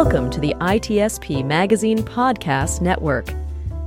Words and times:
Welcome 0.00 0.30
to 0.30 0.38
the 0.38 0.54
ITSP 0.60 1.44
Magazine 1.44 1.98
Podcast 1.98 2.80
Network. 2.80 3.30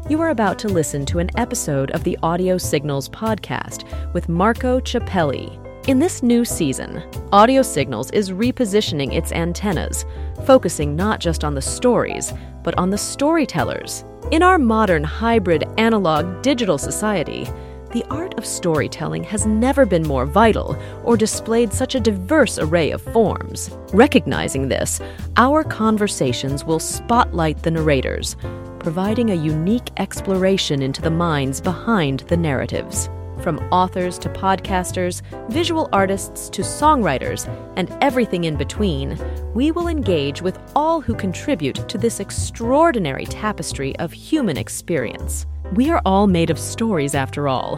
You 0.10 0.20
are 0.20 0.32
about 0.32 0.60
to 0.60 0.68
listen 0.68 1.06
to 1.06 1.20
an 1.20 1.30
episode 1.38 1.90
of 1.92 2.04
the 2.04 2.20
Audio 2.22 2.58
Signals 2.58 3.08
podcast 3.08 3.86
with 4.12 4.28
Marco 4.28 4.82
Ciappelli. 4.82 5.58
In 5.88 6.00
this 6.00 6.22
new 6.22 6.44
season, 6.44 7.02
Audio 7.32 7.62
Signals 7.62 8.12
is 8.12 8.32
repositioning 8.32 9.14
its 9.14 9.32
antennas, 9.32 10.04
focusing 10.46 10.98
not 10.98 11.22
just 11.22 11.46
on 11.46 11.56
the 11.56 11.62
stories, 11.62 12.34
but 12.62 12.78
on 12.78 12.90
the 12.90 12.98
storytellers. 12.98 14.04
In 14.32 14.44
our 14.44 14.60
modern 14.60 15.06
hybrid 15.06 15.64
analog 15.78 16.42
digital 16.42 16.78
society, 16.78 17.48
the 17.92 18.06
art 18.10 18.34
of 18.38 18.46
storytelling 18.46 19.24
has 19.24 19.46
never 19.46 19.86
been 19.86 20.08
more 20.08 20.26
vital 20.26 20.78
or 21.04 21.18
displayed 21.18 21.74
such 21.74 21.96
a 21.96 22.00
diverse 22.00 22.58
array 22.58 22.92
of 22.92 23.02
forms. 23.02 23.70
Recognizing 23.94 24.68
this, 24.68 25.02
our 25.38 25.64
conversations 25.64 26.64
will 26.64 26.80
spotlight 26.80 27.62
the 27.64 27.72
narrators, 27.72 28.36
providing 28.80 29.32
a 29.32 29.36
unique 29.36 29.90
exploration 29.98 30.82
into 30.82 31.02
the 31.02 31.12
minds 31.12 31.60
behind 31.60 32.22
the 32.22 32.38
narratives. 32.38 33.10
From 33.42 33.58
authors 33.72 34.20
to 34.20 34.30
podcasters, 34.30 35.22
visual 35.50 35.90
artists 35.92 36.48
to 36.50 36.62
songwriters, 36.62 37.48
and 37.76 37.90
everything 38.00 38.44
in 38.44 38.56
between, 38.56 39.20
we 39.56 39.72
will 39.72 39.88
engage 39.88 40.42
with 40.42 40.60
all 40.76 41.02
who 41.02 41.16
contribute 41.16 41.90
to 41.90 41.98
this 41.98 42.20
extraordinary 42.20 43.26
tapestry 43.26 43.96
of 43.98 44.12
human 44.12 44.58
experience. 44.58 45.48
We 45.74 45.90
are 45.90 46.02
all 46.06 46.28
made 46.28 46.50
of 46.50 46.60
stories 46.60 47.16
after 47.16 47.48
all. 47.48 47.78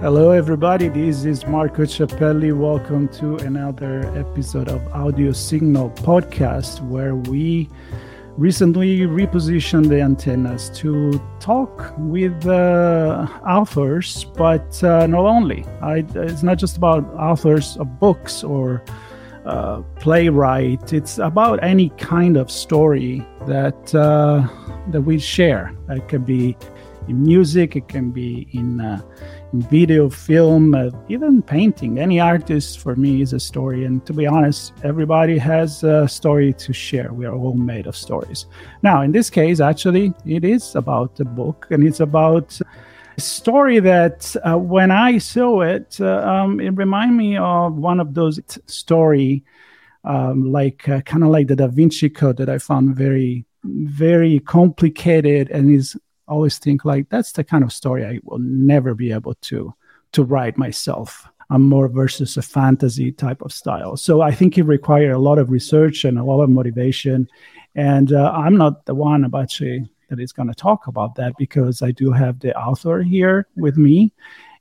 Hello, 0.00 0.32
everybody. 0.32 0.88
This 0.88 1.24
is 1.24 1.46
Marco 1.46 1.84
Ciappelli. 1.84 2.52
Welcome 2.52 3.06
to 3.10 3.36
another 3.36 4.00
episode 4.18 4.68
of 4.68 4.84
Audio 4.88 5.30
Signal 5.30 5.90
podcast, 5.90 6.80
where 6.88 7.14
we 7.14 7.68
recently 8.36 9.00
repositioned 9.00 9.88
the 9.88 10.00
antennas 10.00 10.70
to 10.70 11.20
talk 11.40 11.94
with 11.98 12.46
uh, 12.46 13.26
authors, 13.46 14.24
but 14.36 14.82
uh, 14.84 15.06
not 15.06 15.24
only. 15.24 15.64
I, 15.80 16.04
it's 16.14 16.42
not 16.42 16.58
just 16.58 16.76
about 16.76 17.04
authors 17.14 17.76
of 17.78 17.98
books 17.98 18.44
or 18.44 18.82
uh, 19.46 19.80
playwright. 20.00 20.92
It's 20.92 21.18
about 21.18 21.62
any 21.62 21.90
kind 21.90 22.36
of 22.36 22.50
story 22.50 23.24
that 23.46 23.94
uh, 23.94 24.46
that 24.90 25.00
we 25.02 25.18
share. 25.18 25.74
It 25.88 26.08
can 26.08 26.22
be 26.22 26.56
in 27.08 27.22
music, 27.22 27.76
it 27.76 27.88
can 27.88 28.10
be 28.10 28.48
in 28.52 28.80
uh, 28.80 29.00
video, 29.52 30.10
film, 30.10 30.74
uh, 30.74 30.90
even 31.08 31.42
painting. 31.42 31.98
Any 31.98 32.20
artist 32.20 32.80
for 32.80 32.96
me 32.96 33.22
is 33.22 33.32
a 33.32 33.40
story. 33.40 33.84
And 33.84 34.04
to 34.06 34.12
be 34.12 34.26
honest, 34.26 34.72
everybody 34.82 35.38
has 35.38 35.84
a 35.84 36.08
story 36.08 36.52
to 36.54 36.72
share. 36.72 37.12
We 37.12 37.26
are 37.26 37.34
all 37.34 37.54
made 37.54 37.86
of 37.86 37.96
stories. 37.96 38.46
Now, 38.82 39.02
in 39.02 39.12
this 39.12 39.30
case, 39.30 39.60
actually, 39.60 40.12
it 40.24 40.44
is 40.44 40.74
about 40.74 41.18
a 41.20 41.24
book 41.24 41.68
and 41.70 41.86
it's 41.86 42.00
about 42.00 42.60
a 43.16 43.20
story 43.20 43.78
that 43.80 44.34
uh, 44.44 44.58
when 44.58 44.90
I 44.90 45.18
saw 45.18 45.62
it, 45.62 45.98
uh, 46.00 46.18
um, 46.18 46.60
it 46.60 46.70
reminded 46.70 47.16
me 47.16 47.36
of 47.36 47.76
one 47.76 48.00
of 48.00 48.14
those 48.14 48.40
t- 48.48 48.60
story. 48.66 49.44
Um, 50.04 50.52
like 50.52 50.88
uh, 50.88 51.00
kind 51.00 51.24
of 51.24 51.30
like 51.30 51.48
the 51.48 51.56
Da 51.56 51.66
Vinci 51.66 52.08
Code 52.08 52.36
that 52.36 52.48
I 52.48 52.58
found 52.58 52.94
very, 52.94 53.44
very 53.64 54.38
complicated 54.38 55.50
and 55.50 55.68
is 55.68 55.96
always 56.28 56.58
think 56.58 56.84
like 56.84 57.08
that's 57.08 57.32
the 57.32 57.44
kind 57.44 57.64
of 57.64 57.72
story 57.72 58.04
I 58.04 58.20
will 58.24 58.38
never 58.38 58.94
be 58.94 59.12
able 59.12 59.34
to 59.34 59.74
to 60.12 60.24
write 60.24 60.56
myself. 60.56 61.28
I'm 61.50 61.62
more 61.62 61.88
versus 61.88 62.36
a 62.36 62.42
fantasy 62.42 63.12
type 63.12 63.42
of 63.42 63.52
style. 63.52 63.96
So 63.96 64.20
I 64.20 64.32
think 64.32 64.58
it 64.58 64.64
required 64.64 65.12
a 65.12 65.18
lot 65.18 65.38
of 65.38 65.50
research 65.50 66.04
and 66.04 66.18
a 66.18 66.24
lot 66.24 66.42
of 66.42 66.50
motivation. 66.50 67.28
And 67.76 68.12
uh, 68.12 68.32
I'm 68.32 68.56
not 68.56 68.86
the 68.86 68.94
one 68.94 69.32
actually 69.34 69.88
that 70.08 70.20
is 70.20 70.32
going 70.32 70.48
to 70.48 70.54
talk 70.54 70.86
about 70.86 71.14
that 71.16 71.34
because 71.38 71.82
I 71.82 71.90
do 71.90 72.10
have 72.12 72.40
the 72.40 72.56
author 72.56 73.02
here 73.02 73.46
with 73.56 73.76
me, 73.76 74.12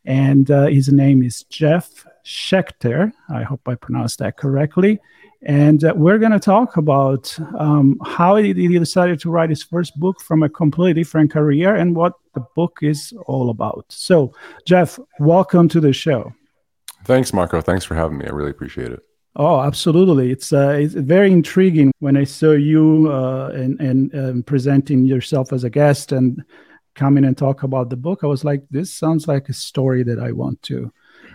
and 0.06 0.50
uh, 0.50 0.68
his 0.68 0.90
name 0.90 1.24
is 1.24 1.44
Jeff 1.44 2.06
Sheckter. 2.24 3.12
I 3.30 3.44
hope 3.44 3.62
I 3.68 3.76
pronounced 3.76 4.20
that 4.20 4.38
correctly. 4.38 5.00
And 5.46 5.84
uh, 5.84 5.94
we're 5.96 6.18
going 6.18 6.32
to 6.32 6.40
talk 6.40 6.76
about 6.76 7.38
um, 7.60 8.00
how 8.04 8.36
he 8.36 8.54
decided 8.54 9.20
to 9.20 9.30
write 9.30 9.52
his 9.52 9.62
first 9.62 9.98
book 10.00 10.20
from 10.20 10.42
a 10.42 10.50
completely 10.50 11.04
different 11.04 11.32
career 11.32 11.76
and 11.76 11.96
what 11.96 12.14
the 12.34 12.44
book 12.56 12.80
is 12.82 13.14
all 13.28 13.52
about. 13.52 13.86
So, 13.90 14.34
Jeff, 14.66 14.98
welcome 15.20 15.70
to 15.70 15.80
the 15.80 15.94
show. 15.94 16.34
Thanks, 17.04 17.32
Marco. 17.32 17.62
Thanks 17.62 17.86
for 17.86 17.94
having 17.94 18.18
me. 18.18 18.26
I 18.26 18.32
really 18.32 18.50
appreciate 18.50 18.92
it. 18.92 19.02
Oh, 19.38 19.60
absolutely! 19.60 20.32
It's 20.32 20.54
uh, 20.54 20.78
it's 20.80 20.94
very 20.94 21.30
intriguing 21.30 21.92
when 22.00 22.16
I 22.16 22.24
saw 22.24 22.52
you 22.52 23.12
uh, 23.12 23.50
and 23.54 23.80
and 23.82 24.16
um, 24.16 24.44
presenting 24.44 25.06
yourself 25.06 25.52
as 25.52 25.66
a 25.66 25.70
guest 25.70 26.14
and 26.14 26.42
coming 26.96 27.26
and 27.26 27.38
talk 27.38 27.64
about 27.64 27.90
the 27.90 27.98
book. 27.98 28.22
I 28.24 28.28
was 28.28 28.46
like, 28.46 28.64
this 28.72 28.94
sounds 28.94 29.28
like 29.28 29.50
a 29.50 29.54
story 29.54 30.04
that 30.04 30.20
I 30.20 30.32
want 30.32 30.62
to 30.64 30.92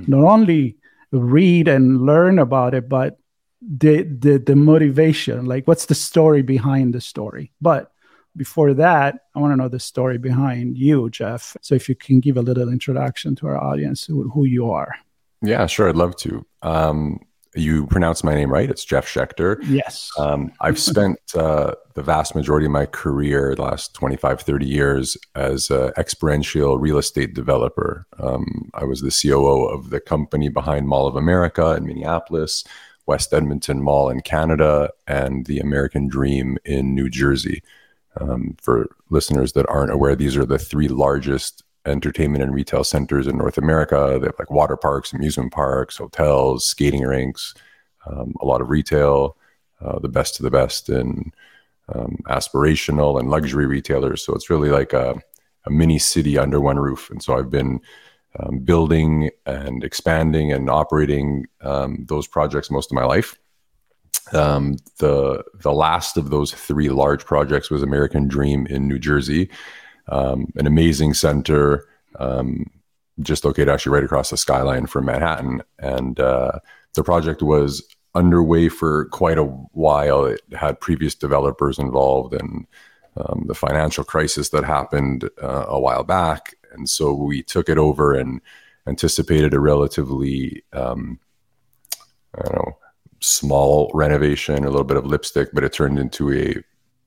not 0.06 0.25
only 0.25 0.76
read 1.12 1.69
and 1.69 2.00
learn 2.00 2.38
about 2.38 2.75
it, 2.75 2.88
but 2.88 3.19
the 3.62 4.03
the 4.03 4.38
the 4.38 4.56
motivation 4.56 5.44
like 5.44 5.66
what's 5.66 5.87
the 5.87 5.94
story 5.94 6.43
behind 6.43 6.94
the 6.94 7.00
story? 7.00 7.53
But 7.60 7.93
before 8.37 8.72
that 8.75 9.26
i 9.34 9.38
want 9.38 9.53
to 9.53 9.56
know 9.56 9.69
the 9.69 9.81
story 9.81 10.19
behind 10.19 10.78
you 10.78 11.10
jeff. 11.10 11.56
So 11.62 11.75
if 11.75 11.88
you 11.88 11.94
can 11.94 12.20
give 12.20 12.37
a 12.37 12.43
little 12.43 12.69
introduction 12.69 13.34
to 13.37 13.47
our 13.49 13.59
audience 13.59 14.04
who, 14.04 14.28
who 14.31 14.44
you 14.44 14.70
are. 14.70 14.94
Yeah 15.43 15.66
sure 15.66 15.88
i'd 15.88 15.97
love 15.97 16.16
to. 16.16 16.44
Um, 16.62 17.20
you 17.56 17.88
pronounce 17.88 18.22
my 18.22 18.34
name 18.34 18.50
right 18.50 18.70
it's 18.70 18.84
jeff 18.84 19.06
sheckter. 19.06 19.59
Yes. 19.69 20.10
Um, 20.19 20.53
i've 20.60 20.78
spent 20.91 21.19
uh, 21.34 21.75
the 21.94 22.03
vast 22.03 22.34
majority 22.37 22.66
of 22.66 22.72
my 22.72 22.87
career 22.87 23.54
the 23.56 23.62
last 23.62 23.94
25 23.94 24.43
30 24.43 24.66
years 24.66 25.16
as 25.34 25.70
an 25.70 25.93
experiential 25.99 26.78
real 26.78 26.99
estate 26.99 27.34
developer. 27.34 28.06
Um, 28.19 28.70
i 28.75 28.84
was 28.84 29.00
the 29.00 29.10
coo 29.10 29.65
of 29.65 29.91
the 29.91 30.00
company 30.00 30.49
behind 30.49 30.87
mall 30.87 31.09
of 31.09 31.16
america 31.16 31.72
in 31.72 31.87
minneapolis 31.87 32.65
West 33.10 33.34
Edmonton 33.34 33.82
Mall 33.82 34.09
in 34.09 34.21
Canada 34.21 34.91
and 35.09 35.44
the 35.47 35.59
American 35.59 36.06
Dream 36.06 36.59
in 36.65 36.94
New 36.94 37.10
Jersey. 37.10 37.60
Um, 38.21 38.56
for 38.62 38.87
listeners 39.09 39.53
that 39.54 39.69
aren't 39.69 39.91
aware, 39.91 40.15
these 40.15 40.37
are 40.37 40.47
the 40.47 40.60
three 40.60 40.87
largest 40.87 41.65
entertainment 41.87 42.44
and 42.44 42.54
retail 42.54 42.84
centers 42.84 43.26
in 43.26 43.37
North 43.37 43.59
America. 43.59 44.19
They 44.20 44.28
have 44.28 44.38
like 44.38 44.53
water 44.53 44.76
parks, 44.76 45.12
amusement 45.12 45.53
parks, 45.53 45.97
hotels, 45.97 46.65
skating 46.65 47.03
rinks, 47.03 47.53
um, 48.06 48.32
a 48.41 48.47
lot 48.47 48.60
of 48.60 48.70
retail, 48.70 49.37
uh, 49.81 49.99
the 49.99 50.15
best 50.19 50.38
of 50.38 50.44
the 50.44 50.56
best 50.60 50.88
in 50.88 51.32
um, 51.93 52.16
aspirational 52.28 53.19
and 53.19 53.28
luxury 53.28 53.66
retailers. 53.66 54.25
So 54.25 54.34
it's 54.34 54.50
really 54.50 54.70
like 54.70 54.93
a, 54.93 55.20
a 55.66 55.70
mini 55.70 55.99
city 55.99 56.38
under 56.38 56.60
one 56.60 56.78
roof. 56.78 57.10
And 57.10 57.20
so 57.20 57.37
I've 57.37 57.50
been 57.50 57.81
um, 58.39 58.59
building 58.61 59.31
and 59.47 59.83
expanding 59.83 60.53
and 60.53 60.71
operating 60.71 61.47
um, 61.63 62.05
those 62.09 62.27
projects 62.27 62.71
most 62.71 62.91
of 62.91 62.95
my 62.95 63.05
life. 63.05 63.37
Um, 64.33 64.77
the 64.99 65.43
the 65.61 65.73
last 65.73 66.17
of 66.17 66.31
those 66.31 66.53
three 66.53 66.89
large 66.89 67.25
projects 67.25 67.71
was 67.71 67.83
American 67.83 68.29
Dream 68.29 68.67
in 68.67 68.87
New 68.87 68.99
Jersey, 68.99 69.51
um, 70.09 70.47
an 70.57 70.67
amazing 70.67 71.15
center 71.15 71.89
um, 72.19 72.71
just 73.21 73.45
located 73.45 73.69
actually 73.69 73.93
right 73.93 74.05
across 74.05 74.31
the 74.31 74.37
skyline 74.37 74.87
from 74.87 75.06
Manhattan. 75.06 75.62
And 75.79 76.19
uh, 76.21 76.61
the 76.94 77.03
project 77.03 77.43
was 77.43 77.83
underway 78.15 78.69
for 78.69 79.06
quite 79.06 79.38
a 79.38 79.44
while. 79.44 80.25
It 80.25 80.43
had 80.53 80.81
previous 80.81 81.15
developers 81.15 81.79
involved, 81.79 82.35
and 82.35 82.67
um, 83.17 83.44
the 83.47 83.55
financial 83.55 84.05
crisis 84.05 84.50
that 84.50 84.65
happened 84.65 85.29
uh, 85.43 85.65
a 85.69 85.81
while 85.81 86.05
back 86.05 86.55
and 86.72 86.88
so 86.88 87.12
we 87.12 87.43
took 87.43 87.69
it 87.69 87.78
over 87.78 88.14
and 88.14 88.40
anticipated 88.87 89.55
a 89.55 89.61
relatively 89.61 90.64
um, 90.72 91.19
I 92.34 92.43
don't 92.43 92.55
know 92.55 92.76
small 93.20 93.90
renovation, 93.94 94.64
a 94.64 94.70
little 94.70 94.84
bit 94.84 94.96
of 94.96 95.06
lipstick, 95.06 95.50
but 95.52 95.64
it 95.64 95.72
turned 95.72 95.99
into 95.99 96.32
a 96.32 96.56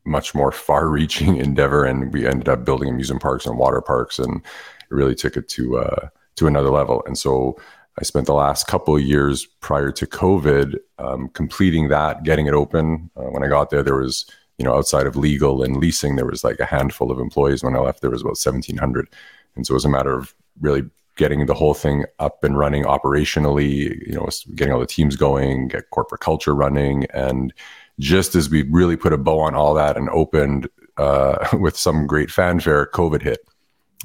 much 0.06 0.34
more 0.36 0.52
far-reaching 0.52 1.38
endeavor, 1.48 1.86
and 1.86 2.14
we 2.14 2.28
ended 2.28 2.50
up 2.50 2.66
building 2.66 2.90
amusement 2.90 3.22
parks 3.22 3.46
and 3.46 3.58
water 3.58 3.82
parks, 3.82 4.20
and 4.20 4.38
it 4.38 4.92
really 4.92 5.16
took 5.16 5.36
it 5.36 5.50
to 5.50 5.78
uh, 5.80 6.08
to 6.36 6.48
another 6.48 6.70
level. 6.70 7.04
And 7.06 7.18
so 7.18 7.58
I 8.00 8.04
spent 8.04 8.26
the 8.26 8.34
last 8.34 8.68
couple 8.68 8.96
of 8.96 9.02
years 9.02 9.46
prior 9.46 9.92
to 9.92 10.08
COVID 10.08 10.78
um, 10.98 11.30
completing 11.30 11.90
that, 11.90 12.24
getting 12.24 12.48
it 12.48 12.54
open. 12.54 13.12
Uh, 13.16 13.30
when 13.30 13.44
I 13.44 13.48
got 13.48 13.70
there, 13.70 13.84
there 13.84 13.98
was 13.98 14.26
you 14.58 14.66
know 14.66 14.76
outside 14.76 15.08
of 15.08 15.16
legal 15.16 15.64
and 15.64 15.78
leasing, 15.78 16.16
there 16.16 16.26
was 16.26 16.44
like 16.44 16.60
a 16.60 16.66
handful 16.66 17.12
of 17.12 17.20
employees. 17.20 17.64
When 17.64 17.76
I 17.76 17.80
left, 17.80 18.02
there 18.02 18.12
was 18.12 18.22
about 18.22 18.38
seventeen 18.38 18.78
hundred. 18.78 19.08
And 19.56 19.66
so 19.66 19.74
it 19.74 19.76
was 19.76 19.86
a 19.86 19.90
matter 19.90 20.14
of 20.14 20.34
really 20.62 20.84
getting 21.16 21.46
the 21.46 21.54
whole 21.54 21.74
thing 21.74 22.06
up 22.20 22.44
and 22.44 22.58
running 22.58 22.86
operationally, 22.86 24.08
you 24.08 24.14
know, 24.14 24.28
getting 24.56 24.74
all 24.74 24.80
the 24.80 24.88
teams 24.88 25.16
going, 25.16 25.68
get 25.68 25.90
corporate 25.92 26.22
culture 26.22 26.56
running. 26.56 27.06
And 27.14 27.54
just 28.00 28.36
as 28.36 28.50
we 28.50 28.64
really 28.64 28.98
put 28.98 29.14
a 29.14 29.18
bow 29.18 29.40
on 29.40 29.54
all 29.54 29.74
that 29.76 29.96
and 29.96 30.10
opened 30.10 30.68
uh, 30.98 31.48
with 31.60 31.78
some 31.78 32.08
great 32.08 32.32
fanfare, 32.32 32.88
COVID 32.94 33.22
hit. 33.22 33.40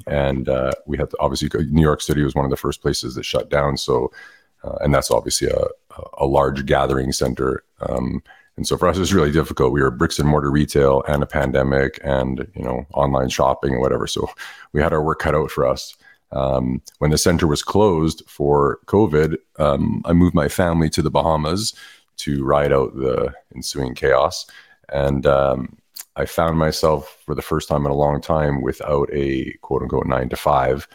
and 0.07 0.47
uh, 0.47 0.71
we 0.85 0.97
had 0.97 1.09
to 1.09 1.17
obviously 1.19 1.49
New 1.65 1.81
York 1.81 2.01
City 2.01 2.23
was 2.23 2.35
one 2.35 2.45
of 2.45 2.51
the 2.51 2.57
first 2.57 2.81
places 2.81 3.15
that 3.15 3.25
shut 3.25 3.49
down. 3.49 3.75
So, 3.77 4.11
uh, 4.63 4.75
and 4.81 4.93
that's 4.93 5.11
obviously 5.11 5.49
a, 5.49 5.65
a 6.19 6.25
large 6.25 6.65
gathering 6.65 7.11
center. 7.11 7.63
Um, 7.81 8.21
and 8.59 8.67
so 8.67 8.75
for 8.75 8.89
us, 8.89 8.97
it 8.97 8.99
was 8.99 9.13
really 9.13 9.31
difficult. 9.31 9.71
We 9.71 9.81
were 9.81 9.89
bricks 9.89 10.19
and 10.19 10.27
mortar 10.27 10.51
retail 10.51 11.01
and 11.07 11.23
a 11.23 11.25
pandemic 11.25 11.97
and, 12.03 12.45
you 12.53 12.61
know, 12.61 12.85
online 12.93 13.29
shopping 13.29 13.71
and 13.71 13.79
whatever. 13.79 14.05
So 14.05 14.29
we 14.73 14.81
had 14.81 14.91
our 14.91 15.01
work 15.01 15.19
cut 15.19 15.33
out 15.33 15.49
for 15.49 15.65
us. 15.65 15.95
Um, 16.33 16.81
when 16.97 17.09
the 17.09 17.17
center 17.17 17.47
was 17.47 17.63
closed 17.63 18.21
for 18.27 18.79
COVID, 18.87 19.37
um, 19.59 20.01
I 20.03 20.11
moved 20.11 20.35
my 20.35 20.49
family 20.49 20.89
to 20.89 21.01
the 21.01 21.09
Bahamas 21.09 21.73
to 22.17 22.43
ride 22.43 22.73
out 22.73 22.97
the 22.97 23.33
ensuing 23.55 23.95
chaos. 23.95 24.45
And 24.89 25.25
um, 25.25 25.77
I 26.17 26.25
found 26.25 26.57
myself 26.57 27.17
for 27.25 27.35
the 27.35 27.41
first 27.41 27.69
time 27.69 27.85
in 27.85 27.93
a 27.93 27.95
long 27.95 28.19
time 28.19 28.61
without 28.61 29.09
a 29.13 29.53
quote 29.61 29.83
unquote 29.83 30.05
nine 30.05 30.27
to 30.27 30.35
five. 30.35 30.85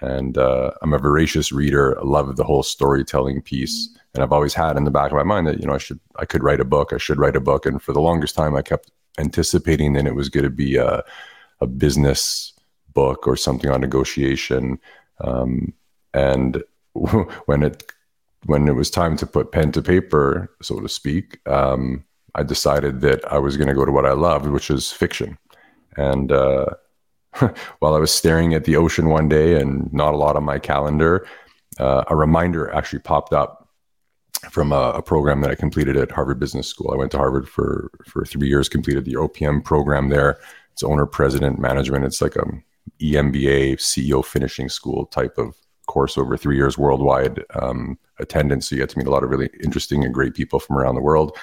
And 0.00 0.38
uh, 0.38 0.70
I'm 0.80 0.94
a 0.94 0.98
voracious 0.98 1.52
reader. 1.52 2.00
I 2.00 2.02
love 2.02 2.34
the 2.36 2.44
whole 2.44 2.62
storytelling 2.62 3.42
piece. 3.42 3.94
And 4.14 4.22
I've 4.22 4.32
always 4.32 4.54
had 4.54 4.76
in 4.76 4.84
the 4.84 4.90
back 4.90 5.10
of 5.10 5.16
my 5.16 5.22
mind 5.22 5.46
that, 5.46 5.60
you 5.60 5.66
know, 5.66 5.74
I 5.74 5.78
should, 5.78 6.00
I 6.16 6.24
could 6.24 6.42
write 6.42 6.60
a 6.60 6.64
book. 6.64 6.92
I 6.92 6.98
should 6.98 7.18
write 7.18 7.36
a 7.36 7.40
book. 7.40 7.64
And 7.64 7.80
for 7.80 7.92
the 7.92 8.00
longest 8.00 8.34
time, 8.34 8.56
I 8.56 8.62
kept 8.62 8.90
anticipating 9.18 9.92
that 9.92 10.06
it 10.06 10.14
was 10.14 10.28
going 10.28 10.44
to 10.44 10.50
be 10.50 10.76
a, 10.76 11.02
a 11.60 11.66
business 11.66 12.52
book 12.92 13.26
or 13.26 13.36
something 13.36 13.70
on 13.70 13.80
negotiation. 13.80 14.78
Um, 15.20 15.72
and 16.12 16.62
when 16.92 17.62
it 17.62 17.92
when 18.46 18.66
it 18.68 18.74
was 18.74 18.90
time 18.90 19.18
to 19.18 19.26
put 19.26 19.52
pen 19.52 19.70
to 19.72 19.82
paper, 19.82 20.50
so 20.62 20.80
to 20.80 20.88
speak, 20.88 21.46
um, 21.46 22.04
I 22.34 22.42
decided 22.42 23.02
that 23.02 23.30
I 23.30 23.38
was 23.38 23.58
going 23.58 23.68
to 23.68 23.74
go 23.74 23.84
to 23.84 23.92
what 23.92 24.06
I 24.06 24.12
loved, 24.12 24.46
which 24.46 24.70
is 24.70 24.90
fiction. 24.90 25.36
And 25.98 26.32
uh, 26.32 26.66
while 27.80 27.94
I 27.94 27.98
was 27.98 28.12
staring 28.12 28.54
at 28.54 28.64
the 28.64 28.76
ocean 28.76 29.08
one 29.08 29.28
day 29.28 29.60
and 29.60 29.92
not 29.92 30.14
a 30.14 30.16
lot 30.16 30.36
on 30.36 30.44
my 30.44 30.58
calendar, 30.58 31.26
uh, 31.78 32.04
a 32.08 32.16
reminder 32.16 32.72
actually 32.72 33.00
popped 33.00 33.34
up 33.34 33.59
from 34.50 34.72
a, 34.72 34.92
a, 34.92 35.02
program 35.02 35.40
that 35.42 35.50
I 35.50 35.54
completed 35.54 35.96
at 35.96 36.10
Harvard 36.10 36.40
Business 36.40 36.66
School. 36.66 36.90
I 36.92 36.96
went 36.96 37.10
to 37.12 37.18
Harvard 37.18 37.48
for 37.48 37.90
for 38.06 38.24
three 38.24 38.48
years, 38.48 38.68
completed 38.68 39.04
the 39.04 39.14
OPM 39.14 39.64
program 39.64 40.08
there. 40.08 40.38
It's 40.72 40.82
owner, 40.82 41.06
president, 41.06 41.58
management. 41.58 42.04
It's 42.04 42.22
like 42.22 42.36
a 42.36 42.44
EMBA, 43.00 43.76
CEO 43.76 44.24
finishing 44.24 44.68
school 44.68 45.06
type 45.06 45.38
of 45.38 45.54
course 45.86 46.16
over 46.16 46.36
three 46.36 46.56
years 46.56 46.78
worldwide 46.78 47.44
um, 47.60 47.98
attendance. 48.18 48.68
So 48.68 48.76
you 48.76 48.82
get 48.82 48.90
to 48.90 48.98
meet 48.98 49.08
a 49.08 49.10
lot 49.10 49.24
of 49.24 49.30
really 49.30 49.50
interesting 49.62 50.04
and 50.04 50.14
great 50.14 50.34
people 50.34 50.60
from 50.60 50.76
around 50.78 50.94
the 50.94 51.00
world. 51.00 51.36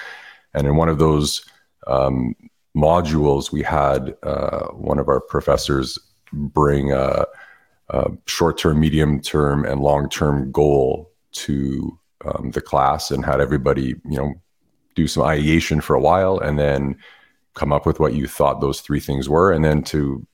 And 0.54 0.66
in 0.66 0.76
one 0.76 0.88
of 0.88 0.98
those 0.98 1.44
um, 1.86 2.34
modules, 2.76 3.52
we 3.52 3.62
had 3.62 4.16
uh, 4.22 4.68
one 4.68 4.98
of 4.98 5.08
our 5.08 5.20
professors 5.20 5.98
bring 6.32 6.92
a, 6.92 7.26
a 7.90 8.10
short 8.26 8.58
term, 8.58 8.80
medium 8.80 9.20
term, 9.20 9.64
and 9.64 9.80
long 9.80 10.08
term 10.08 10.50
goal 10.50 11.12
to 11.32 11.98
um, 12.24 12.50
the 12.52 12.60
class 12.60 13.10
and 13.10 13.24
had 13.24 13.40
everybody, 13.40 13.94
you 14.08 14.16
know, 14.16 14.34
do 14.94 15.06
some 15.06 15.22
ideation 15.22 15.80
for 15.80 15.94
a 15.94 16.00
while 16.00 16.38
and 16.38 16.58
then 16.58 16.96
come 17.54 17.72
up 17.72 17.86
with 17.86 18.00
what 18.00 18.14
you 18.14 18.26
thought 18.26 18.60
those 18.60 18.80
three 18.80 19.00
things 19.00 19.28
were 19.28 19.52
and 19.52 19.64
then 19.64 19.82
to 19.82 20.26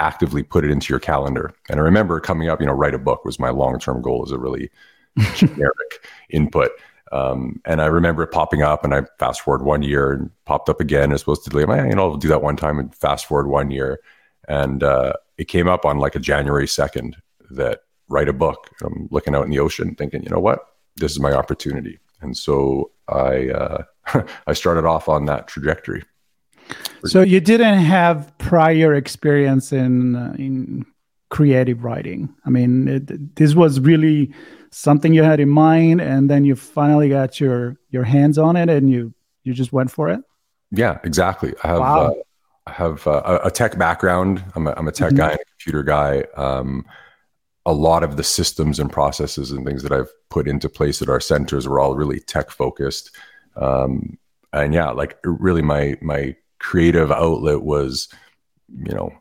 actively 0.00 0.42
put 0.42 0.64
it 0.64 0.70
into 0.70 0.92
your 0.92 1.00
calendar. 1.00 1.52
And 1.68 1.78
I 1.78 1.82
remember 1.82 2.20
coming 2.20 2.48
up, 2.48 2.60
you 2.60 2.66
know, 2.66 2.72
write 2.72 2.94
a 2.94 2.98
book 2.98 3.24
was 3.24 3.38
my 3.38 3.50
long 3.50 3.78
term 3.78 4.02
goal 4.02 4.22
as 4.24 4.32
a 4.32 4.38
really 4.38 4.70
generic 5.34 6.06
input. 6.30 6.70
Um, 7.12 7.60
and 7.66 7.82
I 7.82 7.86
remember 7.86 8.22
it 8.22 8.32
popping 8.32 8.62
up, 8.62 8.84
and 8.84 8.94
I 8.94 9.02
fast 9.18 9.42
forward 9.42 9.64
one 9.64 9.82
year 9.82 10.12
and 10.12 10.30
popped 10.46 10.70
up 10.70 10.80
again. 10.80 11.12
As 11.12 11.20
supposed 11.20 11.44
to 11.44 11.66
my, 11.66 11.86
you 11.86 11.94
know, 11.94 12.12
I'll 12.12 12.16
do 12.16 12.28
that 12.28 12.42
one 12.42 12.56
time 12.56 12.78
and 12.78 12.94
fast 12.94 13.26
forward 13.26 13.48
one 13.48 13.70
year, 13.70 14.00
and 14.48 14.82
uh, 14.82 15.12
it 15.36 15.44
came 15.44 15.68
up 15.68 15.84
on 15.84 15.98
like 15.98 16.14
a 16.14 16.18
January 16.20 16.66
second 16.66 17.16
that 17.50 17.80
write 18.08 18.30
a 18.30 18.32
book. 18.32 18.70
I'm 18.82 19.08
looking 19.10 19.34
out 19.34 19.44
in 19.44 19.50
the 19.50 19.58
ocean, 19.58 19.94
thinking, 19.94 20.22
you 20.22 20.30
know 20.30 20.40
what, 20.40 20.66
this 20.96 21.12
is 21.12 21.20
my 21.20 21.32
opportunity, 21.32 21.98
and 22.20 22.36
so 22.36 22.90
I 23.08 23.50
uh, 23.50 23.82
I 24.46 24.52
started 24.52 24.84
off 24.84 25.08
on 25.08 25.26
that 25.26 25.48
trajectory. 25.48 26.04
So 27.04 27.22
you 27.22 27.40
didn't 27.40 27.78
have 27.78 28.32
prior 28.38 28.94
experience 28.94 29.72
in 29.72 30.16
uh, 30.16 30.34
in 30.38 30.86
creative 31.30 31.82
writing. 31.82 32.34
I 32.44 32.50
mean, 32.50 32.88
it, 32.88 33.36
this 33.36 33.54
was 33.54 33.80
really 33.80 34.32
something 34.72 35.12
you 35.12 35.22
had 35.22 35.38
in 35.38 35.50
mind 35.50 36.00
and 36.00 36.30
then 36.30 36.44
you 36.44 36.56
finally 36.56 37.08
got 37.10 37.38
your 37.38 37.76
your 37.90 38.04
hands 38.04 38.38
on 38.38 38.56
it 38.56 38.70
and 38.70 38.90
you 38.90 39.12
you 39.44 39.52
just 39.52 39.72
went 39.72 39.90
for 39.90 40.08
it 40.08 40.20
yeah 40.70 40.98
exactly 41.04 41.52
i 41.62 41.68
have 41.68 41.78
wow. 41.78 42.06
uh, 42.06 42.14
i 42.66 42.72
have 42.72 43.06
uh, 43.06 43.40
a 43.44 43.50
tech 43.50 43.76
background 43.78 44.42
i'm 44.56 44.66
a, 44.66 44.72
I'm 44.72 44.88
a 44.88 44.92
tech 44.92 45.08
mm-hmm. 45.08 45.18
guy 45.18 45.30
and 45.32 45.40
a 45.40 45.44
computer 45.44 45.82
guy 45.82 46.24
um, 46.36 46.86
a 47.64 47.72
lot 47.72 48.02
of 48.02 48.16
the 48.16 48.24
systems 48.24 48.78
and 48.78 48.90
processes 48.90 49.50
and 49.50 49.64
things 49.64 49.82
that 49.82 49.92
i've 49.92 50.10
put 50.30 50.48
into 50.48 50.68
place 50.68 51.00
at 51.02 51.08
our 51.08 51.20
centers 51.20 51.68
were 51.68 51.80
all 51.80 51.94
really 51.94 52.20
tech 52.20 52.50
focused 52.50 53.16
um, 53.56 54.18
and 54.52 54.74
yeah 54.74 54.90
like 54.90 55.18
really 55.24 55.62
my 55.62 55.96
my 56.00 56.34
creative 56.58 57.10
outlet 57.10 57.62
was 57.62 58.08
you 58.68 58.92
know 58.94 59.12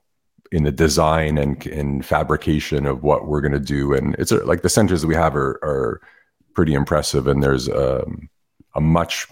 in 0.51 0.63
the 0.63 0.71
design 0.71 1.37
and 1.37 1.65
in 1.67 2.01
fabrication 2.01 2.85
of 2.85 3.03
what 3.03 3.27
we're 3.27 3.41
going 3.41 3.53
to 3.53 3.59
do. 3.59 3.93
And 3.93 4.15
it's 4.19 4.31
like 4.31 4.61
the 4.61 4.69
centers 4.69 5.01
that 5.01 5.07
we 5.07 5.15
have 5.15 5.35
are, 5.35 5.59
are 5.63 6.01
pretty 6.53 6.73
impressive. 6.73 7.27
And 7.27 7.41
there's 7.41 7.69
um, 7.69 8.29
a 8.75 8.81
much 8.81 9.27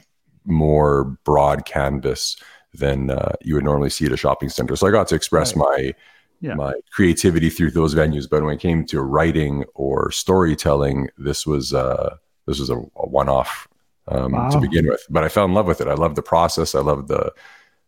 more 0.45 1.17
broad 1.25 1.65
canvas 1.65 2.37
than 2.73 3.09
uh, 3.09 3.33
you 3.41 3.55
would 3.55 3.65
normally 3.65 3.89
see 3.89 4.05
at 4.05 4.13
a 4.13 4.17
shopping 4.17 4.49
center. 4.49 4.75
So 4.75 4.87
I 4.87 4.91
got 4.91 5.07
to 5.09 5.15
express 5.15 5.55
right. 5.55 5.65
my 5.67 5.93
yeah. 6.41 6.53
my 6.53 6.73
creativity 6.91 7.49
through 7.49 7.71
those 7.71 7.95
venues. 7.95 8.29
But 8.29 8.43
when 8.43 8.55
it 8.55 8.61
came 8.61 8.85
to 8.87 9.01
writing 9.01 9.65
or 9.73 10.11
storytelling, 10.11 11.09
this 11.17 11.45
was 11.45 11.73
uh, 11.73 12.15
this 12.45 12.59
was 12.59 12.69
a, 12.69 12.77
a 12.77 13.07
one 13.07 13.29
off 13.29 13.67
um, 14.07 14.31
wow. 14.31 14.49
to 14.49 14.59
begin 14.59 14.87
with. 14.87 15.05
But 15.09 15.23
I 15.23 15.29
fell 15.29 15.45
in 15.45 15.53
love 15.53 15.67
with 15.67 15.81
it. 15.81 15.87
I 15.87 15.93
love 15.93 16.15
the 16.15 16.21
process. 16.21 16.75
I 16.75 16.81
love 16.81 17.07
the 17.07 17.33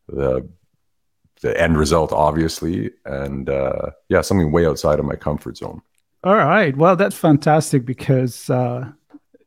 the 0.07 0.47
the 1.41 1.59
end 1.59 1.77
result, 1.77 2.11
obviously, 2.11 2.91
and 3.05 3.49
uh, 3.49 3.91
yeah, 4.09 4.21
something 4.21 4.51
way 4.51 4.65
outside 4.65 4.99
of 4.99 5.05
my 5.05 5.15
comfort 5.15 5.57
zone. 5.57 5.81
All 6.23 6.35
right, 6.35 6.75
well, 6.77 6.95
that's 6.95 7.17
fantastic 7.17 7.83
because 7.83 8.47
uh, 8.49 8.91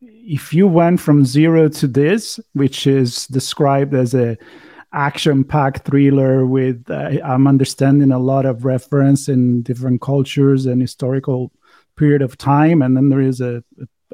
if 0.00 0.52
you 0.52 0.66
went 0.66 1.00
from 1.00 1.24
zero 1.24 1.68
to 1.68 1.86
this, 1.86 2.40
which 2.54 2.86
is 2.86 3.28
described 3.28 3.94
as 3.94 4.12
a 4.12 4.36
action-packed 4.94 5.84
thriller 5.84 6.46
with, 6.46 6.88
uh, 6.88 7.10
I'm 7.24 7.46
understanding 7.46 8.12
a 8.12 8.18
lot 8.18 8.46
of 8.46 8.64
reference 8.64 9.28
in 9.28 9.62
different 9.62 10.00
cultures 10.00 10.66
and 10.66 10.80
historical 10.80 11.52
period 11.96 12.22
of 12.22 12.38
time, 12.38 12.82
and 12.82 12.96
then 12.96 13.08
there 13.08 13.20
is 13.20 13.40
a, 13.40 13.62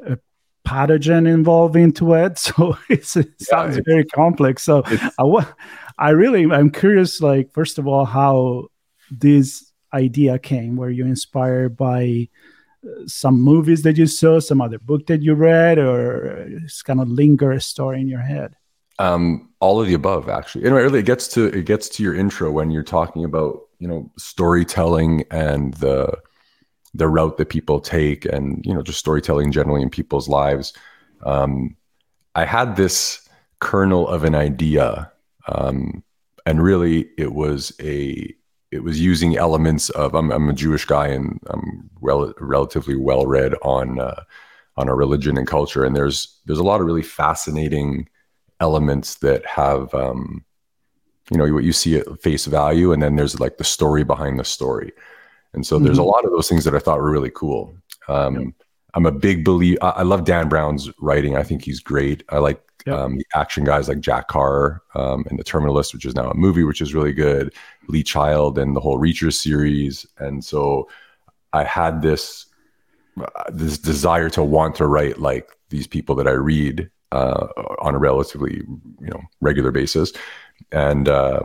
a, 0.05 0.13
a 0.13 0.17
pathogen 0.67 1.27
involved 1.27 1.75
into 1.75 2.13
it. 2.13 2.37
So 2.57 2.77
it 2.89 3.05
sounds 3.05 3.77
yeah, 3.77 3.83
very 3.85 4.05
complex. 4.05 4.63
So 4.63 4.83
I, 4.85 5.45
I 5.97 6.09
really 6.09 6.51
I'm 6.51 6.71
curious 6.71 7.21
like 7.21 7.53
first 7.53 7.77
of 7.77 7.87
all 7.87 8.05
how 8.05 8.67
this 9.09 9.71
idea 9.93 10.39
came. 10.39 10.75
Were 10.75 10.89
you 10.89 11.05
inspired 11.05 11.77
by 11.77 12.29
uh, 12.85 13.07
some 13.07 13.39
movies 13.41 13.83
that 13.83 13.97
you 13.97 14.07
saw 14.07 14.39
some 14.39 14.61
other 14.61 14.79
book 14.79 15.07
that 15.07 15.21
you 15.21 15.33
read 15.33 15.77
or 15.77 16.49
just 16.61 16.85
kind 16.85 17.01
of 17.01 17.07
linger 17.07 17.51
a 17.51 17.61
story 17.61 18.01
in 18.01 18.07
your 18.07 18.21
head 18.21 18.55
um, 19.01 19.49
all 19.59 19.81
of 19.81 19.87
the 19.87 19.93
above 19.93 20.29
actually. 20.29 20.65
Anyway 20.65 20.81
really 20.81 20.99
it 20.99 21.05
gets 21.05 21.27
to 21.29 21.45
it 21.45 21.65
gets 21.65 21.89
to 21.89 22.03
your 22.03 22.15
intro 22.15 22.51
when 22.51 22.71
you're 22.71 22.83
talking 22.83 23.23
about 23.23 23.61
you 23.79 23.87
know 23.87 24.11
storytelling 24.17 25.23
and 25.31 25.73
the 25.75 26.17
the 26.93 27.07
route 27.07 27.37
that 27.37 27.49
people 27.49 27.79
take 27.79 28.25
and 28.25 28.63
you 28.65 28.73
know 28.73 28.81
just 28.81 28.99
storytelling 28.99 29.51
generally 29.51 29.81
in 29.81 29.89
people's 29.89 30.27
lives. 30.29 30.73
Um, 31.23 31.75
i 32.33 32.45
had 32.45 32.77
this 32.77 33.27
kernel 33.59 34.07
of 34.07 34.23
an 34.23 34.33
idea 34.33 35.11
um, 35.47 36.03
and 36.45 36.63
really, 36.63 37.09
it 37.17 37.33
was 37.33 37.73
a 37.81 38.33
it 38.71 38.83
was 38.83 39.01
using 39.01 39.37
elements 39.37 39.89
of 39.89 40.15
I'm, 40.15 40.31
I'm 40.31 40.49
a 40.49 40.53
Jewish 40.53 40.85
guy 40.85 41.07
and 41.07 41.39
I'm 41.47 41.89
rel- 41.99 42.33
relatively 42.39 42.95
well 42.95 43.25
read 43.25 43.53
on 43.61 43.99
uh, 43.99 44.23
on 44.77 44.89
our 44.89 44.95
religion 44.95 45.37
and 45.37 45.47
culture, 45.47 45.83
and 45.83 45.95
there's 45.95 46.39
there's 46.45 46.59
a 46.59 46.63
lot 46.63 46.79
of 46.79 46.87
really 46.87 47.03
fascinating 47.03 48.07
elements 48.61 49.15
that 49.15 49.45
have 49.45 49.93
um, 49.93 50.45
you 51.29 51.37
know 51.37 51.53
what 51.53 51.65
you 51.65 51.73
see 51.73 51.97
at 51.97 52.21
face 52.21 52.45
value, 52.45 52.93
and 52.93 53.03
then 53.03 53.17
there's 53.17 53.39
like 53.39 53.57
the 53.57 53.65
story 53.65 54.03
behind 54.03 54.39
the 54.39 54.45
story, 54.45 54.93
and 55.53 55.65
so 55.65 55.75
mm-hmm. 55.75 55.85
there's 55.85 55.97
a 55.97 56.01
mm-hmm. 56.01 56.09
lot 56.09 56.23
of 56.23 56.31
those 56.31 56.47
things 56.47 56.63
that 56.63 56.75
I 56.75 56.79
thought 56.79 56.99
were 56.99 57.11
really 57.11 57.31
cool. 57.33 57.75
Um, 58.07 58.55
I'm 58.93 59.05
a 59.05 59.11
big 59.11 59.43
believer. 59.43 59.79
I 59.81 60.03
love 60.03 60.25
Dan 60.25 60.49
Brown's 60.49 60.89
writing. 60.99 61.35
I 61.35 61.43
think 61.43 61.63
he's 61.63 61.79
great. 61.79 62.23
I 62.29 62.37
like 62.37 62.61
Yep. 62.85 62.95
Um, 62.95 63.17
the 63.17 63.25
action 63.35 63.63
guys 63.63 63.87
like 63.87 63.99
Jack 63.99 64.27
Carr 64.27 64.81
um, 64.95 65.23
and 65.29 65.37
The 65.37 65.43
Terminal 65.43 65.75
List, 65.75 65.93
which 65.93 66.05
is 66.05 66.15
now 66.15 66.29
a 66.29 66.35
movie, 66.35 66.63
which 66.63 66.81
is 66.81 66.93
really 66.93 67.13
good. 67.13 67.53
Lee 67.87 68.03
Child 68.03 68.57
and 68.57 68.75
the 68.75 68.79
whole 68.79 68.97
Reacher 68.97 69.31
series. 69.31 70.05
And 70.17 70.43
so 70.43 70.89
I 71.53 71.63
had 71.63 72.01
this 72.01 72.47
uh, 73.19 73.43
this 73.51 73.77
desire 73.77 74.29
to 74.31 74.43
want 74.43 74.75
to 74.75 74.87
write 74.87 75.19
like 75.19 75.49
these 75.69 75.85
people 75.85 76.15
that 76.15 76.27
I 76.27 76.31
read 76.31 76.89
uh, 77.11 77.47
on 77.79 77.95
a 77.95 77.99
relatively 77.99 78.57
you 78.57 79.09
know 79.09 79.21
regular 79.41 79.71
basis, 79.71 80.13
and 80.71 81.09
uh, 81.09 81.41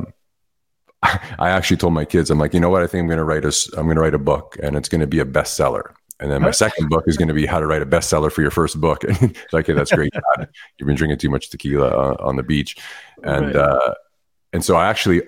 I 1.02 1.50
actually 1.50 1.76
told 1.76 1.92
my 1.92 2.04
kids, 2.04 2.30
I'm 2.30 2.38
like, 2.38 2.54
you 2.54 2.61
know 2.61 2.70
what? 2.70 2.82
I 2.82 2.87
think 2.87 3.02
I'm 3.02 3.08
going 3.08 3.18
to 3.18 3.25
write 3.25 3.44
a, 3.44 3.52
I'm 3.76 3.85
going 3.85 3.96
to 3.96 4.02
write 4.02 4.14
a 4.14 4.18
book, 4.18 4.56
and 4.62 4.76
it's 4.76 4.88
going 4.88 5.00
to 5.00 5.06
be 5.06 5.20
a 5.20 5.25
bestseller. 5.25 5.92
And 6.18 6.30
then 6.30 6.40
my 6.40 6.50
second 6.50 6.88
book 6.88 7.04
is 7.06 7.18
going 7.18 7.28
to 7.28 7.35
be 7.35 7.44
how 7.44 7.61
to 7.61 7.66
write 7.66 7.82
a 7.82 7.87
bestseller 7.87 8.32
for 8.32 8.40
your 8.40 8.50
first 8.50 8.80
book. 8.80 9.04
it's 9.08 9.52
like, 9.52 9.66
okay, 9.66 9.75
that's 9.75 9.92
great. 9.92 10.12
Dad. 10.38 10.49
You've 10.78 10.87
been 10.87 10.96
drinking 10.96 11.18
too 11.18 11.28
much 11.28 11.50
tequila 11.50 11.88
uh, 11.88 12.16
on 12.20 12.37
the 12.37 12.42
beach, 12.42 12.76
and 13.23 13.46
right. 13.46 13.56
uh, 13.56 13.94
and 14.52 14.64
so 14.64 14.76
I 14.76 14.88
actually, 14.88 15.20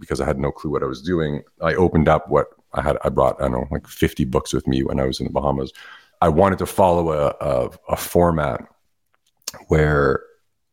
because 0.00 0.20
I 0.20 0.26
had 0.26 0.38
no 0.38 0.50
clue 0.50 0.70
what 0.70 0.82
I 0.82 0.86
was 0.86 1.00
doing, 1.00 1.42
I 1.60 1.74
opened 1.74 2.08
up 2.08 2.28
what 2.28 2.48
I 2.72 2.82
had. 2.82 2.96
I 3.04 3.08
brought 3.08 3.40
I 3.40 3.44
don't 3.44 3.52
know 3.52 3.68
like 3.70 3.86
50 3.86 4.24
books 4.24 4.52
with 4.52 4.66
me 4.66 4.82
when 4.82 4.98
I 4.98 5.06
was 5.06 5.20
in 5.20 5.26
the 5.26 5.32
Bahamas. 5.32 5.72
I 6.20 6.28
wanted 6.28 6.58
to 6.58 6.66
follow 6.66 7.12
a, 7.12 7.34
a, 7.40 7.70
a 7.90 7.96
format 7.96 8.64
where 9.68 10.22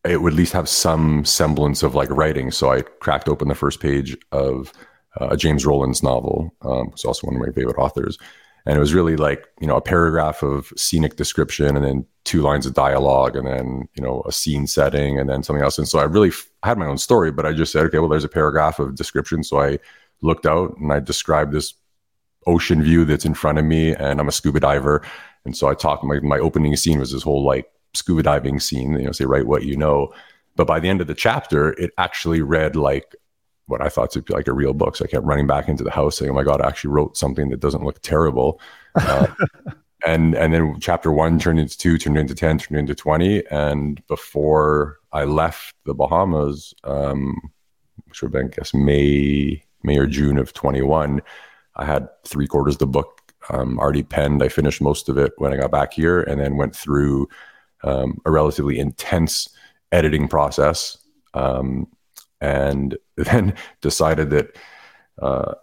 it 0.05 0.21
would 0.21 0.33
at 0.33 0.37
least 0.37 0.53
have 0.53 0.69
some 0.69 1.25
semblance 1.25 1.83
of 1.83 1.95
like 1.95 2.09
writing. 2.09 2.51
So 2.51 2.71
I 2.71 2.81
cracked 2.81 3.27
open 3.27 3.47
the 3.47 3.55
first 3.55 3.79
page 3.79 4.17
of 4.31 4.71
uh, 5.19 5.35
James 5.35 5.65
Rollins 5.65 6.03
novel, 6.03 6.53
um, 6.61 6.91
who's 6.91 7.05
also 7.05 7.27
one 7.27 7.35
of 7.35 7.41
my 7.41 7.51
favorite 7.51 7.77
authors, 7.77 8.17
and 8.65 8.77
it 8.77 8.79
was 8.79 8.93
really 8.93 9.17
like 9.17 9.47
you 9.59 9.67
know 9.67 9.75
a 9.75 9.81
paragraph 9.81 10.43
of 10.43 10.71
scenic 10.77 11.15
description 11.15 11.75
and 11.75 11.85
then 11.85 12.05
two 12.23 12.41
lines 12.41 12.65
of 12.65 12.73
dialogue 12.73 13.35
and 13.35 13.47
then 13.47 13.87
you 13.95 14.03
know 14.03 14.23
a 14.27 14.31
scene 14.31 14.67
setting 14.67 15.19
and 15.19 15.29
then 15.29 15.43
something 15.43 15.63
else. 15.63 15.77
And 15.77 15.87
so 15.87 15.99
i 15.99 16.03
really 16.03 16.29
f- 16.29 16.49
had 16.63 16.77
my 16.77 16.85
own 16.85 16.97
story 16.97 17.31
but 17.31 17.45
i 17.45 17.53
just 17.53 17.71
said 17.71 17.85
okay 17.85 17.99
well 17.99 18.09
there's 18.09 18.23
a 18.23 18.29
paragraph 18.29 18.79
of 18.79 18.95
description. 18.95 19.43
So 19.43 19.59
i 19.59 19.79
looked 20.21 20.45
out 20.45 20.77
and 20.77 20.93
i 20.93 20.99
described 20.99 21.51
this 21.51 21.73
ocean 22.45 22.83
view 22.83 23.05
that's 23.05 23.25
in 23.25 23.33
front 23.33 23.57
of 23.57 23.65
me 23.65 23.95
and 23.95 24.19
i'm 24.19 24.27
a 24.27 24.31
scuba 24.31 24.59
diver. 24.59 25.01
And 25.45 25.57
so 25.57 25.67
i 25.67 25.73
talked 25.73 26.03
my, 26.03 26.19
my 26.19 26.37
opening 26.37 26.75
scene 26.75 26.99
was 26.99 27.11
this 27.11 27.23
whole 27.23 27.43
like 27.43 27.69
scuba 27.93 28.23
diving 28.23 28.59
scene 28.59 28.93
you 28.93 29.05
know 29.05 29.11
say 29.11 29.25
write 29.25 29.47
what 29.47 29.63
you 29.63 29.75
know 29.75 30.13
but 30.55 30.67
by 30.67 30.79
the 30.79 30.89
end 30.89 31.01
of 31.01 31.07
the 31.07 31.15
chapter 31.15 31.71
it 31.73 31.91
actually 31.97 32.41
read 32.41 32.75
like 32.75 33.15
what 33.69 33.81
I 33.81 33.89
thought 33.89 34.11
to 34.11 34.21
be 34.21 34.33
like 34.33 34.47
a 34.47 34.53
real 34.53 34.73
book. 34.73 34.95
So 34.95 35.05
I 35.05 35.07
kept 35.07 35.25
running 35.25 35.47
back 35.47 35.69
into 35.69 35.83
the 35.83 35.91
house 35.91 36.17
saying, 36.17 36.31
"Oh 36.31 36.33
my 36.33 36.43
god, 36.43 36.61
I 36.61 36.67
actually 36.67 36.91
wrote 36.91 37.15
something 37.15 37.49
that 37.49 37.59
doesn't 37.59 37.83
look 37.83 38.01
terrible." 38.01 38.59
Uh, 38.95 39.27
and 40.05 40.35
and 40.35 40.53
then 40.53 40.79
chapter 40.79 41.11
one 41.11 41.39
turned 41.39 41.59
into 41.59 41.77
two, 41.77 41.97
turned 41.97 42.17
into 42.17 42.35
ten, 42.35 42.57
turned 42.57 42.79
into 42.79 42.95
twenty. 42.95 43.45
And 43.47 44.05
before 44.07 44.97
I 45.13 45.23
left 45.25 45.75
the 45.85 45.93
Bahamas, 45.93 46.73
um, 46.83 47.39
which 48.07 48.21
would 48.21 48.33
have 48.33 48.41
been 48.41 48.51
I 48.51 48.55
guess 48.55 48.73
May 48.73 49.63
May 49.83 49.97
or 49.97 50.07
June 50.07 50.37
of 50.37 50.53
twenty 50.53 50.81
one, 50.81 51.21
I 51.75 51.85
had 51.85 52.09
three 52.25 52.47
quarters 52.47 52.75
of 52.75 52.79
the 52.79 52.87
book 52.87 53.33
um, 53.49 53.79
already 53.79 54.03
penned. 54.03 54.43
I 54.43 54.49
finished 54.49 54.81
most 54.81 55.09
of 55.09 55.17
it 55.17 55.33
when 55.37 55.53
I 55.53 55.57
got 55.57 55.71
back 55.71 55.93
here, 55.93 56.21
and 56.21 56.41
then 56.41 56.57
went 56.57 56.75
through 56.75 57.29
um, 57.83 58.19
a 58.25 58.31
relatively 58.31 58.79
intense 58.79 59.49
editing 59.91 60.27
process. 60.27 60.97
Um, 61.33 61.87
and 62.41 62.97
then 63.17 63.53
decided 63.81 64.29
that 64.31 64.55
uh, 65.21 65.53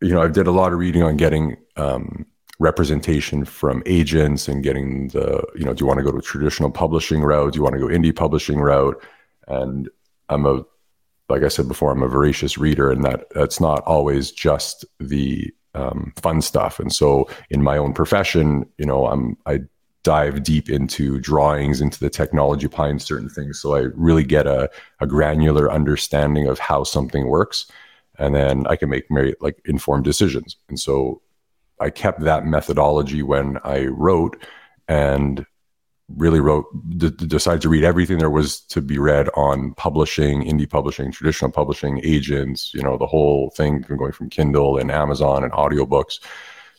you 0.00 0.12
know 0.12 0.22
I 0.22 0.28
did 0.28 0.46
a 0.46 0.52
lot 0.52 0.72
of 0.72 0.78
reading 0.78 1.02
on 1.02 1.16
getting 1.16 1.56
um, 1.76 2.26
representation 2.58 3.44
from 3.44 3.82
agents 3.86 4.48
and 4.48 4.62
getting 4.62 5.08
the 5.08 5.42
you 5.56 5.64
know 5.64 5.74
do 5.74 5.82
you 5.82 5.86
want 5.86 5.98
to 5.98 6.04
go 6.04 6.12
to 6.12 6.20
traditional 6.20 6.70
publishing 6.70 7.22
route 7.22 7.52
do 7.52 7.56
you 7.58 7.62
want 7.62 7.74
to 7.74 7.80
go 7.80 7.86
indie 7.86 8.14
publishing 8.14 8.60
route 8.60 9.02
and 9.48 9.88
I'm 10.28 10.46
a 10.46 10.64
like 11.28 11.42
I 11.42 11.48
said 11.48 11.66
before 11.66 11.90
I'm 11.90 12.02
a 12.02 12.08
voracious 12.08 12.58
reader 12.58 12.90
and 12.90 13.04
that 13.04 13.26
that's 13.30 13.60
not 13.60 13.82
always 13.84 14.30
just 14.30 14.84
the 15.00 15.52
um, 15.74 16.12
fun 16.16 16.42
stuff 16.42 16.78
and 16.78 16.92
so 16.92 17.28
in 17.50 17.62
my 17.62 17.78
own 17.78 17.94
profession 17.94 18.66
you 18.78 18.86
know 18.86 19.06
I'm 19.06 19.36
I 19.46 19.60
dive 20.02 20.42
deep 20.42 20.68
into 20.68 21.18
drawings, 21.20 21.80
into 21.80 22.00
the 22.00 22.10
technology 22.10 22.66
behind 22.66 23.00
certain 23.00 23.28
things. 23.28 23.60
So 23.60 23.76
I 23.76 23.86
really 23.94 24.24
get 24.24 24.46
a, 24.46 24.70
a 25.00 25.06
granular 25.06 25.70
understanding 25.70 26.48
of 26.48 26.58
how 26.58 26.84
something 26.84 27.28
works. 27.28 27.70
And 28.18 28.34
then 28.34 28.66
I 28.66 28.76
can 28.76 28.90
make 28.90 29.06
very 29.10 29.34
like 29.40 29.60
informed 29.64 30.04
decisions. 30.04 30.56
And 30.68 30.78
so 30.78 31.22
I 31.80 31.90
kept 31.90 32.20
that 32.20 32.44
methodology 32.44 33.22
when 33.22 33.58
I 33.64 33.86
wrote 33.86 34.36
and 34.88 35.46
really 36.16 36.40
wrote, 36.40 36.66
d- 36.98 37.10
decided 37.10 37.62
to 37.62 37.68
read 37.68 37.84
everything 37.84 38.18
there 38.18 38.30
was 38.30 38.60
to 38.60 38.82
be 38.82 38.98
read 38.98 39.28
on 39.34 39.72
publishing, 39.74 40.42
indie 40.42 40.68
publishing, 40.68 41.10
traditional 41.10 41.50
publishing, 41.50 42.00
agents, 42.04 42.74
you 42.74 42.82
know, 42.82 42.98
the 42.98 43.06
whole 43.06 43.50
thing 43.50 43.80
going 43.80 44.12
from 44.12 44.28
Kindle 44.28 44.76
and 44.76 44.90
Amazon 44.90 45.42
and 45.42 45.52
audiobooks 45.52 46.18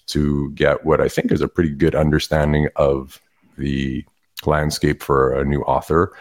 to 0.07 0.51
get 0.51 0.85
what 0.85 1.01
I 1.01 1.07
think 1.07 1.31
is 1.31 1.41
a 1.41 1.47
pretty 1.47 1.69
good 1.69 1.95
understanding 1.95 2.67
of 2.75 3.21
the 3.57 4.05
landscape 4.45 5.01
for 5.01 5.33
a 5.33 5.45
new 5.45 5.61
author. 5.61 6.15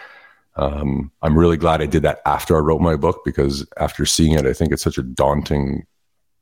Um, 0.57 1.11
I'm 1.23 1.39
really 1.39 1.57
glad 1.57 1.81
I 1.81 1.87
did 1.87 2.03
that 2.03 2.21
after 2.27 2.57
I 2.57 2.61
wrote 2.61 2.81
my 2.81 2.97
book 2.97 3.23
because 3.25 3.67
after 3.79 4.05
seeing 4.05 4.35
it, 4.35 4.47
I 4.47 4.53
think 4.53 4.73
it's 4.73 4.83
such 4.83 4.99
a 4.99 5.03
daunting 5.03 5.87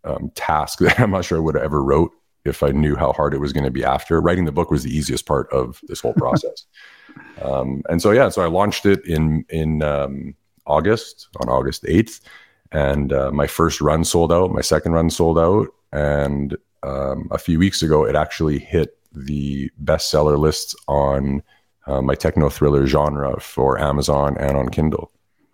um, 0.05 0.31
task 0.35 0.79
that 0.81 0.99
I'm 1.01 1.13
not 1.13 1.25
sure 1.25 1.39
I 1.39 1.41
would 1.41 1.55
have 1.55 1.65
ever 1.65 1.83
wrote 1.83 2.13
if 2.45 2.63
I 2.63 2.71
knew 2.71 2.97
how 2.97 3.13
hard 3.13 3.35
it 3.35 3.41
was 3.41 3.53
going 3.53 3.65
to 3.65 3.71
be 3.71 3.85
after. 3.85 4.21
Writing 4.21 4.45
the 4.45 4.53
book 4.53 4.71
was 4.71 4.83
the 4.83 4.97
easiest 4.97 5.27
part 5.27 5.53
of 5.53 5.81
this 5.89 6.01
whole 6.01 6.15
process. 6.15 6.67
um, 7.43 7.83
and 7.89 8.01
so, 8.01 8.11
yeah, 8.13 8.29
so 8.29 8.43
I 8.43 8.47
launched 8.47 8.87
it 8.87 9.05
in 9.07 9.45
in 9.51 9.83
um, 9.83 10.35
August 10.67 11.29
on 11.41 11.49
August 11.49 11.85
8th, 11.85 12.21
and 12.73 13.13
uh, 13.13 13.31
my 13.31 13.47
first 13.47 13.81
run 13.81 14.05
sold 14.05 14.33
out. 14.33 14.53
My 14.53 14.61
second 14.61 14.93
run 14.93 15.11
sold 15.11 15.39
out, 15.39 15.69
and 15.93 16.57
um, 16.83 17.29
a 17.31 17.39
few 17.39 17.59
weeks 17.59 17.83
ago, 17.83 18.05
it 18.05 18.17
actually 18.17 18.59
hit 18.59 18.97
the 19.13 19.71
bestseller 19.83 20.39
lists 20.39 20.75
on 20.89 21.43
uh, 21.87 22.01
my 22.01 22.15
techno 22.15 22.49
thriller 22.49 22.87
genre 22.87 23.41
for 23.41 23.79
Amazon 23.79 24.37
and 24.39 24.57
on 24.57 24.69
Kindle. 24.69 25.11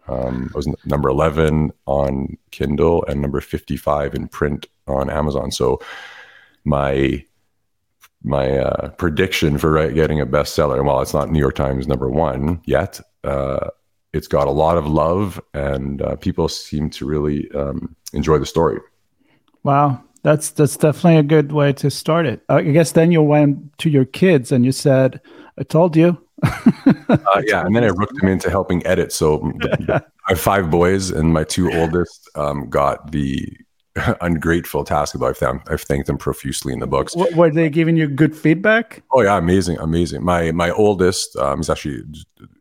Um, 0.08 0.50
I 0.54 0.56
was 0.56 0.68
number 0.84 1.08
11 1.08 1.72
on 1.86 2.36
Kindle 2.50 3.04
and 3.06 3.20
number 3.20 3.40
55 3.40 4.14
in 4.14 4.28
print 4.28 4.66
on 4.86 5.10
Amazon. 5.10 5.50
So 5.50 5.80
my 6.64 7.24
my 8.22 8.58
uh, 8.58 8.88
prediction 8.90 9.56
for 9.56 9.88
getting 9.92 10.20
a 10.20 10.26
bestseller, 10.26 10.84
while 10.84 11.00
it's 11.00 11.14
not 11.14 11.30
New 11.30 11.38
York 11.38 11.54
Times 11.54 11.86
number 11.86 12.08
one 12.08 12.60
yet, 12.64 13.00
uh, 13.22 13.68
it's 14.12 14.26
got 14.26 14.48
a 14.48 14.52
lot 14.52 14.76
of 14.76 14.86
love 14.86 15.40
and 15.54 16.02
uh, 16.02 16.16
people 16.16 16.48
seem 16.48 16.90
to 16.90 17.06
really 17.06 17.50
um, 17.52 17.94
enjoy 18.12 18.38
the 18.38 18.46
story. 18.46 18.80
Wow, 19.62 20.02
that's 20.26 20.50
that's 20.50 20.76
definitely 20.76 21.18
a 21.18 21.22
good 21.22 21.52
way 21.52 21.72
to 21.74 21.88
start 21.88 22.26
it. 22.26 22.42
I 22.48 22.62
guess 22.62 22.90
then 22.90 23.12
you 23.12 23.22
went 23.22 23.78
to 23.78 23.88
your 23.88 24.04
kids 24.04 24.50
and 24.50 24.64
you 24.64 24.72
said, 24.72 25.20
"I 25.56 25.62
told 25.62 25.94
you." 25.94 26.18
uh, 26.42 27.42
yeah, 27.46 27.64
and 27.64 27.76
then 27.76 27.84
I 27.84 27.90
rooked 27.90 28.16
them 28.16 28.28
into 28.28 28.50
helping 28.50 28.84
edit. 28.84 29.12
So 29.12 29.52
I 29.88 30.00
have 30.26 30.40
five 30.40 30.68
boys, 30.68 31.10
and 31.10 31.32
my 31.32 31.44
two 31.44 31.72
oldest 31.72 32.28
um, 32.34 32.68
got 32.68 33.12
the 33.12 33.56
ungrateful 34.20 34.82
task. 34.82 35.14
Though 35.14 35.28
I've, 35.28 35.38
thanked, 35.38 35.70
I've 35.70 35.82
thanked 35.82 36.08
them 36.08 36.18
profusely 36.18 36.72
in 36.72 36.80
the 36.80 36.88
books. 36.88 37.14
were 37.14 37.50
they 37.50 37.70
giving 37.70 37.96
you 37.96 38.08
good 38.08 38.36
feedback? 38.36 39.04
Oh 39.12 39.22
yeah, 39.22 39.38
amazing, 39.38 39.78
amazing. 39.78 40.24
My 40.24 40.50
my 40.50 40.72
oldest, 40.72 41.36
um, 41.36 41.60
he's 41.60 41.70
actually 41.70 42.02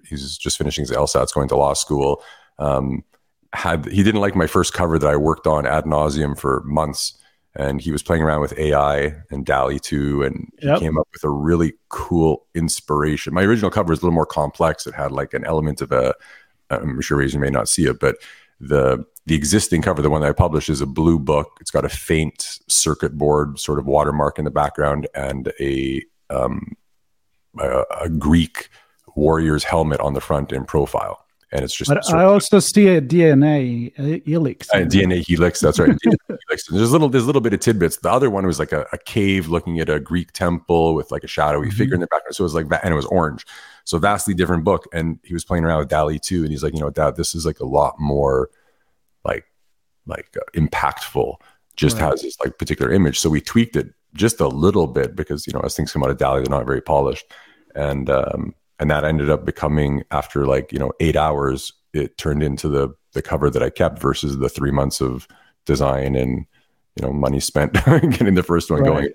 he's 0.07 0.37
just 0.37 0.59
finishing 0.59 0.83
his 0.83 0.91
LSATs, 0.91 1.33
going 1.33 1.49
to 1.49 1.57
law 1.57 1.73
school. 1.73 2.23
Um, 2.59 3.03
had 3.53 3.87
he 3.87 4.03
didn't 4.03 4.21
like 4.21 4.35
my 4.35 4.45
first 4.45 4.73
cover 4.73 4.99
that 4.99 5.09
I 5.09 5.15
worked 5.15 5.47
on 5.47 5.65
ad 5.65 5.85
nauseum 5.85 6.37
for 6.37 6.61
months 6.63 7.17
and 7.55 7.79
he 7.79 7.91
was 7.91 8.03
playing 8.03 8.21
around 8.21 8.41
with 8.41 8.57
AI 8.57 9.15
and 9.31 9.45
DALL-E 9.45 9.79
2, 9.79 10.23
and 10.23 10.51
he 10.59 10.67
yep. 10.67 10.79
came 10.79 10.97
up 10.97 11.07
with 11.13 11.23
a 11.23 11.29
really 11.29 11.73
cool 11.89 12.45
inspiration. 12.53 13.33
My 13.33 13.43
original 13.43 13.71
cover 13.71 13.93
is 13.93 13.99
a 13.99 14.01
little 14.01 14.13
more 14.13 14.25
complex. 14.25 14.85
It 14.85 14.93
had 14.93 15.11
like 15.11 15.33
an 15.33 15.45
element 15.45 15.81
of 15.81 15.91
a, 15.91 16.13
I'm 16.69 16.99
sure 17.01 17.21
you 17.21 17.39
may 17.39 17.49
not 17.49 17.69
see 17.69 17.85
it, 17.85 17.99
but 17.99 18.17
the 18.59 19.05
the 19.27 19.35
existing 19.35 19.81
cover, 19.81 20.03
the 20.03 20.09
one 20.09 20.21
that 20.21 20.29
I 20.29 20.33
published, 20.33 20.69
is 20.69 20.81
a 20.81 20.85
blue 20.85 21.17
book. 21.17 21.57
It's 21.59 21.71
got 21.71 21.83
a 21.83 21.89
faint 21.89 22.59
circuit 22.67 23.17
board 23.17 23.59
sort 23.59 23.79
of 23.79 23.87
watermark 23.87 24.37
in 24.37 24.45
the 24.45 24.51
background 24.51 25.07
and 25.15 25.51
a 25.59 26.03
um, 26.29 26.77
a, 27.59 27.83
a 28.01 28.09
Greek 28.09 28.69
warrior's 29.15 29.63
helmet 29.63 29.99
on 29.99 30.13
the 30.13 30.21
front 30.21 30.51
in 30.51 30.65
profile 30.65 31.24
and 31.55 31.63
it's 31.63 31.75
just. 31.75 31.89
But 31.89 32.13
I 32.13 32.23
also 32.23 32.59
see 32.59 32.87
a 32.87 33.01
DNA 33.01 34.23
helix. 34.25 34.69
Uh, 34.73 34.79
DNA 34.79 35.25
helix. 35.25 35.59
That's 35.59 35.79
right. 35.79 35.97
helix. 36.03 36.67
There's 36.67 36.89
a 36.89 36.91
little. 36.91 37.09
There's 37.09 37.23
a 37.23 37.27
little 37.27 37.41
bit 37.41 37.53
of 37.53 37.59
tidbits. 37.61 37.97
The 37.97 38.11
other 38.11 38.29
one 38.29 38.45
was 38.45 38.59
like 38.59 38.71
a, 38.71 38.85
a 38.93 38.97
cave 38.97 39.47
looking 39.47 39.79
at 39.79 39.89
a 39.89 39.99
Greek 39.99 40.31
temple 40.33 40.95
with 40.95 41.11
like 41.11 41.23
a 41.23 41.27
shadowy 41.27 41.67
mm-hmm. 41.67 41.77
figure 41.77 41.95
in 41.95 42.01
the 42.01 42.07
background. 42.07 42.35
So 42.35 42.43
it 42.43 42.45
was 42.45 42.53
like 42.55 42.69
that, 42.69 42.83
and 42.83 42.93
it 42.93 42.95
was 42.95 43.05
orange. 43.05 43.45
So 43.85 43.99
vastly 43.99 44.33
different 44.33 44.63
book. 44.63 44.87
And 44.93 45.19
he 45.23 45.33
was 45.33 45.45
playing 45.45 45.63
around 45.63 45.79
with 45.79 45.89
DALL-E 45.89 46.19
2, 46.19 46.41
and 46.41 46.51
he's 46.51 46.63
like, 46.63 46.73
you 46.73 46.79
know, 46.79 46.89
Dad, 46.89 47.15
this 47.15 47.35
is 47.35 47.45
like 47.45 47.59
a 47.59 47.65
lot 47.65 47.95
more, 47.99 48.49
like, 49.23 49.45
like 50.05 50.35
uh, 50.35 50.59
impactful. 50.59 51.35
Just 51.75 51.97
right. 51.97 52.09
has 52.09 52.21
this 52.21 52.39
like 52.39 52.57
particular 52.57 52.91
image. 52.91 53.19
So 53.19 53.29
we 53.29 53.41
tweaked 53.41 53.75
it 53.75 53.93
just 54.13 54.39
a 54.39 54.47
little 54.47 54.87
bit 54.87 55.15
because 55.15 55.45
you 55.45 55.53
know 55.53 55.59
as 55.59 55.75
things 55.75 55.91
come 55.91 56.03
out 56.03 56.09
of 56.09 56.17
DALL-E, 56.17 56.41
they're 56.41 56.49
not 56.49 56.65
very 56.65 56.81
polished. 56.81 57.25
And 57.75 58.09
um, 58.09 58.55
and 58.79 58.91
that 58.91 59.03
ended 59.03 59.29
up 59.29 59.45
becoming 59.45 60.03
after 60.11 60.45
like 60.45 60.71
you 60.71 60.79
know 60.79 60.91
eight 60.99 61.15
hours 61.15 61.73
it 61.93 62.17
turned 62.17 62.43
into 62.43 62.67
the 62.67 62.89
the 63.13 63.21
cover 63.21 63.49
that 63.49 63.63
i 63.63 63.69
kept 63.69 63.99
versus 63.99 64.37
the 64.37 64.49
three 64.49 64.71
months 64.71 65.01
of 65.01 65.27
design 65.65 66.15
and 66.15 66.45
you 66.95 67.05
know 67.05 67.11
money 67.11 67.39
spent 67.39 67.73
getting 67.85 68.35
the 68.35 68.43
first 68.43 68.69
one 68.69 68.81
right. 68.81 68.87
going 68.87 69.09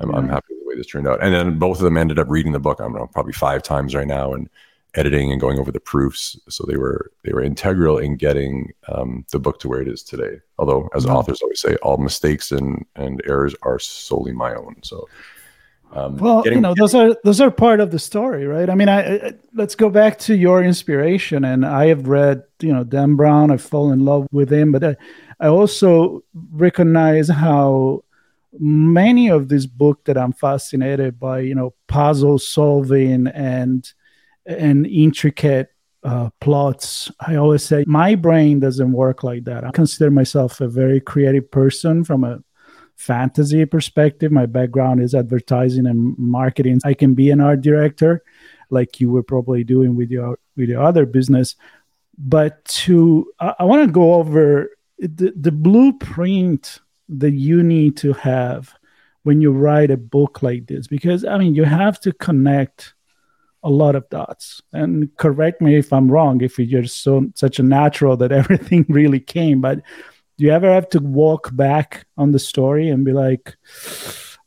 I'm, 0.00 0.10
yeah. 0.10 0.16
I'm, 0.16 0.28
happy 0.28 0.46
with 0.50 0.60
the 0.60 0.68
way 0.68 0.76
this 0.76 0.86
turned 0.86 1.08
out 1.08 1.22
and 1.22 1.34
then 1.34 1.58
both 1.58 1.78
of 1.78 1.84
them 1.84 1.96
ended 1.96 2.18
up 2.18 2.28
reading 2.28 2.52
the 2.52 2.60
book 2.60 2.80
i 2.80 2.84
don't 2.84 2.94
know 2.94 3.06
probably 3.06 3.32
five 3.32 3.62
times 3.62 3.94
right 3.94 4.06
now 4.06 4.32
and 4.32 4.48
editing 4.94 5.32
and 5.32 5.40
going 5.40 5.58
over 5.58 5.72
the 5.72 5.80
proofs. 5.80 6.38
So 6.48 6.64
they 6.66 6.76
were 6.76 7.10
they 7.24 7.32
were 7.32 7.42
integral 7.42 7.98
in 7.98 8.16
getting 8.16 8.72
um, 8.88 9.24
the 9.30 9.38
book 9.38 9.60
to 9.60 9.68
where 9.68 9.80
it 9.80 9.88
is 9.88 10.02
today. 10.02 10.40
Although, 10.58 10.88
as 10.94 11.04
mm-hmm. 11.04 11.14
authors 11.14 11.40
always 11.42 11.60
say, 11.60 11.76
all 11.76 11.96
mistakes 11.96 12.52
and 12.52 12.84
and 12.96 13.22
errors 13.26 13.54
are 13.62 13.78
solely 13.78 14.32
my 14.32 14.54
own. 14.54 14.76
So. 14.82 15.08
Um, 15.94 16.16
well, 16.16 16.42
getting, 16.42 16.58
you 16.58 16.62
know, 16.62 16.74
those 16.76 16.94
are 16.94 17.14
those 17.22 17.40
are 17.40 17.50
part 17.50 17.80
of 17.80 17.90
the 17.90 17.98
story, 17.98 18.46
right? 18.46 18.70
I 18.70 18.74
mean, 18.74 18.88
I, 18.88 19.16
I, 19.16 19.32
let's 19.54 19.74
go 19.74 19.90
back 19.90 20.18
to 20.20 20.34
your 20.34 20.62
inspiration. 20.62 21.44
And 21.44 21.66
I 21.66 21.86
have 21.86 22.08
read, 22.08 22.44
you 22.60 22.72
know, 22.72 22.82
Dan 22.82 23.14
Brown. 23.14 23.50
I've 23.50 23.62
fallen 23.62 24.00
in 24.00 24.04
love 24.04 24.26
with 24.32 24.50
him, 24.50 24.72
but 24.72 24.82
I, 24.82 24.96
I 25.38 25.48
also 25.48 26.24
recognize 26.52 27.28
how 27.28 28.04
many 28.58 29.28
of 29.28 29.48
these 29.48 29.66
books 29.66 30.02
that 30.04 30.16
I'm 30.16 30.32
fascinated 30.32 31.20
by, 31.20 31.40
you 31.40 31.54
know, 31.54 31.74
puzzle 31.88 32.38
solving 32.38 33.26
and 33.26 33.90
and 34.46 34.86
intricate 34.86 35.68
uh, 36.04 36.30
plots. 36.40 37.10
I 37.20 37.36
always 37.36 37.62
say 37.62 37.84
my 37.86 38.14
brain 38.14 38.60
doesn't 38.60 38.92
work 38.92 39.22
like 39.22 39.44
that. 39.44 39.64
I 39.64 39.70
consider 39.72 40.10
myself 40.10 40.60
a 40.60 40.68
very 40.68 41.00
creative 41.00 41.50
person 41.50 42.02
from 42.02 42.24
a 42.24 42.42
fantasy 42.96 43.64
perspective. 43.64 44.32
My 44.32 44.46
background 44.46 45.00
is 45.00 45.14
advertising 45.14 45.86
and 45.86 46.16
marketing. 46.18 46.80
I 46.84 46.94
can 46.94 47.14
be 47.14 47.30
an 47.30 47.40
art 47.40 47.60
director, 47.60 48.22
like 48.70 49.00
you 49.00 49.10
were 49.10 49.22
probably 49.22 49.64
doing 49.64 49.96
with 49.96 50.10
your 50.10 50.38
with 50.56 50.68
your 50.68 50.82
other 50.82 51.06
business. 51.06 51.56
But 52.18 52.64
to 52.64 53.32
I, 53.40 53.54
I 53.60 53.64
want 53.64 53.86
to 53.86 53.92
go 53.92 54.14
over 54.14 54.70
the, 54.98 55.32
the 55.36 55.52
blueprint 55.52 56.80
that 57.08 57.32
you 57.32 57.62
need 57.62 57.96
to 57.98 58.12
have 58.14 58.74
when 59.24 59.40
you 59.40 59.52
write 59.52 59.90
a 59.90 59.96
book 59.96 60.42
like 60.42 60.66
this 60.66 60.86
because 60.86 61.24
i 61.24 61.36
mean 61.36 61.54
you 61.54 61.64
have 61.64 62.00
to 62.00 62.12
connect 62.12 62.94
a 63.64 63.70
lot 63.70 63.94
of 63.94 64.08
dots 64.08 64.62
and 64.72 65.14
correct 65.16 65.60
me 65.60 65.76
if 65.76 65.92
i'm 65.92 66.10
wrong 66.10 66.40
if 66.40 66.58
you're 66.58 66.84
so 66.84 67.26
such 67.34 67.58
a 67.58 67.62
natural 67.62 68.16
that 68.16 68.32
everything 68.42 68.84
really 68.88 69.20
came 69.20 69.60
but 69.60 69.80
do 70.42 70.46
you 70.46 70.52
ever 70.52 70.72
have 70.72 70.88
to 70.88 70.98
walk 70.98 71.54
back 71.54 72.04
on 72.18 72.32
the 72.32 72.38
story 72.40 72.88
and 72.88 73.04
be 73.04 73.12
like 73.12 73.56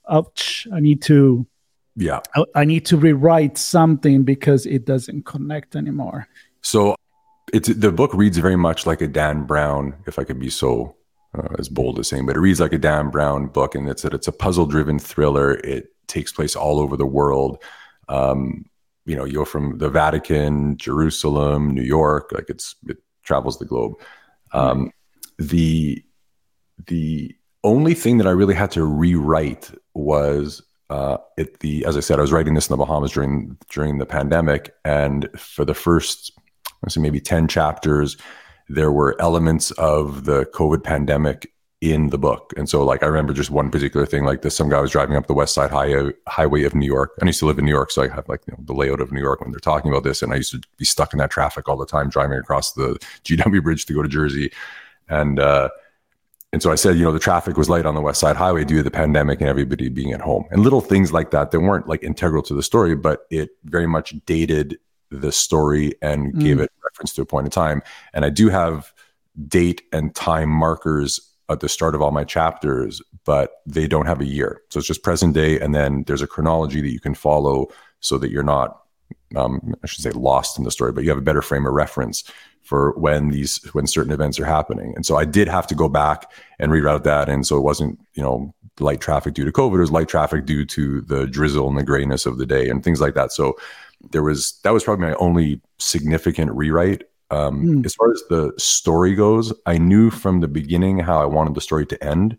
ouch 0.10 0.68
i 0.74 0.82
need 0.82 1.02
to 1.02 1.48
yeah 1.96 2.20
I, 2.36 2.44
I 2.54 2.66
need 2.66 2.86
to 2.88 2.98
rewrite 2.98 3.58
something 3.58 4.24
because 4.24 4.66
it 4.66 4.84
doesn't 4.84 5.24
connect 5.26 5.74
anymore 5.78 6.28
so 6.62 6.98
it's 7.54 7.70
the 7.70 7.94
book 7.94 8.14
reads 8.14 8.38
very 8.40 8.58
much 8.58 8.86
like 8.86 9.00
a 9.00 9.08
dan 9.08 9.46
brown 9.46 9.96
if 10.06 10.20
i 10.20 10.26
could 10.26 10.38
be 10.38 10.50
so 10.50 10.98
uh, 11.38 11.56
as 11.60 11.68
bold 11.70 12.00
as 12.00 12.08
saying, 12.08 12.26
but 12.26 12.38
it 12.38 12.40
reads 12.40 12.62
like 12.62 12.72
a 12.72 12.78
Dan 12.78 13.10
Brown 13.10 13.48
book, 13.48 13.76
and 13.76 13.90
it's 13.90 14.04
that 14.04 14.14
it's 14.14 14.30
a 14.30 14.32
puzzle-driven 14.32 15.00
thriller. 15.00 15.56
It 15.56 15.88
takes 16.08 16.32
place 16.32 16.56
all 16.56 16.80
over 16.80 16.96
the 16.96 17.06
world. 17.06 17.62
Um, 18.08 18.66
you 19.06 19.18
know, 19.18 19.26
you 19.26 19.34
go 19.34 19.46
from 19.46 19.78
the 19.78 19.90
Vatican, 19.90 20.78
Jerusalem, 20.78 21.74
New 21.74 21.84
York, 21.84 22.32
like 22.32 22.46
it's 22.48 22.76
it 22.88 23.00
travels 23.24 23.60
the 23.60 23.66
globe. 23.66 23.96
Um, 24.54 24.92
the 25.38 26.04
the 26.88 27.36
only 27.64 27.94
thing 27.94 28.18
that 28.18 28.28
I 28.28 28.32
really 28.32 28.54
had 28.54 28.72
to 28.72 28.84
rewrite 28.84 29.72
was 29.94 30.62
uh, 30.90 31.18
the 31.60 31.86
as 31.86 31.98
I 31.98 32.00
said, 32.00 32.20
I 32.20 32.22
was 32.22 32.32
writing 32.32 32.54
this 32.54 32.70
in 32.70 32.74
the 32.74 32.78
Bahamas 32.78 33.12
during 33.12 33.58
during 33.70 33.98
the 33.98 34.06
pandemic, 34.06 34.74
and 34.84 35.28
for 35.38 35.66
the 35.66 35.74
first, 35.74 36.32
I 36.86 36.90
say 36.90 37.02
maybe 37.02 37.20
ten 37.20 37.48
chapters, 37.48 38.18
there 38.70 38.92
were 38.92 39.20
elements 39.20 39.72
of 39.72 40.26
the 40.26 40.46
COVID 40.54 40.84
pandemic 40.84 41.52
in 41.82 42.10
the 42.10 42.18
book. 42.18 42.54
And 42.56 42.70
so, 42.70 42.84
like, 42.84 43.04
I 43.04 43.08
remember 43.08 43.34
just 43.34 43.52
one 43.52 43.70
particular 43.70 44.06
thing 44.06 44.24
like 44.24 44.42
this 44.42 44.56
some 44.56 44.70
guy 44.70 44.80
was 44.80 44.92
driving 44.92 45.18
up 45.18 45.28
the 45.28 45.34
West 45.34 45.54
Side 45.54 45.72
high, 45.72 46.12
Highway 46.28 46.64
of 46.64 46.74
New 46.74 46.86
York. 46.86 47.12
I 47.22 47.26
used 47.26 47.40
to 47.40 47.46
live 47.46 47.60
in 47.60 47.66
New 47.66 47.72
York, 47.72 47.92
so 47.92 48.04
I 48.04 48.08
have 48.08 48.28
like 48.30 48.42
you 48.48 48.54
know, 48.54 48.64
the 48.64 48.74
layout 48.74 49.02
of 49.02 49.12
New 49.12 49.20
York 49.22 49.42
when 49.42 49.52
they're 49.52 49.60
talking 49.60 49.92
about 49.92 50.04
this. 50.04 50.22
And 50.22 50.34
I 50.34 50.38
used 50.38 50.52
to 50.52 50.62
be 50.78 50.86
stuck 50.86 51.14
in 51.14 51.20
that 51.20 51.32
traffic 51.32 51.68
all 51.68 51.78
the 51.78 51.86
time, 51.86 52.10
driving 52.10 52.38
across 52.38 52.74
the 52.74 52.98
GW 53.24 53.64
Bridge 53.64 53.86
to 53.86 53.94
go 53.94 54.02
to 54.02 54.08
Jersey. 54.08 54.52
And, 55.10 55.40
uh, 55.40 55.70
and 56.54 56.62
so 56.62 56.72
I 56.72 56.76
said, 56.76 56.98
you 56.98 57.04
know, 57.04 57.12
the 57.12 57.20
traffic 57.20 57.58
was 57.58 57.70
light 57.70 57.86
on 57.86 57.96
the 57.96 58.02
West 58.02 58.20
Side 58.20 58.38
Highway 58.38 58.64
due 58.64 58.78
to 58.78 58.84
the 58.84 58.92
pandemic 58.92 59.42
and 59.42 59.50
everybody 59.50 59.90
being 59.90 60.14
at 60.14 60.22
home. 60.22 60.46
And 60.52 60.64
little 60.64 60.82
things 60.82 61.12
like 61.12 61.32
that 61.32 61.52
that 61.52 61.60
weren't 61.60 61.88
like 61.88 62.02
integral 62.02 62.44
to 62.44 62.54
the 62.54 62.64
story, 62.64 62.96
but 62.96 63.26
it 63.30 63.50
very 63.66 63.88
much 63.88 64.16
dated 64.26 64.80
the 65.12 65.32
story 65.32 65.94
and 66.02 66.34
mm. 66.34 66.40
gave 66.40 66.60
it 66.60 66.72
reference 66.84 67.14
to 67.16 67.22
a 67.22 67.26
point 67.26 67.46
in 67.46 67.52
time. 67.52 67.82
And 68.14 68.24
I 68.24 68.30
do 68.30 68.50
have 68.50 68.94
date 69.48 69.82
and 69.92 70.16
time 70.16 70.50
markers 70.50 71.20
at 71.50 71.60
the 71.60 71.70
start 71.70 71.94
of 71.94 72.02
all 72.02 72.12
my 72.12 72.24
chapters, 72.24 73.02
but 73.26 73.62
they 73.66 73.88
don't 73.88 74.06
have 74.06 74.22
a 74.22 74.26
year. 74.26 74.62
So 74.70 74.80
it's 74.80 74.88
just 74.88 75.04
present 75.04 75.34
day. 75.34 75.60
And 75.60 75.76
then 75.76 76.04
there's 76.08 76.22
a 76.22 76.28
chronology 76.28 76.82
that 76.82 76.92
you 76.92 77.00
can 77.00 77.16
follow 77.16 77.68
so 78.00 78.18
that 78.18 78.32
you're 78.32 78.44
not, 78.44 78.82
um, 79.36 79.76
I 79.84 79.88
should 79.88 80.04
say, 80.04 80.12
lost 80.12 80.58
in 80.58 80.64
the 80.64 80.72
story, 80.72 80.92
but 80.92 81.04
you 81.04 81.10
have 81.10 81.18
a 81.18 81.22
better 81.22 81.42
frame 81.42 81.66
of 81.66 81.74
reference 81.74 82.24
for 82.62 82.94
when 82.98 83.30
these 83.30 83.58
when 83.74 83.88
certain 83.88 84.12
events 84.12 84.40
are 84.40 84.46
happening. 84.46 84.94
And 84.96 85.06
so 85.06 85.18
I 85.18 85.26
did 85.26 85.48
have 85.48 85.68
to 85.68 85.76
go 85.76 85.88
back 85.88 86.32
and 86.60 86.72
reroute 86.72 87.04
that. 87.04 87.30
And 87.30 87.46
so 87.46 87.58
it 87.58 87.62
wasn't, 87.62 88.00
you 88.16 88.24
know, 88.24 88.54
light 88.80 89.00
traffic 89.00 89.34
due 89.34 89.46
to 89.46 89.52
COVID, 89.52 89.76
it 89.76 89.80
was 89.80 89.92
light 89.92 90.10
traffic 90.10 90.46
due 90.46 90.66
to 90.66 91.02
the 91.02 91.28
drizzle 91.28 91.70
and 91.70 91.78
the 91.78 91.84
grayness 91.84 92.26
of 92.26 92.38
the 92.38 92.46
day 92.46 92.70
and 92.70 92.84
things 92.84 93.00
like 93.00 93.14
that. 93.14 93.32
So 93.32 93.56
there 94.12 94.24
was 94.24 94.60
that 94.64 94.74
was 94.74 94.84
probably 94.84 95.08
my 95.08 95.16
only 95.16 95.62
significant 95.78 96.52
rewrite. 96.52 97.04
Um, 97.32 97.66
mm. 97.66 97.86
As 97.86 97.96
far 97.96 98.12
as 98.12 98.22
the 98.30 98.54
story 98.58 99.16
goes, 99.16 99.54
I 99.66 99.78
knew 99.78 100.10
from 100.10 100.42
the 100.42 100.48
beginning 100.48 101.00
how 101.00 101.22
I 101.22 101.26
wanted 101.26 101.56
the 101.56 101.62
story 101.62 101.86
to 101.88 102.04
end, 102.04 102.38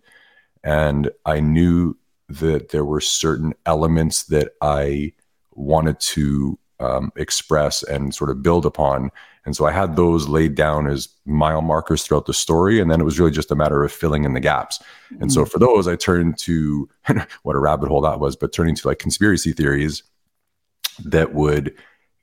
and 0.62 1.10
I 1.24 1.40
knew 1.40 1.96
that 2.28 2.70
there 2.70 2.84
were 2.84 3.00
certain 3.00 3.54
elements 3.64 4.24
that 4.24 4.52
I 4.60 5.12
wanted 5.52 5.98
to 6.00 6.58
um, 6.80 7.12
express 7.16 7.82
and 7.82 8.14
sort 8.14 8.30
of 8.30 8.42
build 8.42 8.66
upon. 8.66 9.10
And 9.44 9.54
so 9.54 9.66
I 9.66 9.72
had 9.72 9.96
those 9.96 10.28
laid 10.28 10.54
down 10.54 10.86
as 10.86 11.08
mile 11.24 11.62
markers 11.62 12.02
throughout 12.02 12.26
the 12.26 12.34
story. 12.34 12.80
And 12.80 12.90
then 12.90 13.00
it 13.00 13.04
was 13.04 13.18
really 13.18 13.30
just 13.30 13.50
a 13.50 13.56
matter 13.56 13.84
of 13.84 13.92
filling 13.92 14.24
in 14.24 14.34
the 14.34 14.40
gaps. 14.40 14.82
And 15.10 15.30
mm. 15.30 15.32
so 15.32 15.42
hmm. 15.44 15.48
for 15.48 15.58
those, 15.58 15.86
I 15.86 15.96
turned 15.96 16.38
to 16.38 16.88
what 17.42 17.56
a 17.56 17.60
rabbit 17.60 17.88
hole 17.88 18.00
that 18.02 18.20
was, 18.20 18.36
but 18.36 18.52
turning 18.52 18.74
to 18.74 18.88
like 18.88 18.98
conspiracy 18.98 19.52
theories 19.52 20.02
that 21.04 21.34
would 21.34 21.74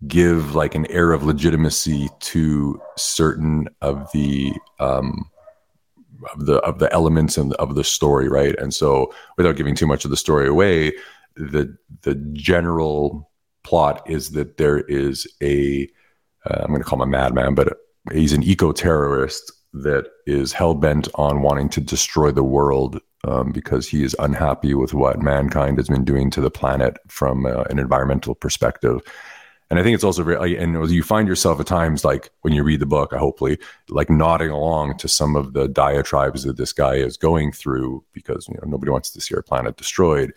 give 0.08 0.54
like 0.56 0.76
an 0.76 0.86
air 0.88 1.14
of 1.14 1.24
legitimacy 1.24 2.10
to 2.20 2.82
certain 2.98 3.70
of 3.82 4.12
the 4.12 4.54
um, 4.80 5.30
of 6.34 6.46
the 6.46 6.56
of 6.58 6.80
the 6.80 6.92
elements 6.94 7.38
and 7.38 7.54
of 7.56 7.76
the 7.76 7.84
story, 7.84 8.28
right? 8.28 8.58
And 8.60 8.74
so, 8.74 9.14
without 9.38 9.56
giving 9.56 9.76
too 9.76 9.88
much 9.88 10.06
of 10.06 10.12
the 10.12 10.18
story 10.18 10.48
away, 10.48 10.94
the 11.36 11.76
the 12.02 12.16
general 12.34 13.30
plot 13.64 14.04
is 14.10 14.32
that 14.32 14.58
there 14.58 14.80
is 14.80 15.28
a 15.42 15.90
uh, 16.46 16.62
I'm 16.62 16.68
going 16.68 16.82
to 16.82 16.86
call 16.86 17.02
him 17.02 17.08
a 17.08 17.12
madman, 17.12 17.56
but 17.56 17.78
he's 18.12 18.34
an 18.34 18.44
eco 18.44 18.72
terrorist 18.72 19.52
that 19.74 20.08
is 20.28 20.54
hell 20.54 20.74
bent 20.74 21.08
on 21.16 21.42
wanting 21.42 21.70
to 21.70 21.82
destroy 21.82 22.32
the 22.32 22.44
world 22.44 23.00
um, 23.26 23.52
because 23.52 23.88
he 23.88 24.04
is 24.04 24.16
unhappy 24.20 24.74
with 24.74 24.94
what 24.94 25.22
mankind 25.22 25.78
has 25.78 25.88
been 25.88 26.04
doing 26.04 26.30
to 26.32 26.42
the 26.42 26.52
planet 26.52 26.98
from 27.08 27.46
uh, 27.46 27.64
an 27.70 27.80
environmental 27.80 28.36
perspective. 28.36 29.02
And 29.70 29.80
I 29.80 29.84
think 29.84 29.96
it's 29.96 30.04
also 30.04 30.24
very, 30.24 30.58
and 30.58 30.92
you 30.92 31.02
find 31.02 31.28
yourself 31.28 31.60
at 31.60 31.66
times, 31.66 32.06
like 32.06 32.30
when 32.42 32.54
you 32.54 32.64
read 32.64 32.82
the 32.82 32.86
book, 32.86 33.12
hopefully, 33.12 33.58
like 33.90 34.10
nodding 34.10 34.52
along 34.52 34.98
to 34.98 35.08
some 35.08 35.36
of 35.36 35.54
the 35.54 35.68
diatribes 35.68 36.44
that 36.44 36.58
this 36.58 36.74
guy 36.74 36.96
is 36.96 37.18
going 37.18 37.52
through 37.52 38.04
because 38.12 38.48
you 38.48 38.56
know 38.56 38.68
nobody 38.68 38.92
wants 38.92 39.10
to 39.12 39.22
see 39.22 39.34
our 39.34 39.42
planet 39.42 39.78
destroyed. 39.78 40.34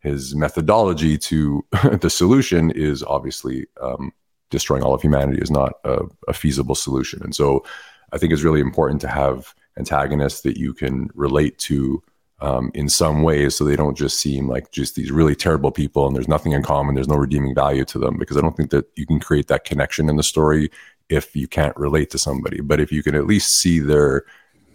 His 0.00 0.34
methodology 0.34 1.18
to 1.18 1.64
the 2.00 2.10
solution 2.10 2.70
is 2.70 3.02
obviously 3.02 3.66
um, 3.80 4.12
destroying 4.50 4.82
all 4.82 4.94
of 4.94 5.02
humanity 5.02 5.40
is 5.40 5.50
not 5.50 5.74
a, 5.84 6.00
a 6.28 6.32
feasible 6.32 6.74
solution. 6.74 7.22
And 7.22 7.34
so, 7.34 7.64
I 8.10 8.18
think 8.18 8.32
it's 8.32 8.42
really 8.42 8.60
important 8.60 9.00
to 9.02 9.08
have 9.08 9.54
antagonists 9.78 10.40
that 10.42 10.56
you 10.56 10.72
can 10.72 11.10
relate 11.14 11.58
to 11.58 12.02
um, 12.40 12.70
in 12.74 12.88
some 12.88 13.22
ways 13.22 13.56
so 13.56 13.64
they 13.64 13.76
don't 13.76 13.96
just 13.96 14.20
seem 14.20 14.48
like 14.48 14.70
just 14.70 14.94
these 14.94 15.10
really 15.10 15.34
terrible 15.34 15.72
people 15.72 16.06
and 16.06 16.14
there's 16.14 16.28
nothing 16.28 16.52
in 16.52 16.62
common 16.62 16.94
there's 16.94 17.08
no 17.08 17.16
redeeming 17.16 17.54
value 17.54 17.84
to 17.84 17.98
them 17.98 18.16
because 18.16 18.36
i 18.36 18.40
don't 18.40 18.56
think 18.56 18.70
that 18.70 18.86
you 18.94 19.06
can 19.06 19.18
create 19.18 19.48
that 19.48 19.64
connection 19.64 20.08
in 20.08 20.16
the 20.16 20.22
story 20.22 20.70
if 21.08 21.34
you 21.34 21.48
can't 21.48 21.76
relate 21.76 22.10
to 22.10 22.18
somebody 22.18 22.60
but 22.60 22.80
if 22.80 22.92
you 22.92 23.02
can 23.02 23.16
at 23.16 23.26
least 23.26 23.60
see 23.60 23.80
their 23.80 24.24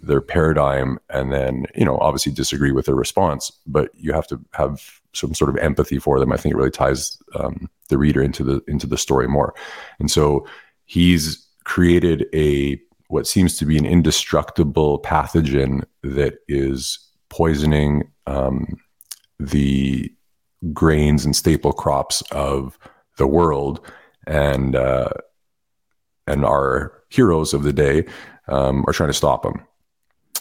their 0.03 0.21
paradigm 0.21 0.99
and 1.09 1.31
then 1.31 1.65
you 1.75 1.85
know 1.85 1.97
obviously 1.99 2.31
disagree 2.31 2.71
with 2.71 2.85
their 2.85 2.95
response 2.95 3.51
but 3.65 3.89
you 3.95 4.11
have 4.13 4.27
to 4.27 4.39
have 4.51 4.99
some 5.13 5.33
sort 5.33 5.49
of 5.49 5.57
empathy 5.57 5.97
for 5.97 6.19
them 6.19 6.31
i 6.31 6.37
think 6.37 6.53
it 6.53 6.57
really 6.57 6.69
ties 6.69 7.17
um, 7.35 7.69
the 7.89 7.97
reader 7.97 8.21
into 8.21 8.43
the 8.43 8.61
into 8.67 8.85
the 8.85 8.97
story 8.97 9.27
more 9.27 9.53
and 9.99 10.11
so 10.11 10.45
he's 10.85 11.47
created 11.63 12.25
a 12.33 12.79
what 13.07 13.27
seems 13.27 13.57
to 13.57 13.65
be 13.65 13.77
an 13.77 13.85
indestructible 13.85 14.99
pathogen 15.01 15.83
that 16.01 16.39
is 16.47 16.99
poisoning 17.29 18.03
um, 18.27 18.77
the 19.39 20.11
grains 20.71 21.25
and 21.25 21.35
staple 21.35 21.73
crops 21.73 22.21
of 22.31 22.77
the 23.17 23.27
world, 23.27 23.85
and 24.25 24.75
uh, 24.75 25.09
and 26.27 26.45
our 26.45 27.03
heroes 27.09 27.53
of 27.53 27.63
the 27.63 27.73
day 27.73 28.05
um, 28.47 28.83
are 28.87 28.93
trying 28.93 29.09
to 29.09 29.13
stop 29.13 29.43
them. 29.43 29.65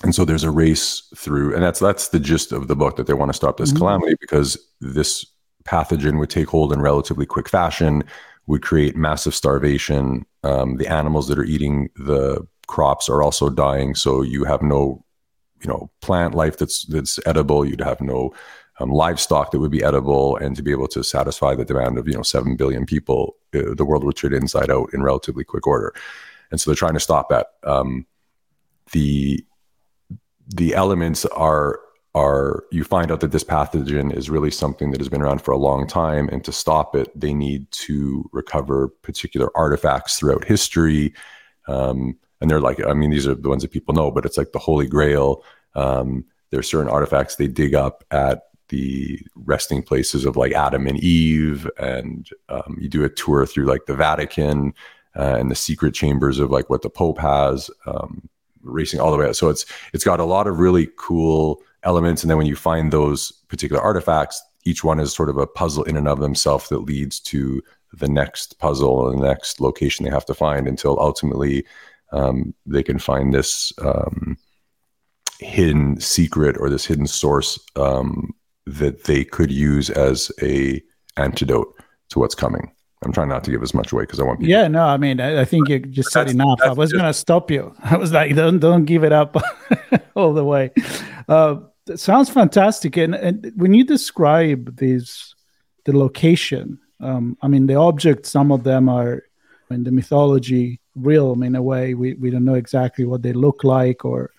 And 0.03 0.15
so 0.15 0.25
there's 0.25 0.45
a 0.45 0.51
race 0.51 1.03
through, 1.15 1.55
and 1.55 1.63
that's 1.63 1.81
that's 1.81 2.09
the 2.09 2.21
gist 2.21 2.53
of 2.53 2.69
the 2.69 2.77
book 2.77 2.97
that 2.97 3.07
they 3.07 3.15
want 3.15 3.31
to 3.31 3.37
stop 3.37 3.57
this 3.57 3.71
mm-hmm. 3.71 3.79
calamity 3.79 4.17
because 4.21 4.59
this 4.81 5.25
pathogen 5.65 6.19
would 6.19 6.31
take 6.31 6.49
hold 6.49 6.73
in 6.73 6.81
relatively 6.81 7.27
quick 7.27 7.49
fashion, 7.49 8.03
would 8.47 8.63
create 8.63 8.97
massive 8.97 9.35
starvation. 9.35 10.27
Um, 10.43 10.77
the 10.77 10.89
animals 10.89 11.29
that 11.29 11.39
are 11.39 11.45
eating 11.45 11.89
the 11.97 12.47
crops 12.67 13.09
are 13.09 13.23
also 13.23 13.49
dying, 13.49 13.95
so 13.95 14.23
you 14.23 14.45
have 14.45 14.63
no, 14.63 15.05
you 15.63 15.69
know, 15.69 15.91
plant 16.01 16.35
life 16.35 16.59
that's 16.59 16.85
that's 16.87 17.21
edible. 17.25 17.65
You'd 17.65 17.81
have 17.81 18.01
no 18.01 18.35
um, 18.81 18.91
livestock 18.91 19.53
that 19.53 19.61
would 19.61 19.71
be 19.71 19.85
edible, 19.85 20.37
and 20.37 20.57
to 20.57 20.63
be 20.63 20.73
able 20.73 20.89
to 20.89 21.05
satisfy 21.05 21.55
the 21.55 21.65
demand 21.65 21.97
of 21.97 22.09
you 22.09 22.15
know 22.15 22.23
seven 22.23 22.57
billion 22.57 22.87
people, 22.87 23.37
uh, 23.55 23.75
the 23.77 23.85
world 23.85 24.03
would 24.03 24.17
turn 24.17 24.35
inside 24.35 24.71
out 24.71 24.93
in 24.93 25.03
relatively 25.03 25.45
quick 25.45 25.67
order. 25.67 25.95
And 26.51 26.61
so 26.61 26.71
they're 26.71 26.77
trying 26.77 26.95
to 26.95 27.01
stop 27.01 27.29
that. 27.31 27.47
Um, 27.65 28.05
the 28.91 29.45
the 30.55 30.75
elements 30.75 31.25
are 31.27 31.81
are 32.15 32.65
you 32.71 32.85
find 32.85 33.11
out 33.11 33.21
that 33.21 33.33
this 33.33 33.45
pathogen 33.45 34.15
is 34.15 34.29
really 34.29 34.51
something 34.51 34.91
that 34.91 35.01
has 35.01 35.09
been 35.09 35.23
around 35.23 35.41
for 35.41 35.53
a 35.53 35.57
long 35.57 35.87
time 35.87 36.29
and 36.29 36.45
to 36.45 36.53
stop 36.53 36.95
it 36.95 37.09
they 37.19 37.33
need 37.33 37.71
to 37.71 38.29
recover 38.33 38.89
particular 39.03 39.51
artifacts 39.57 40.19
throughout 40.19 40.45
history. 40.45 41.15
Um, 41.69 42.19
and 42.41 42.51
they're 42.51 42.61
like 42.61 42.85
i 42.85 42.93
mean 42.93 43.11
these 43.11 43.27
are 43.27 43.37
the 43.37 43.49
ones 43.49 43.63
that 43.63 43.71
people 43.71 43.95
know 43.95 44.11
but 44.11 44.27
it's 44.27 44.39
like 44.39 44.53
the 44.53 44.59
holy 44.59 44.87
grail. 44.87 45.45
Um, 45.75 46.25
there 46.51 46.61
are 46.61 46.63
certain 46.63 46.91
artifacts 46.91 47.37
they 47.37 47.49
dig 47.49 47.75
up 47.75 48.05
at 48.11 48.43
the 48.69 49.21
resting 49.35 49.83
places 49.83 50.25
of 50.27 50.37
like 50.37 50.53
adam 50.53 50.87
and 50.87 50.99
eve 51.01 51.69
and 51.79 52.29
um, 52.49 52.77
you 52.81 52.89
do 52.89 53.05
a 53.05 53.09
tour 53.09 53.47
through 53.47 53.67
like 53.67 53.87
the 53.87 53.95
vatican 53.95 54.75
uh, 55.17 55.37
and 55.39 55.51
the 55.51 55.55
secret 55.55 55.95
chambers 55.95 56.39
of 56.39 56.51
like 56.51 56.71
what 56.71 56.83
the 56.83 56.91
pope 56.91 57.19
has. 57.19 57.71
Um, 57.87 58.29
racing 58.63 59.01
all 59.01 59.11
the 59.11 59.17
way 59.17 59.27
out 59.27 59.37
so 59.37 59.49
it's 59.49 59.67
it's 59.93 60.05
got 60.05 60.21
a 60.21 60.25
lot 60.25 60.47
of 60.47 60.59
really 60.59 60.89
cool 60.97 61.63
elements. 61.85 62.23
And 62.23 62.31
then 62.31 62.39
when 62.39 62.47
you 62.47 62.57
find 62.57 62.93
those 62.93 63.33
particular 63.49 63.83
artifacts, 63.83 64.43
each 64.65 64.85
one 64.85 65.01
is 65.01 65.13
sort 65.13 65.29
of 65.29 65.37
a 65.37 65.47
puzzle 65.47 65.83
in 65.85 65.97
and 65.97 66.09
of 66.09 66.21
themselves 66.21 66.69
that 66.69 66.81
leads 66.81 67.19
to 67.21 67.63
the 67.93 68.09
next 68.09 68.59
puzzle 68.59 69.09
and 69.09 69.21
the 69.21 69.27
next 69.27 69.61
location 69.61 70.05
they 70.05 70.11
have 70.11 70.27
to 70.27 70.35
find 70.35 70.67
until 70.67 70.99
ultimately 71.01 71.65
um, 72.13 72.55
they 72.65 72.83
can 72.83 72.99
find 72.99 73.35
this 73.35 73.73
um, 73.83 74.37
hidden 75.41 76.01
secret 76.01 76.57
or 76.59 76.71
this 76.71 76.87
hidden 76.87 77.07
source 77.07 77.59
um, 77.77 78.33
that 78.67 79.05
they 79.05 79.25
could 79.25 79.51
use 79.51 79.91
as 79.91 80.31
a 80.41 80.81
antidote 81.17 81.75
to 82.09 82.19
what's 82.19 82.35
coming. 82.35 82.73
I'm 83.03 83.13
trying 83.13 83.29
not 83.29 83.45
to 83.45 83.51
give 83.51 83.63
as 83.63 83.75
much 83.75 83.93
away 83.93 84.05
because 84.05 84.21
I 84.21 84.25
want 84.25 84.41
people. 84.41 84.51
Yeah, 84.51 84.69
no, 84.69 84.85
I 84.85 84.97
mean, 84.97 85.21
I, 85.21 85.41
I 85.41 85.45
think 85.45 85.69
you 85.69 85.81
just 85.81 86.13
said 86.13 86.31
enough. 86.31 86.61
I 86.63 86.73
was 86.73 86.93
going 86.93 87.05
to 87.05 87.13
stop 87.13 87.51
you. 87.51 87.75
I 87.83 87.97
was 87.97 88.13
like, 88.13 88.35
don't 88.35 88.59
don't 88.59 88.85
give 88.85 89.05
it 89.05 89.13
up 89.13 89.37
all 90.15 90.33
the 90.33 90.45
way. 90.45 90.71
Uh, 91.29 91.57
sounds 91.97 92.31
fantastic. 92.31 92.97
And, 92.97 93.15
and 93.15 93.53
when 93.57 93.75
you 93.75 93.85
describe 93.85 94.77
these, 94.77 95.35
the 95.85 95.97
location, 95.97 96.79
um, 97.01 97.37
I 97.43 97.49
mean, 97.49 97.67
the 97.67 97.75
objects, 97.75 98.31
some 98.31 98.53
of 98.53 98.65
them 98.65 98.89
are 98.89 99.25
in 99.71 99.85
the 99.85 99.93
mythology 99.93 100.81
realm 100.95 101.43
in 101.43 101.57
a 101.57 101.63
way. 101.63 101.95
We, 101.95 102.15
we 102.15 102.31
don't 102.31 102.45
know 102.45 102.55
exactly 102.55 103.05
what 103.05 103.23
they 103.23 103.33
look 103.33 103.65
like 103.65 104.05
or 104.05 104.31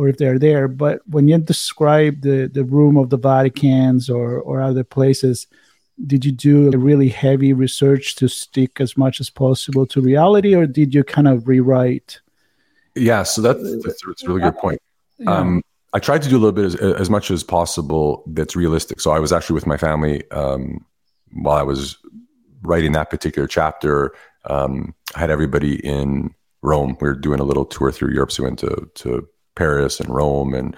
or 0.00 0.08
if 0.08 0.16
they're 0.16 0.38
there. 0.38 0.66
But 0.66 1.02
when 1.06 1.28
you 1.28 1.36
describe 1.36 2.22
the, 2.22 2.50
the 2.50 2.64
room 2.64 2.96
of 2.96 3.10
the 3.10 3.18
Vatican's 3.18 4.08
or, 4.08 4.38
or 4.38 4.62
other 4.62 4.82
places, 4.82 5.46
did 6.06 6.24
you 6.24 6.32
do 6.32 6.72
a 6.72 6.78
really 6.78 7.08
heavy 7.08 7.52
research 7.52 8.16
to 8.16 8.28
stick 8.28 8.80
as 8.80 8.96
much 8.96 9.20
as 9.20 9.30
possible 9.30 9.86
to 9.86 10.00
reality, 10.00 10.54
or 10.54 10.66
did 10.66 10.94
you 10.94 11.04
kind 11.04 11.28
of 11.28 11.48
rewrite? 11.48 12.20
Yeah, 12.94 13.22
so 13.22 13.42
that's, 13.42 13.62
that's, 13.82 14.02
that's 14.04 14.24
a 14.24 14.28
really 14.28 14.40
good 14.40 14.56
point. 14.56 14.80
Yeah. 15.18 15.32
Um, 15.32 15.62
I 15.92 15.98
tried 15.98 16.22
to 16.22 16.28
do 16.28 16.36
a 16.36 16.40
little 16.40 16.52
bit 16.52 16.64
as, 16.64 16.74
as, 16.76 17.10
much 17.10 17.30
as 17.30 17.42
possible 17.42 18.22
that's 18.28 18.54
realistic. 18.54 19.00
So 19.00 19.10
I 19.10 19.18
was 19.18 19.32
actually 19.32 19.54
with 19.54 19.66
my 19.66 19.76
family 19.76 20.28
um, 20.30 20.84
while 21.32 21.56
I 21.56 21.62
was 21.62 21.98
writing 22.62 22.92
that 22.92 23.10
particular 23.10 23.48
chapter. 23.48 24.14
Um, 24.44 24.94
I 25.16 25.20
had 25.20 25.30
everybody 25.30 25.84
in 25.84 26.34
Rome. 26.62 26.96
We 27.00 27.08
were 27.08 27.14
doing 27.14 27.40
a 27.40 27.44
little 27.44 27.64
tour 27.64 27.90
through 27.90 28.12
Europe. 28.12 28.30
So 28.30 28.42
we 28.42 28.48
went 28.48 28.60
to, 28.60 28.88
to 28.94 29.28
Paris 29.56 29.98
and 29.98 30.08
Rome 30.08 30.54
and 30.54 30.76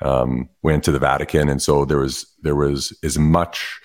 um, 0.00 0.48
went 0.62 0.82
to 0.84 0.92
the 0.92 0.98
Vatican. 0.98 1.48
And 1.48 1.60
so 1.60 1.84
there 1.84 1.98
was 1.98 2.26
there 2.42 2.56
was 2.56 2.96
as 3.02 3.18
much 3.18 3.80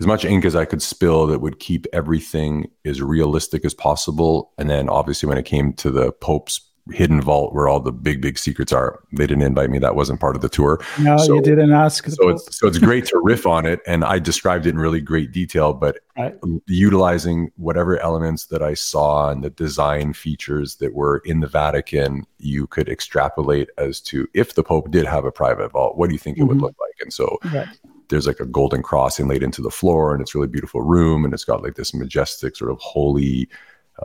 as 0.00 0.06
much 0.06 0.24
ink 0.24 0.44
as 0.44 0.54
I 0.54 0.64
could 0.64 0.82
spill 0.82 1.26
that 1.28 1.40
would 1.40 1.58
keep 1.58 1.86
everything 1.92 2.70
as 2.84 3.00
realistic 3.00 3.64
as 3.64 3.74
possible. 3.74 4.52
And 4.58 4.68
then 4.68 4.88
obviously 4.88 5.28
when 5.28 5.38
it 5.38 5.44
came 5.44 5.72
to 5.74 5.90
the 5.90 6.12
Pope's 6.12 6.60
hidden 6.92 7.20
vault 7.20 7.52
where 7.52 7.66
all 7.66 7.80
the 7.80 7.92
big 7.92 8.20
big 8.20 8.38
secrets 8.38 8.72
are 8.72 9.02
they 9.12 9.26
didn't 9.26 9.42
invite 9.42 9.70
me 9.70 9.78
that 9.78 9.96
wasn't 9.96 10.20
part 10.20 10.36
of 10.36 10.42
the 10.42 10.48
tour 10.48 10.80
no 11.00 11.16
so, 11.16 11.34
you 11.34 11.42
didn't 11.42 11.72
ask 11.72 12.06
so 12.08 12.28
it's 12.28 12.56
so 12.56 12.68
it's 12.68 12.78
great 12.78 13.04
to 13.04 13.20
riff 13.24 13.44
on 13.44 13.66
it 13.66 13.80
and 13.88 14.04
i 14.04 14.20
described 14.20 14.66
it 14.66 14.70
in 14.70 14.78
really 14.78 15.00
great 15.00 15.32
detail 15.32 15.72
but 15.72 15.98
right. 16.16 16.36
utilizing 16.66 17.50
whatever 17.56 17.98
elements 17.98 18.46
that 18.46 18.62
i 18.62 18.72
saw 18.72 19.30
and 19.30 19.42
the 19.42 19.50
design 19.50 20.12
features 20.12 20.76
that 20.76 20.94
were 20.94 21.18
in 21.24 21.40
the 21.40 21.48
vatican 21.48 22.24
you 22.38 22.68
could 22.68 22.88
extrapolate 22.88 23.68
as 23.78 24.00
to 24.00 24.28
if 24.32 24.54
the 24.54 24.62
pope 24.62 24.90
did 24.92 25.04
have 25.04 25.24
a 25.24 25.32
private 25.32 25.72
vault 25.72 25.96
what 25.96 26.08
do 26.08 26.14
you 26.14 26.20
think 26.20 26.36
it 26.36 26.42
mm-hmm. 26.42 26.50
would 26.50 26.60
look 26.60 26.76
like 26.80 26.94
and 27.00 27.12
so 27.12 27.36
right. 27.52 27.66
There's 28.08 28.26
like 28.26 28.40
a 28.40 28.46
golden 28.46 28.82
cross 28.82 29.18
inlaid 29.18 29.42
into 29.42 29.62
the 29.62 29.70
floor 29.70 30.12
and 30.12 30.22
it's 30.22 30.34
really 30.34 30.46
beautiful 30.46 30.82
room 30.82 31.24
and 31.24 31.34
it's 31.34 31.44
got 31.44 31.62
like 31.62 31.74
this 31.74 31.94
majestic 31.94 32.56
sort 32.56 32.70
of 32.70 32.78
holy 32.78 33.48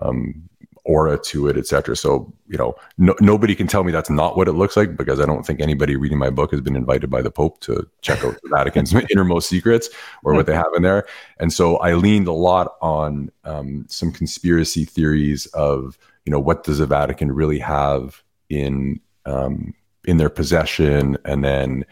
um, 0.01 0.49
aura 0.83 1.17
to 1.17 1.47
it, 1.47 1.57
etc. 1.57 1.95
So 1.95 2.33
you 2.47 2.57
know, 2.57 2.75
no, 2.97 3.15
nobody 3.19 3.55
can 3.55 3.67
tell 3.67 3.83
me 3.83 3.91
that's 3.91 4.09
not 4.09 4.37
what 4.37 4.47
it 4.47 4.53
looks 4.53 4.75
like 4.75 4.95
because 4.97 5.19
I 5.19 5.25
don't 5.25 5.45
think 5.45 5.61
anybody 5.61 5.95
reading 5.95 6.17
my 6.17 6.29
book 6.29 6.51
has 6.51 6.61
been 6.61 6.75
invited 6.75 7.09
by 7.09 7.21
the 7.21 7.31
Pope 7.31 7.59
to 7.61 7.87
check 8.01 8.23
out 8.23 8.35
the 8.41 8.49
Vatican's 8.55 8.93
innermost 9.11 9.49
secrets 9.49 9.89
or 10.23 10.33
what 10.33 10.45
they 10.45 10.55
have 10.55 10.73
in 10.75 10.81
there. 10.81 11.05
And 11.39 11.53
so 11.53 11.77
I 11.77 11.93
leaned 11.93 12.27
a 12.27 12.33
lot 12.33 12.75
on 12.81 13.31
um, 13.43 13.85
some 13.89 14.11
conspiracy 14.11 14.85
theories 14.85 15.45
of 15.47 15.97
you 16.25 16.31
know 16.31 16.39
what 16.39 16.63
does 16.63 16.79
the 16.79 16.85
Vatican 16.85 17.31
really 17.31 17.59
have 17.59 18.23
in 18.49 18.99
um, 19.25 19.73
in 20.05 20.17
their 20.17 20.29
possession, 20.29 21.17
and 21.25 21.43
then 21.43 21.85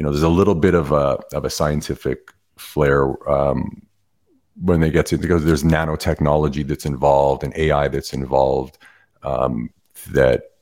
you 0.00 0.04
know 0.04 0.12
there's 0.12 0.22
a 0.22 0.30
little 0.30 0.54
bit 0.54 0.72
of 0.72 0.92
a 0.92 1.18
of 1.34 1.44
a 1.44 1.50
scientific 1.50 2.32
flair 2.56 3.04
um, 3.30 3.82
when 4.62 4.80
they 4.80 4.90
get 4.90 5.04
to 5.04 5.18
because 5.18 5.44
there's 5.44 5.62
nanotechnology 5.62 6.66
that's 6.66 6.86
involved 6.86 7.44
and 7.44 7.54
AI 7.54 7.86
that's 7.88 8.14
involved 8.14 8.78
um, 9.24 9.68
that 10.12 10.52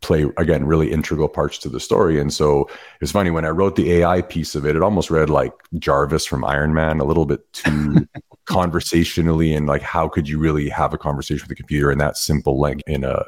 play 0.00 0.26
again 0.38 0.66
really 0.66 0.90
integral 0.90 1.28
parts 1.28 1.56
to 1.58 1.68
the 1.68 1.78
story. 1.78 2.18
And 2.18 2.32
so 2.32 2.68
it's 3.00 3.12
funny 3.12 3.30
when 3.30 3.44
I 3.44 3.50
wrote 3.50 3.76
the 3.76 3.92
AI 3.92 4.22
piece 4.22 4.56
of 4.56 4.66
it, 4.66 4.74
it 4.74 4.82
almost 4.82 5.08
read 5.08 5.30
like 5.30 5.52
Jarvis 5.78 6.26
from 6.26 6.44
Iron 6.44 6.74
Man, 6.74 6.98
a 6.98 7.04
little 7.04 7.26
bit 7.26 7.40
too 7.52 8.08
conversationally 8.46 9.54
and 9.54 9.68
like 9.68 9.82
how 9.82 10.08
could 10.08 10.28
you 10.28 10.40
really 10.40 10.68
have 10.68 10.92
a 10.92 10.98
conversation 10.98 11.44
with 11.44 11.52
a 11.52 11.62
computer 11.62 11.92
in 11.92 11.98
that 11.98 12.16
simple 12.16 12.58
like 12.58 12.82
in 12.88 13.04
a 13.04 13.24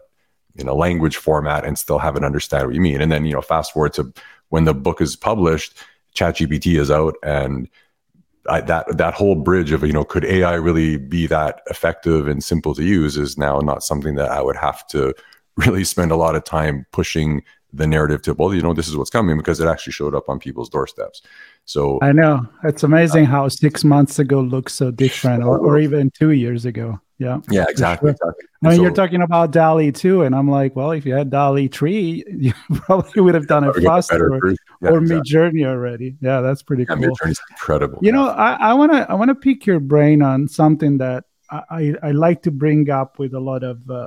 in 0.57 0.69
a 0.69 0.75
language 0.75 1.17
format 1.17 1.65
and 1.65 1.79
still 1.79 1.99
have 1.99 2.17
it 2.17 2.25
understand 2.25 2.67
what 2.67 2.75
you 2.75 2.81
mean. 2.81 3.01
And 3.01 3.11
then 3.11 3.25
you 3.25 3.33
know 3.33 3.43
fast 3.43 3.73
forward 3.73 3.95
to 3.95 4.13
when 4.51 4.65
the 4.65 4.75
book 4.75 5.01
is 5.01 5.17
published, 5.17 5.75
ChatGPT 6.15 6.79
is 6.79 6.91
out 6.91 7.15
and 7.23 7.69
I, 8.49 8.61
that 8.63 8.97
that 8.97 9.15
whole 9.15 9.37
bridge 9.37 9.71
of 9.73 9.83
you 9.85 9.93
know 9.93 10.05
could 10.05 10.25
AI 10.25 10.55
really 10.55 10.97
be 10.97 11.27
that 11.29 11.61
effective 11.71 12.27
and 12.27 12.43
simple 12.43 12.75
to 12.75 12.83
use 12.83 13.17
is 13.17 13.39
now 13.39 13.61
not 13.61 13.85
something 13.85 14.17
that 14.17 14.31
I 14.31 14.43
would 14.43 14.57
have 14.57 14.87
to 14.89 15.15
really 15.57 15.85
spend 15.85 16.11
a 16.11 16.17
lot 16.17 16.35
of 16.35 16.45
time 16.45 16.87
pushing 16.93 17.43
the 17.73 17.87
narrative 17.87 18.21
to 18.23 18.35
well 18.35 18.55
you 18.55 18.63
know 18.63 18.75
this 18.75 18.89
is 18.89 18.97
what's 18.97 19.11
coming 19.11 19.37
because 19.37 19.61
it 19.61 19.67
actually 19.67 19.93
showed 19.93 20.15
up 20.15 20.29
on 20.29 20.39
people's 20.39 20.69
doorsteps 20.69 21.23
so 21.65 21.99
i 22.03 22.13
know 22.13 22.47
it's 22.65 22.83
amazing 22.83 23.25
uh, 23.27 23.31
how 23.31 23.49
six 23.49 23.83
months 23.85 24.19
ago 24.19 24.41
looks 24.41 24.75
so 24.75 24.91
different 24.91 25.43
or, 25.43 25.59
or 25.59 25.79
even 25.79 26.11
two 26.11 26.33
years 26.33 26.65
ago 26.65 27.01
yeah. 27.23 27.39
Yeah, 27.51 27.67
exactly. 27.69 28.09
Sure. 28.09 28.31
exactly. 28.31 28.49
I 28.65 28.69
mean, 28.69 28.77
so, 28.77 28.83
you're 28.83 28.93
talking 28.93 29.23
about 29.23 29.53
DALL-E 29.53 29.93
2, 29.93 30.23
and 30.23 30.35
I'm 30.35 30.51
like, 30.51 30.75
well, 30.75 30.91
if 30.91 31.07
you 31.07 31.15
had 31.15 31.31
DALL-E 31.31 31.69
3, 31.69 32.25
you 32.37 32.53
probably 32.75 33.23
would 33.23 33.35
have 33.35 33.47
done 33.47 33.65
it 33.65 33.77
faster 33.77 34.35
or, 34.35 34.51
yeah, 34.81 34.91
or 34.91 34.99
exactly. 34.99 35.33
Midjourney 35.33 35.65
already. 35.65 36.17
Yeah, 36.21 36.41
that's 36.41 36.63
pretty 36.63 36.85
yeah, 36.89 36.97
cool. 36.97 37.15
Midjourney's 37.15 37.41
incredible. 37.51 37.99
You 38.03 38.11
know, 38.11 38.27
I 38.27 38.75
want 38.75 38.93
to 38.93 39.09
I 39.09 39.15
want 39.15 39.29
to 39.29 39.35
pick 39.35 39.67
your 39.67 39.79
brain 39.79 40.23
on 40.23 40.49
something 40.49 40.99
that 40.99 41.25
I, 41.51 41.95
I, 42.03 42.13
like 42.13 42.43
to 42.43 42.51
bring 42.51 42.89
up 42.89 43.19
with 43.19 43.35
a 43.35 43.41
lot 43.41 43.63
of 43.63 43.89
uh, 43.91 44.07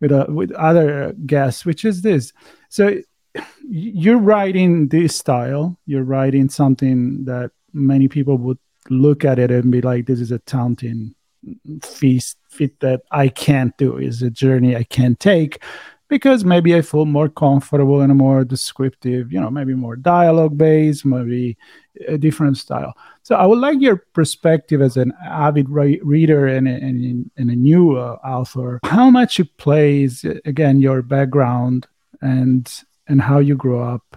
with 0.00 0.12
uh, 0.12 0.26
with 0.28 0.52
other 0.52 1.14
guests, 1.26 1.64
which 1.64 1.84
is 1.84 2.02
this. 2.02 2.32
So 2.68 2.98
you're 3.68 4.18
writing 4.18 4.88
this 4.88 5.16
style. 5.16 5.78
You're 5.86 6.04
writing 6.04 6.48
something 6.48 7.24
that 7.26 7.52
many 7.72 8.08
people 8.08 8.38
would 8.38 8.58
look 8.88 9.24
at 9.24 9.38
it 9.38 9.50
and 9.50 9.70
be 9.70 9.80
like, 9.80 10.06
"This 10.06 10.20
is 10.20 10.32
a 10.32 10.38
taunting 10.40 11.14
feast 11.82 12.36
fit 12.48 12.80
that 12.80 13.02
I 13.10 13.28
can't 13.28 13.76
do. 13.76 13.96
Is 13.96 14.22
a 14.22 14.30
journey 14.30 14.76
I 14.76 14.84
can't 14.84 15.18
take 15.20 15.62
because 16.10 16.44
maybe 16.44 16.74
I 16.74 16.82
feel 16.82 17.06
more 17.06 17.28
comfortable 17.28 18.02
in 18.02 18.10
a 18.10 18.14
more 18.14 18.44
descriptive, 18.44 19.32
you 19.32 19.40
know, 19.40 19.48
maybe 19.48 19.74
more 19.74 19.96
dialogue 19.96 20.58
based, 20.58 21.06
maybe 21.06 21.56
a 22.06 22.18
different 22.18 22.58
style. 22.58 22.94
So 23.22 23.36
I 23.36 23.46
would 23.46 23.60
like 23.60 23.80
your 23.80 23.96
perspective 24.12 24.82
as 24.82 24.96
an 24.96 25.14
avid 25.24 25.70
re- 25.70 26.00
reader 26.02 26.46
and, 26.46 26.68
and, 26.68 27.30
and, 27.36 27.50
a 27.50 27.56
new 27.56 27.96
uh, 27.96 28.18
author, 28.24 28.80
how 28.84 29.08
much 29.08 29.40
it 29.40 29.56
plays, 29.56 30.24
again, 30.44 30.80
your 30.80 31.00
background 31.00 31.86
and 32.20 32.70
and 33.08 33.20
how 33.22 33.38
you 33.38 33.56
grew 33.56 33.80
up 33.80 34.16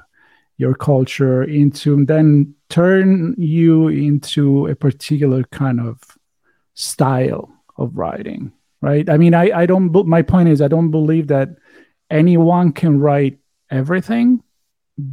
your 0.58 0.76
culture 0.76 1.44
into 1.44 2.06
then 2.06 2.54
turn 2.70 3.34
you 3.38 3.88
into 3.88 4.68
a 4.68 4.76
particular 4.76 5.44
kind 5.46 5.80
of 5.80 6.00
style 6.76 7.50
of 7.78 7.98
writing 7.98 8.52
right 8.82 9.10
i 9.10 9.18
mean 9.18 9.34
i 9.34 9.50
i 9.62 9.66
don't 9.66 9.92
my 10.06 10.22
point 10.22 10.50
is 10.50 10.62
i 10.62 10.68
don't 10.68 10.92
believe 10.92 11.28
that 11.28 11.50
anyone 12.14 12.72
can 12.72 13.00
write 13.00 13.40
everything 13.72 14.42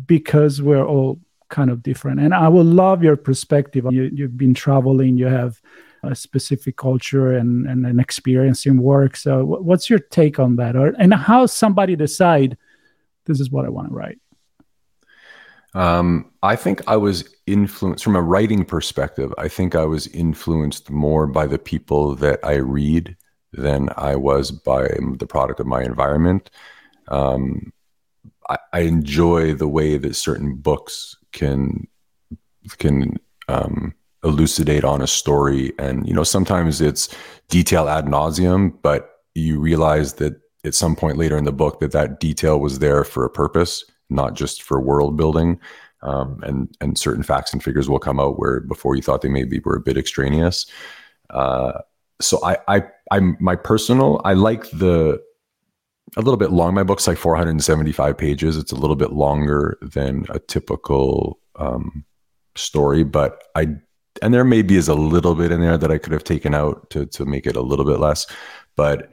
because 0.06 0.60
we're 0.60 0.84
all 0.84 1.18
kind 1.48 1.70
of 1.70 1.82
different 1.82 2.20
and 2.20 2.32
i 2.32 2.46
would 2.46 2.66
love 2.66 3.02
your 3.02 3.16
perspective 3.16 3.84
you, 3.90 4.10
you've 4.12 4.36
been 4.36 4.54
traveling 4.54 5.16
you 5.16 5.26
have 5.26 5.60
a 6.04 6.14
specific 6.14 6.76
culture 6.76 7.32
and, 7.36 7.66
and 7.66 7.84
an 7.84 7.98
experience 7.98 8.66
in 8.66 8.80
work 8.80 9.16
so 9.16 9.44
what's 9.44 9.90
your 9.90 9.98
take 9.98 10.38
on 10.38 10.56
that 10.56 10.76
or 10.76 10.88
and 10.98 11.12
how 11.12 11.46
somebody 11.46 11.96
decide 11.96 12.56
this 13.24 13.40
is 13.40 13.50
what 13.50 13.64
i 13.64 13.68
want 13.68 13.88
to 13.88 13.94
write 13.94 14.18
um, 15.72 16.32
I 16.42 16.56
think 16.56 16.82
I 16.88 16.96
was 16.96 17.32
influenced 17.46 18.02
from 18.02 18.16
a 18.16 18.22
writing 18.22 18.64
perspective. 18.64 19.32
I 19.38 19.46
think 19.46 19.76
I 19.76 19.84
was 19.84 20.08
influenced 20.08 20.90
more 20.90 21.28
by 21.28 21.46
the 21.46 21.60
people 21.60 22.16
that 22.16 22.40
I 22.42 22.54
read 22.54 23.16
than 23.52 23.88
I 23.96 24.16
was 24.16 24.50
by 24.50 24.88
the 25.16 25.28
product 25.28 25.60
of 25.60 25.66
my 25.66 25.82
environment. 25.82 26.50
Um, 27.10 27.72
I, 28.48 28.58
I, 28.72 28.80
enjoy 28.80 29.54
the 29.54 29.68
way 29.68 29.96
that 29.96 30.14
certain 30.14 30.56
books 30.56 31.16
can 31.32 31.88
can 32.78 33.16
um, 33.48 33.94
elucidate 34.22 34.84
on 34.84 35.02
a 35.02 35.06
story, 35.06 35.72
and 35.78 36.06
you 36.06 36.14
know 36.14 36.24
sometimes 36.24 36.80
it's 36.80 37.08
detail 37.48 37.88
ad 37.88 38.06
nauseum, 38.06 38.74
but 38.82 39.10
you 39.34 39.58
realize 39.58 40.14
that 40.14 40.40
at 40.64 40.74
some 40.74 40.94
point 40.94 41.18
later 41.18 41.36
in 41.36 41.44
the 41.44 41.52
book 41.52 41.80
that 41.80 41.92
that 41.92 42.20
detail 42.20 42.60
was 42.60 42.78
there 42.78 43.02
for 43.02 43.24
a 43.24 43.30
purpose 43.30 43.84
not 44.10 44.34
just 44.34 44.62
for 44.62 44.80
world 44.80 45.16
building. 45.16 45.58
Um, 46.02 46.40
and 46.42 46.74
and 46.80 46.96
certain 46.96 47.22
facts 47.22 47.52
and 47.52 47.62
figures 47.62 47.88
will 47.88 47.98
come 47.98 48.18
out 48.18 48.38
where 48.38 48.60
before 48.60 48.96
you 48.96 49.02
thought 49.02 49.20
they 49.20 49.28
maybe 49.28 49.60
were 49.64 49.76
a 49.76 49.80
bit 49.80 49.98
extraneous. 49.98 50.66
Uh, 51.28 51.72
so 52.20 52.42
I 52.42 52.56
I 52.68 52.82
I'm 53.10 53.36
my 53.38 53.54
personal 53.54 54.20
I 54.24 54.32
like 54.32 54.68
the 54.70 55.22
a 56.16 56.20
little 56.20 56.36
bit 56.36 56.50
long. 56.50 56.74
My 56.74 56.82
book's 56.82 57.06
like 57.06 57.18
475 57.18 58.16
pages. 58.18 58.56
It's 58.56 58.72
a 58.72 58.76
little 58.76 58.96
bit 58.96 59.12
longer 59.12 59.78
than 59.80 60.26
a 60.30 60.38
typical 60.38 61.38
um, 61.56 62.04
story, 62.56 63.04
but 63.04 63.44
I 63.54 63.76
and 64.22 64.34
there 64.34 64.44
maybe 64.44 64.76
is 64.76 64.88
a 64.88 64.94
little 64.94 65.34
bit 65.34 65.52
in 65.52 65.60
there 65.60 65.78
that 65.78 65.90
I 65.90 65.98
could 65.98 66.12
have 66.12 66.24
taken 66.24 66.54
out 66.54 66.90
to 66.90 67.06
to 67.06 67.24
make 67.24 67.46
it 67.46 67.56
a 67.56 67.62
little 67.62 67.84
bit 67.84 68.00
less, 68.00 68.26
but 68.76 69.10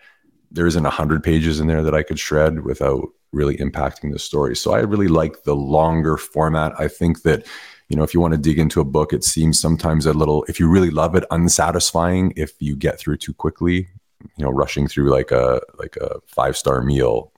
there 0.52 0.68
isn't 0.68 0.86
a 0.86 0.90
hundred 0.90 1.24
pages 1.24 1.60
in 1.60 1.68
there 1.68 1.84
that 1.84 1.94
I 1.94 2.04
could 2.04 2.20
shred 2.20 2.64
without 2.64 3.10
really 3.32 3.58
impacting 3.58 4.12
the 4.12 4.20
story. 4.20 4.56
So 4.56 4.74
I 4.74 4.80
really 4.80 5.10
like 5.10 5.44
the 5.44 5.56
longer 5.56 6.18
format. 6.18 6.74
I 6.80 6.88
think 6.88 7.24
that 7.24 7.46
you 7.90 7.96
know 7.96 8.04
if 8.04 8.14
you 8.14 8.20
want 8.20 8.34
to 8.34 8.40
dig 8.40 8.60
into 8.60 8.82
a 8.82 8.86
book 8.86 9.14
it 9.14 9.24
seems 9.24 9.60
sometimes 9.60 10.06
a 10.06 10.14
little 10.14 10.44
if 10.50 10.60
you 10.60 10.70
really 10.70 10.90
love 10.90 11.16
it 11.16 11.24
unsatisfying 11.32 12.34
if 12.36 12.54
you 12.60 12.76
get 12.76 13.00
through 13.00 13.18
too 13.18 13.34
quickly 13.34 13.88
you 14.36 14.46
know 14.46 14.52
rushing 14.52 14.88
through 14.88 15.10
like 15.10 15.32
a 15.32 15.62
like 15.80 15.96
a 15.98 16.20
five 16.26 16.58
star 16.58 16.82
meal 16.82 17.32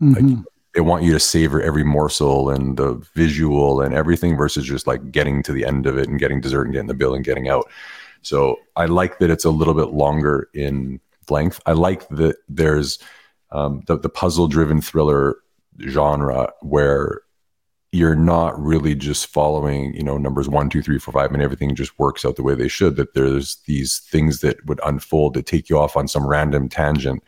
mm-hmm. 0.00 0.26
like 0.26 0.46
they 0.74 0.80
want 0.80 1.02
you 1.02 1.12
to 1.12 1.20
savor 1.20 1.60
every 1.60 1.84
morsel 1.84 2.50
and 2.50 2.76
the 2.76 2.94
visual 3.14 3.82
and 3.82 3.94
everything 3.94 4.36
versus 4.36 4.64
just 4.64 4.86
like 4.86 5.12
getting 5.12 5.42
to 5.42 5.52
the 5.52 5.66
end 5.66 5.86
of 5.86 5.98
it 5.98 6.08
and 6.08 6.18
getting 6.18 6.40
dessert 6.40 6.64
and 6.64 6.72
getting 6.72 6.88
the 6.88 6.94
bill 6.94 7.14
and 7.14 7.24
getting 7.24 7.48
out. 7.48 7.70
So 8.22 8.56
i 8.76 8.86
like 8.86 9.18
that 9.18 9.30
it's 9.30 9.44
a 9.44 9.50
little 9.50 9.74
bit 9.74 9.88
longer 9.88 10.48
in 10.54 11.00
length. 11.28 11.60
I 11.66 11.72
like 11.72 12.08
that 12.08 12.36
there's 12.48 12.98
um, 13.50 13.82
the, 13.86 13.98
the 13.98 14.08
puzzle 14.08 14.48
driven 14.48 14.80
thriller 14.80 15.36
genre 15.88 16.52
where 16.60 17.22
you're 17.92 18.16
not 18.16 18.58
really 18.60 18.94
just 18.94 19.26
following 19.26 19.94
you 19.94 20.02
know 20.02 20.16
numbers 20.16 20.48
one 20.48 20.68
two 20.68 20.82
three 20.82 20.98
four 20.98 21.12
five 21.12 21.32
and 21.32 21.42
everything 21.42 21.74
just 21.74 21.98
works 21.98 22.24
out 22.24 22.36
the 22.36 22.42
way 22.42 22.54
they 22.54 22.68
should 22.68 22.96
that 22.96 23.14
there's 23.14 23.56
these 23.66 23.98
things 24.10 24.40
that 24.40 24.64
would 24.66 24.80
unfold 24.84 25.34
to 25.34 25.42
take 25.42 25.68
you 25.68 25.78
off 25.78 25.96
on 25.96 26.08
some 26.08 26.26
random 26.26 26.68
tangent 26.68 27.22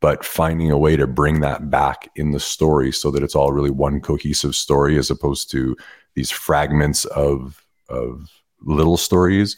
but 0.00 0.24
finding 0.24 0.70
a 0.70 0.78
way 0.78 0.96
to 0.96 1.06
bring 1.06 1.40
that 1.40 1.70
back 1.70 2.10
in 2.16 2.32
the 2.32 2.40
story 2.40 2.92
so 2.92 3.10
that 3.10 3.22
it's 3.22 3.34
all 3.34 3.52
really 3.52 3.70
one 3.70 4.00
cohesive 4.00 4.54
story 4.54 4.98
as 4.98 5.10
opposed 5.10 5.50
to 5.50 5.76
these 6.14 6.30
fragments 6.30 7.04
of 7.06 7.64
of 7.88 8.30
little 8.60 8.96
stories 8.96 9.56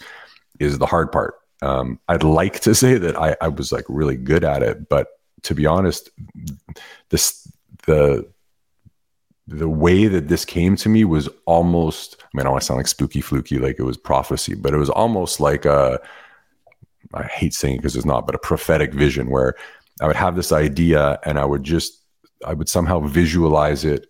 is 0.59 0.78
the 0.78 0.87
hard 0.87 1.12
part. 1.12 1.35
Um, 1.62 1.98
i'd 2.09 2.22
like 2.22 2.61
to 2.61 2.74
say 2.82 2.98
that 2.98 3.16
I, 3.16 3.37
I 3.40 3.48
was 3.48 3.72
like 3.72 3.87
really 3.88 4.16
good 4.16 4.44
at 4.44 4.62
it 4.62 4.88
but 4.88 5.09
to 5.46 5.54
be 5.54 5.64
honest, 5.64 6.11
this 7.11 7.50
the 7.87 8.28
the 9.48 9.68
way 9.68 10.09
that 10.09 10.28
this 10.28 10.44
came 10.44 10.76
to 10.76 10.88
me 10.88 11.04
was 11.04 11.28
almost 11.46 12.16
I 12.20 12.26
mean, 12.35 12.40
I 12.40 12.44
don't 12.44 12.52
want 12.52 12.62
to 12.62 12.66
sound 12.66 12.78
like 12.78 12.88
spooky 12.88 13.20
fluky, 13.20 13.59
like 13.59 13.78
it 13.78 13.85
was 13.85 13.96
prophecy, 13.96 14.54
but 14.54 14.74
it 14.74 14.78
was 14.78 14.90
almost 14.90 15.40
like 15.40 15.64
a 15.64 16.00
I 17.14 17.24
hate 17.24 17.54
saying 17.54 17.76
it 17.76 17.78
because 17.78 17.96
it's 17.96 18.04
not, 18.04 18.26
but 18.26 18.35
a 18.35 18.38
prophetic 18.38 18.92
vision 18.92 19.30
where 19.30 19.54
I 20.00 20.06
would 20.06 20.16
have 20.16 20.37
this 20.37 20.52
idea 20.52 21.18
and 21.24 21.38
I 21.38 21.44
would 21.44 21.62
just 21.62 22.02
I 22.44 22.54
would 22.54 22.68
somehow 22.68 23.00
visualize 23.00 23.85
it 23.85 24.06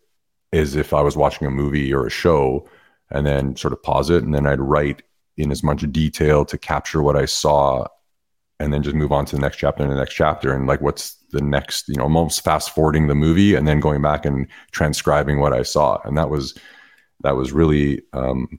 as 0.53 0.75
if 0.75 0.95
I 0.95 1.03
was 1.03 1.17
watching 1.17 1.47
a 1.47 1.51
movie 1.51 1.93
or 1.93 2.07
a 2.07 2.11
show 2.11 2.69
and 3.11 3.27
then 3.27 3.57
sort 3.57 3.73
of 3.73 3.83
pause 3.83 4.11
it 4.11 4.25
and 4.25 4.35
then 4.35 4.47
I'd 4.47 4.61
write 4.61 5.03
in 5.37 5.53
as 5.53 5.63
much 5.63 5.85
detail 5.93 6.45
to 6.47 6.59
capture 6.59 7.03
what 7.03 7.17
I 7.17 7.27
saw 7.27 7.87
and 8.59 8.73
then 8.73 8.83
just 8.83 8.97
move 8.97 9.13
on 9.13 9.27
to 9.27 9.37
the 9.37 9.43
next 9.43 9.59
chapter 9.59 9.83
and 9.83 9.93
the 9.93 9.97
next 9.97 10.15
chapter. 10.15 10.55
And 10.55 10.67
like 10.67 10.81
what's 10.81 11.17
the 11.37 11.45
next 11.45 11.89
you 11.89 11.97
know 11.97 12.05
almost 12.05 12.43
fast 12.43 12.71
forwarding 12.71 13.07
the 13.07 13.15
movie 13.15 13.55
and 13.55 13.69
then 13.69 13.81
going 13.81 14.01
back 14.01 14.25
and 14.25 14.47
transcribing 14.73 15.41
what 15.41 15.53
i 15.53 15.63
saw. 15.63 16.01
And 16.05 16.17
that 16.17 16.31
was 16.31 16.59
that 17.23 17.37
was 17.37 17.53
really 17.53 18.03
um, 18.13 18.59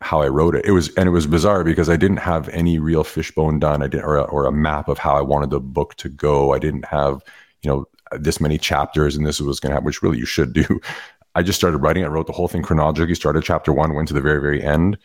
how 0.00 0.20
i 0.22 0.28
wrote 0.28 0.54
it. 0.54 0.64
It 0.64 0.72
was 0.72 0.94
and 0.96 1.08
it 1.08 1.12
was 1.12 1.26
bizarre 1.26 1.64
because 1.64 1.88
i 1.88 1.96
didn't 1.96 2.18
have 2.18 2.48
any 2.50 2.78
real 2.78 3.04
fishbone 3.04 3.58
done. 3.58 3.82
I 3.82 3.86
didn't 3.86 4.04
or, 4.04 4.18
or 4.18 4.46
a 4.46 4.52
map 4.52 4.88
of 4.88 4.98
how 4.98 5.16
i 5.16 5.20
wanted 5.20 5.50
the 5.50 5.60
book 5.60 5.94
to 5.96 6.08
go. 6.08 6.52
I 6.52 6.58
didn't 6.58 6.86
have 6.86 7.22
you 7.62 7.70
know 7.70 7.86
this 8.12 8.40
many 8.40 8.58
chapters 8.58 9.14
and 9.14 9.24
this 9.24 9.40
was 9.40 9.60
going 9.60 9.70
to 9.70 9.74
happen 9.74 9.86
which 9.86 10.02
really 10.02 10.18
you 10.18 10.26
should 10.26 10.52
do. 10.52 10.80
I 11.36 11.44
just 11.44 11.60
started 11.60 11.78
writing. 11.78 12.02
I 12.02 12.08
wrote 12.08 12.26
the 12.26 12.32
whole 12.32 12.48
thing 12.48 12.62
chronologically 12.62 13.14
started 13.14 13.44
chapter 13.44 13.72
one 13.72 13.94
went 13.94 14.08
to 14.08 14.14
the 14.14 14.20
very 14.20 14.40
very 14.40 14.62
end 14.62 14.98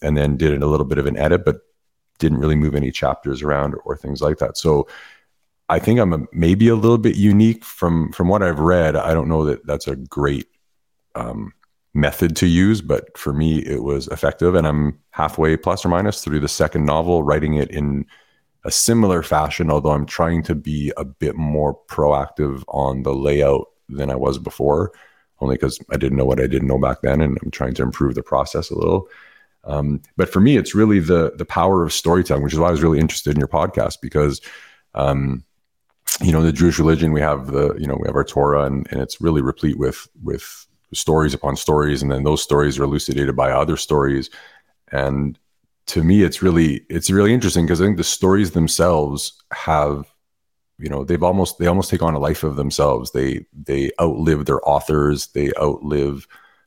and 0.00 0.16
then 0.16 0.36
did 0.36 0.62
a 0.62 0.66
little 0.66 0.86
bit 0.86 0.98
of 0.98 1.06
an 1.06 1.16
edit 1.16 1.44
but 1.44 1.56
didn't 2.22 2.38
really 2.38 2.54
move 2.54 2.74
any 2.74 2.92
chapters 2.92 3.42
around 3.42 3.74
or 3.84 3.96
things 3.96 4.22
like 4.22 4.38
that. 4.38 4.56
So 4.56 4.86
I 5.68 5.78
think 5.78 6.00
I'm 6.00 6.12
a, 6.12 6.18
maybe 6.32 6.68
a 6.68 6.74
little 6.74 6.98
bit 6.98 7.16
unique 7.16 7.64
from 7.64 8.12
from 8.12 8.28
what 8.28 8.42
I've 8.42 8.58
read. 8.58 8.96
I 8.96 9.14
don't 9.14 9.28
know 9.28 9.44
that 9.46 9.66
that's 9.66 9.88
a 9.88 9.96
great 9.96 10.48
um, 11.14 11.52
method 11.94 12.36
to 12.36 12.46
use, 12.46 12.80
but 12.80 13.16
for 13.16 13.32
me, 13.32 13.58
it 13.58 13.82
was 13.82 14.08
effective. 14.08 14.54
And 14.54 14.66
I'm 14.66 14.98
halfway 15.10 15.56
plus 15.56 15.84
or 15.84 15.88
minus 15.88 16.22
through 16.22 16.40
the 16.40 16.48
second 16.48 16.84
novel, 16.84 17.22
writing 17.22 17.54
it 17.54 17.70
in 17.70 18.06
a 18.64 18.70
similar 18.70 19.22
fashion, 19.22 19.70
although 19.70 19.90
I'm 19.90 20.06
trying 20.06 20.42
to 20.44 20.54
be 20.54 20.92
a 20.96 21.04
bit 21.04 21.36
more 21.36 21.78
proactive 21.88 22.62
on 22.68 23.02
the 23.02 23.14
layout 23.14 23.66
than 23.88 24.10
I 24.10 24.14
was 24.14 24.38
before, 24.38 24.92
only 25.40 25.56
because 25.56 25.78
I 25.90 25.96
didn't 25.96 26.16
know 26.16 26.24
what 26.24 26.40
I 26.40 26.46
didn't 26.46 26.68
know 26.68 26.78
back 26.78 27.02
then, 27.02 27.20
and 27.20 27.38
I'm 27.42 27.50
trying 27.50 27.74
to 27.74 27.82
improve 27.82 28.14
the 28.14 28.22
process 28.22 28.70
a 28.70 28.78
little. 28.78 29.08
Um, 29.64 30.00
but 30.16 30.28
for 30.28 30.40
me, 30.40 30.56
it's 30.56 30.74
really 30.74 30.98
the 30.98 31.32
the 31.36 31.44
power 31.44 31.84
of 31.84 31.92
storytelling, 31.92 32.42
which 32.42 32.52
is 32.52 32.58
why 32.58 32.68
I 32.68 32.72
was 32.72 32.82
really 32.82 32.98
interested 32.98 33.34
in 33.34 33.40
your 33.40 33.48
podcast 33.48 33.98
because 34.00 34.40
um, 34.94 35.44
you 36.20 36.32
know 36.32 36.42
the 36.42 36.52
Jewish 36.52 36.78
religion 36.78 37.12
we 37.12 37.20
have 37.20 37.46
the 37.48 37.74
you 37.78 37.86
know 37.86 37.96
we 38.00 38.06
have 38.06 38.16
our 38.16 38.24
Torah 38.24 38.64
and, 38.64 38.86
and 38.90 39.00
it's 39.00 39.20
really 39.20 39.42
replete 39.42 39.78
with 39.78 40.08
with 40.22 40.66
stories 40.92 41.32
upon 41.32 41.56
stories 41.56 42.02
and 42.02 42.10
then 42.10 42.24
those 42.24 42.42
stories 42.42 42.78
are 42.78 42.84
elucidated 42.84 43.34
by 43.34 43.50
other 43.50 43.76
stories. 43.76 44.30
And 44.90 45.38
to 45.86 46.02
me 46.02 46.22
it's 46.22 46.42
really 46.42 46.84
it's 46.88 47.10
really 47.10 47.32
interesting 47.32 47.64
because 47.64 47.80
I 47.80 47.84
think 47.84 47.96
the 47.96 48.04
stories 48.04 48.50
themselves 48.50 49.42
have 49.52 50.12
you 50.78 50.88
know 50.88 51.04
they've 51.04 51.22
almost 51.22 51.58
they 51.58 51.66
almost 51.66 51.90
take 51.90 52.02
on 52.02 52.14
a 52.14 52.18
life 52.18 52.42
of 52.42 52.56
themselves. 52.56 53.12
They 53.12 53.46
they 53.52 53.90
outlive 54.00 54.46
their 54.46 54.66
authors. 54.68 55.28
They 55.28 55.52
outlive 55.60 56.26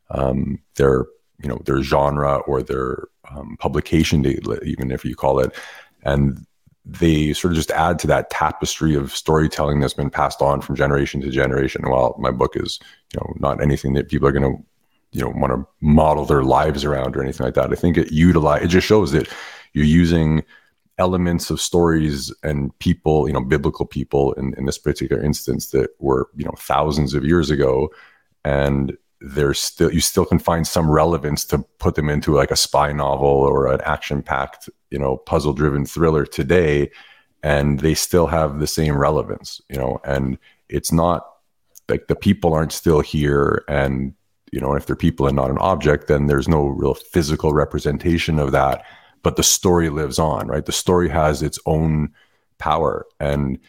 um, 0.10 0.60
their 0.76 1.06
you 1.42 1.50
know 1.50 1.60
their 1.66 1.84
genre 1.84 2.38
or 2.48 2.64
their 2.64 3.08
um, 3.30 3.58
publication 3.60 4.22
date 4.22 4.46
even 4.64 4.92
if 4.92 5.04
you 5.04 5.16
call 5.16 5.40
it. 5.40 5.54
And 6.04 6.46
they 6.86 7.34
sort 7.34 7.52
of 7.52 7.56
just 7.56 7.72
add 7.72 7.98
to 8.00 8.08
that 8.08 8.30
tapestry 8.30 8.94
of 8.94 9.16
storytelling 9.16 9.80
that's 9.80 9.94
been 9.94 10.12
passed 10.12 10.42
on 10.42 10.62
from 10.62 10.76
generation 10.76 11.20
to 11.22 11.30
generation. 11.30 11.90
While 11.90 12.16
my 12.20 12.32
book 12.32 12.56
is, 12.56 12.80
you 13.14 13.20
know, 13.20 13.34
not 13.40 13.62
anything 13.62 13.94
that 13.94 14.08
people 14.08 14.28
are 14.28 14.32
going 14.32 14.44
to, 14.58 14.64
you 15.12 15.22
know, 15.22 15.34
want 15.36 15.52
to 15.52 15.66
model 15.82 16.26
their 16.26 16.44
lives 16.44 16.84
around 16.84 17.16
or 17.16 17.24
anything 17.24 17.44
like 17.44 17.56
that. 17.56 17.72
I 17.72 17.76
think 17.76 17.98
it 17.98 18.12
utilize 18.12 18.64
it 18.64 18.68
just 18.68 18.86
shows 18.86 19.12
that 19.14 19.28
you're 19.74 19.86
using 19.86 20.44
elements 20.98 21.50
of 21.50 21.60
stories 21.60 22.34
and 22.44 22.78
people, 22.80 23.28
you 23.28 23.34
know, 23.34 23.44
biblical 23.44 23.86
people 23.86 24.34
in, 24.34 24.54
in 24.58 24.66
this 24.66 24.78
particular 24.78 25.22
instance 25.22 25.72
that 25.72 25.90
were, 26.00 26.30
you 26.36 26.46
know, 26.46 26.54
thousands 26.58 27.14
of 27.14 27.26
years 27.26 27.50
ago. 27.50 27.90
And 28.44 28.96
there's 29.22 29.60
still 29.60 29.92
you 29.94 30.02
still 30.02 30.26
can 30.26 30.40
find 30.40 30.68
some 30.68 30.90
relevance 30.90 31.46
to 31.46 31.60
put 31.80 31.96
them 31.96 32.10
into 32.10 32.34
like 32.34 32.52
a 32.52 32.56
spy 32.56 32.92
novel 32.92 33.28
or 33.28 33.68
an 33.68 33.82
action 33.82 34.22
packed 34.22 34.70
you 34.92 35.00
know 35.00 35.18
puzzle 35.18 35.54
driven 35.54 35.86
thriller 35.86 36.26
today 36.26 36.92
and 37.42 37.80
they 37.80 37.94
still 37.94 38.28
have 38.28 38.60
the 38.60 38.68
same 38.68 38.98
relevance 38.98 39.62
you 39.70 39.78
know 39.78 40.00
and 40.04 40.38
it's 40.68 40.92
not 40.92 41.28
like 41.88 42.08
the 42.08 42.16
people 42.16 42.54
aren't 42.54 42.74
still 42.74 43.00
here 43.00 43.64
and 43.68 44.14
you 44.56 44.62
know, 44.62 44.74
if 44.74 44.86
they're 44.86 44.96
people 44.96 45.28
and 45.28 45.36
not 45.36 45.52
an 45.52 45.58
object, 45.58 46.08
then 46.08 46.28
there's 46.28 46.48
no 46.48 46.68
real 46.68 46.94
physical 46.94 47.52
representation 47.52 48.40
of 48.40 48.54
that. 48.54 48.86
But 49.22 49.36
the 49.36 49.44
story 49.44 49.90
lives 49.90 50.18
on, 50.18 50.48
right? 50.48 50.66
The 50.66 50.72
story 50.72 51.10
has 51.10 51.42
its 51.42 51.60
own 51.66 52.14
power, 52.58 53.06
and 53.20 53.60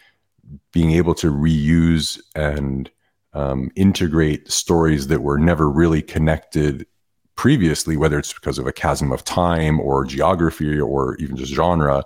being 0.70 0.92
able 0.92 1.14
to 1.16 1.32
reuse 1.32 2.20
and 2.37 2.88
um, 3.37 3.70
integrate 3.77 4.51
stories 4.51 5.09
that 5.09 5.20
were 5.20 5.37
never 5.37 5.68
really 5.68 6.01
connected 6.01 6.87
previously, 7.35 7.94
whether 7.94 8.18
it's 8.18 8.33
because 8.33 8.59
of 8.59 8.66
a 8.66 8.72
chasm 8.72 9.12
of 9.12 9.22
time 9.25 9.79
or 9.79 10.07
geography 10.07 10.81
or 10.81 11.16
even 11.16 11.37
just 11.37 11.53
genre. 11.53 12.03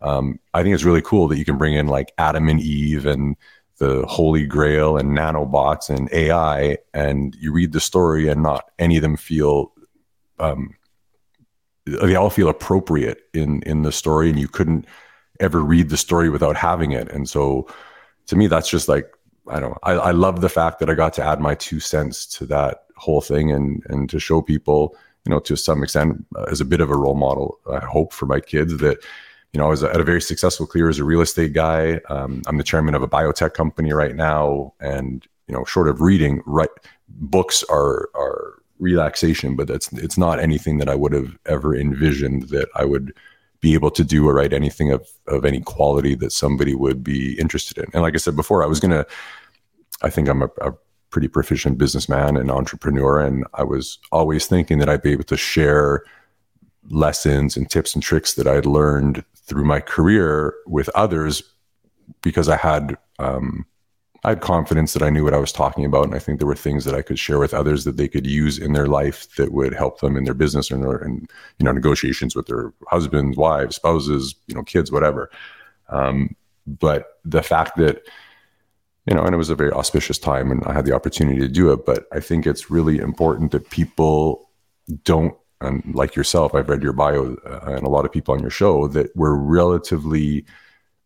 Um, 0.00 0.40
I 0.54 0.62
think 0.62 0.74
it's 0.74 0.84
really 0.84 1.02
cool 1.02 1.28
that 1.28 1.36
you 1.36 1.44
can 1.44 1.58
bring 1.58 1.74
in 1.74 1.86
like 1.86 2.12
Adam 2.16 2.48
and 2.48 2.58
Eve 2.58 3.04
and 3.04 3.36
the 3.76 4.06
Holy 4.06 4.46
Grail 4.46 4.96
and 4.96 5.16
nanobots 5.16 5.90
and 5.94 6.10
AI, 6.12 6.78
and 6.94 7.34
you 7.38 7.52
read 7.52 7.72
the 7.72 7.80
story, 7.80 8.28
and 8.28 8.42
not 8.42 8.70
any 8.78 8.96
of 8.96 9.02
them 9.02 9.18
feel. 9.18 9.72
Um, 10.38 10.76
they 11.84 12.14
all 12.14 12.30
feel 12.30 12.48
appropriate 12.48 13.22
in 13.34 13.62
in 13.62 13.82
the 13.82 13.92
story, 13.92 14.30
and 14.30 14.38
you 14.38 14.48
couldn't 14.48 14.86
ever 15.40 15.60
read 15.60 15.90
the 15.90 15.96
story 15.98 16.30
without 16.30 16.56
having 16.56 16.92
it. 16.92 17.10
And 17.10 17.28
so, 17.28 17.68
to 18.26 18.36
me, 18.36 18.46
that's 18.46 18.68
just 18.70 18.88
like 18.88 19.10
I 19.48 19.60
don't. 19.60 19.76
I, 19.82 19.92
I 19.92 20.10
love 20.10 20.40
the 20.40 20.48
fact 20.48 20.78
that 20.80 20.90
I 20.90 20.94
got 20.94 21.12
to 21.14 21.24
add 21.24 21.40
my 21.40 21.54
two 21.54 21.80
cents 21.80 22.26
to 22.26 22.46
that 22.46 22.84
whole 22.96 23.20
thing, 23.20 23.50
and 23.50 23.82
and 23.88 24.08
to 24.10 24.20
show 24.20 24.42
people, 24.42 24.96
you 25.24 25.30
know, 25.30 25.40
to 25.40 25.56
some 25.56 25.82
extent, 25.82 26.24
uh, 26.36 26.44
as 26.44 26.60
a 26.60 26.64
bit 26.64 26.80
of 26.80 26.90
a 26.90 26.96
role 26.96 27.14
model. 27.14 27.58
I 27.70 27.84
hope 27.84 28.12
for 28.12 28.26
my 28.26 28.40
kids 28.40 28.78
that 28.78 28.98
you 29.52 29.58
know, 29.58 29.66
I 29.66 29.70
was 29.70 29.82
at 29.82 30.00
a 30.00 30.04
very 30.04 30.20
successful 30.20 30.66
career 30.66 30.88
as 30.88 30.98
a 30.98 31.04
real 31.04 31.20
estate 31.20 31.52
guy. 31.52 32.00
Um, 32.08 32.42
I'm 32.46 32.56
the 32.56 32.62
chairman 32.62 32.94
of 32.94 33.02
a 33.02 33.08
biotech 33.08 33.54
company 33.54 33.92
right 33.92 34.14
now, 34.14 34.74
and 34.80 35.26
you 35.48 35.54
know, 35.54 35.64
short 35.64 35.88
of 35.88 36.00
reading, 36.00 36.42
right, 36.46 36.70
books 37.08 37.64
are 37.64 38.08
are 38.14 38.62
relaxation, 38.78 39.56
but 39.56 39.66
that's 39.66 39.92
it's 39.94 40.16
not 40.16 40.38
anything 40.38 40.78
that 40.78 40.88
I 40.88 40.94
would 40.94 41.12
have 41.12 41.36
ever 41.46 41.74
envisioned 41.74 42.48
that 42.50 42.68
I 42.76 42.84
would 42.84 43.12
be 43.60 43.74
able 43.74 43.90
to 43.90 44.04
do 44.04 44.26
or 44.28 44.34
write 44.34 44.52
anything 44.52 44.90
of 44.90 45.06
of 45.26 45.44
any 45.44 45.60
quality 45.60 46.14
that 46.16 46.32
somebody 46.32 46.74
would 46.74 47.04
be 47.04 47.38
interested 47.38 47.78
in. 47.78 47.86
And 47.92 48.02
like 48.02 48.14
I 48.14 48.18
said 48.18 48.36
before, 48.36 48.62
I 48.62 48.66
was 48.66 48.80
gonna. 48.80 49.06
I 50.02 50.08
think 50.08 50.28
I'm 50.28 50.42
a, 50.42 50.48
a 50.62 50.72
pretty 51.10 51.28
proficient 51.28 51.76
businessman 51.76 52.36
and 52.36 52.50
entrepreneur, 52.50 53.20
and 53.20 53.44
I 53.54 53.64
was 53.64 53.98
always 54.12 54.46
thinking 54.46 54.78
that 54.78 54.88
I'd 54.88 55.02
be 55.02 55.12
able 55.12 55.24
to 55.24 55.36
share 55.36 56.04
lessons 56.88 57.56
and 57.56 57.68
tips 57.70 57.94
and 57.94 58.02
tricks 58.02 58.34
that 58.34 58.46
I'd 58.46 58.66
learned 58.66 59.24
through 59.34 59.64
my 59.64 59.80
career 59.80 60.54
with 60.66 60.88
others 60.94 61.42
because 62.22 62.48
I 62.48 62.56
had 62.56 62.96
um, 63.18 63.66
I 64.22 64.30
had 64.30 64.40
confidence 64.40 64.92
that 64.92 65.02
I 65.02 65.10
knew 65.10 65.24
what 65.24 65.34
I 65.34 65.38
was 65.38 65.52
talking 65.52 65.84
about, 65.84 66.04
and 66.04 66.14
I 66.14 66.18
think 66.18 66.38
there 66.38 66.46
were 66.46 66.54
things 66.54 66.84
that 66.84 66.94
I 66.94 67.02
could 67.02 67.18
share 67.18 67.38
with 67.38 67.54
others 67.54 67.84
that 67.84 67.96
they 67.96 68.08
could 68.08 68.26
use 68.26 68.58
in 68.58 68.74
their 68.74 68.86
life 68.86 69.34
that 69.36 69.52
would 69.52 69.72
help 69.72 70.00
them 70.00 70.16
in 70.16 70.24
their 70.24 70.34
business 70.34 70.70
in, 70.70 70.84
in 70.84 71.26
you 71.58 71.64
know 71.64 71.72
negotiations 71.72 72.36
with 72.36 72.46
their 72.46 72.72
husbands, 72.88 73.36
wives, 73.36 73.76
spouses, 73.76 74.34
you 74.46 74.54
know, 74.54 74.62
kids, 74.62 74.92
whatever. 74.92 75.30
Um, 75.88 76.36
but 76.66 77.18
the 77.24 77.42
fact 77.42 77.76
that 77.78 78.02
you 79.06 79.14
know, 79.14 79.24
and 79.24 79.34
it 79.34 79.38
was 79.38 79.50
a 79.50 79.54
very 79.54 79.72
auspicious 79.72 80.18
time, 80.18 80.50
and 80.50 80.62
I 80.64 80.74
had 80.74 80.84
the 80.84 80.94
opportunity 80.94 81.40
to 81.40 81.48
do 81.48 81.72
it. 81.72 81.86
But 81.86 82.06
I 82.12 82.20
think 82.20 82.46
it's 82.46 82.70
really 82.70 82.98
important 82.98 83.52
that 83.52 83.70
people 83.70 84.50
don't 85.04 85.34
and 85.60 85.94
like 85.94 86.16
yourself, 86.16 86.54
I've 86.54 86.68
read 86.68 86.82
your 86.82 86.92
bio 86.92 87.34
uh, 87.46 87.60
and 87.66 87.86
a 87.86 87.90
lot 87.90 88.04
of 88.04 88.12
people 88.12 88.34
on 88.34 88.40
your 88.40 88.50
show 88.50 88.88
that 88.88 89.14
we're 89.14 89.34
relatively 89.34 90.46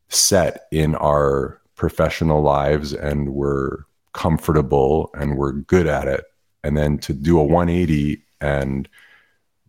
set 0.08 0.66
in 0.70 0.94
our 0.94 1.60
professional 1.76 2.42
lives 2.42 2.92
and 2.92 3.34
we're 3.34 3.78
comfortable 4.12 5.10
and 5.14 5.36
we're 5.36 5.52
good 5.52 5.86
at 5.86 6.08
it. 6.08 6.24
And 6.62 6.76
then 6.76 6.98
to 6.98 7.12
do 7.12 7.38
a 7.38 7.44
180 7.44 8.22
and 8.40 8.88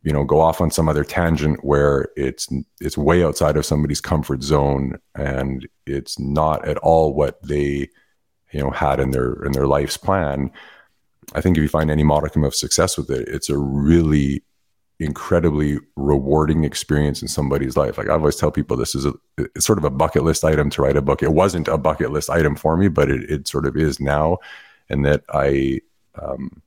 you 0.06 0.14
know 0.14 0.24
go 0.24 0.40
off 0.40 0.62
on 0.62 0.72
some 0.72 0.88
other 0.88 1.04
tangent 1.04 1.66
where 1.66 2.10
it's 2.16 2.48
it's 2.80 2.98
way 2.98 3.24
outside 3.24 3.58
of 3.58 3.66
somebody's 3.66 4.00
comfort 4.00 4.44
zone 4.44 4.98
and 5.16 5.68
it's 5.86 6.18
not 6.20 6.66
at 6.66 6.78
all 6.78 7.14
what 7.14 7.42
they 7.42 7.90
you 8.54 8.60
know 8.60 8.70
had 8.70 9.00
in 9.00 9.12
their 9.12 9.34
in 9.44 9.52
their 9.52 9.68
life's 9.68 9.98
plan 9.98 10.52
i 11.34 11.42
think 11.42 11.58
if 11.58 11.64
you 11.64 11.68
find 11.68 11.90
any 11.90 12.04
modicum 12.04 12.44
of 12.44 12.54
success 12.54 12.98
with 12.98 13.10
it 13.10 13.28
it's 13.28 13.50
a 13.50 13.58
really 13.58 14.44
incredibly 15.00 15.80
rewarding 15.96 16.64
experience 16.64 17.22
in 17.22 17.28
somebody's 17.28 17.76
life. 17.76 17.98
Like 17.98 18.08
I 18.08 18.14
always 18.14 18.38
tell 18.38 18.52
people, 18.52 18.78
this 18.78 18.96
is 18.96 19.06
a 19.06 19.14
it's 19.38 19.66
sort 19.66 19.78
of 19.78 19.84
a 19.84 19.90
bucket 19.90 20.24
list 20.24 20.44
item 20.44 20.70
to 20.72 20.82
write 20.82 20.98
a 20.98 21.02
book. 21.02 21.22
It 21.22 21.34
wasn't 21.34 21.68
a 21.68 21.78
bucket 21.78 22.12
list 22.12 22.30
item 22.30 22.56
for 22.56 22.78
me, 22.78 22.88
but 22.88 23.10
it, 23.10 23.30
it 23.30 23.48
sort 23.48 23.66
of 23.66 23.76
is 23.76 24.00
now. 24.00 24.38
And 24.90 25.06
that 25.06 25.24
I, 25.34 25.82
um, 26.22 26.62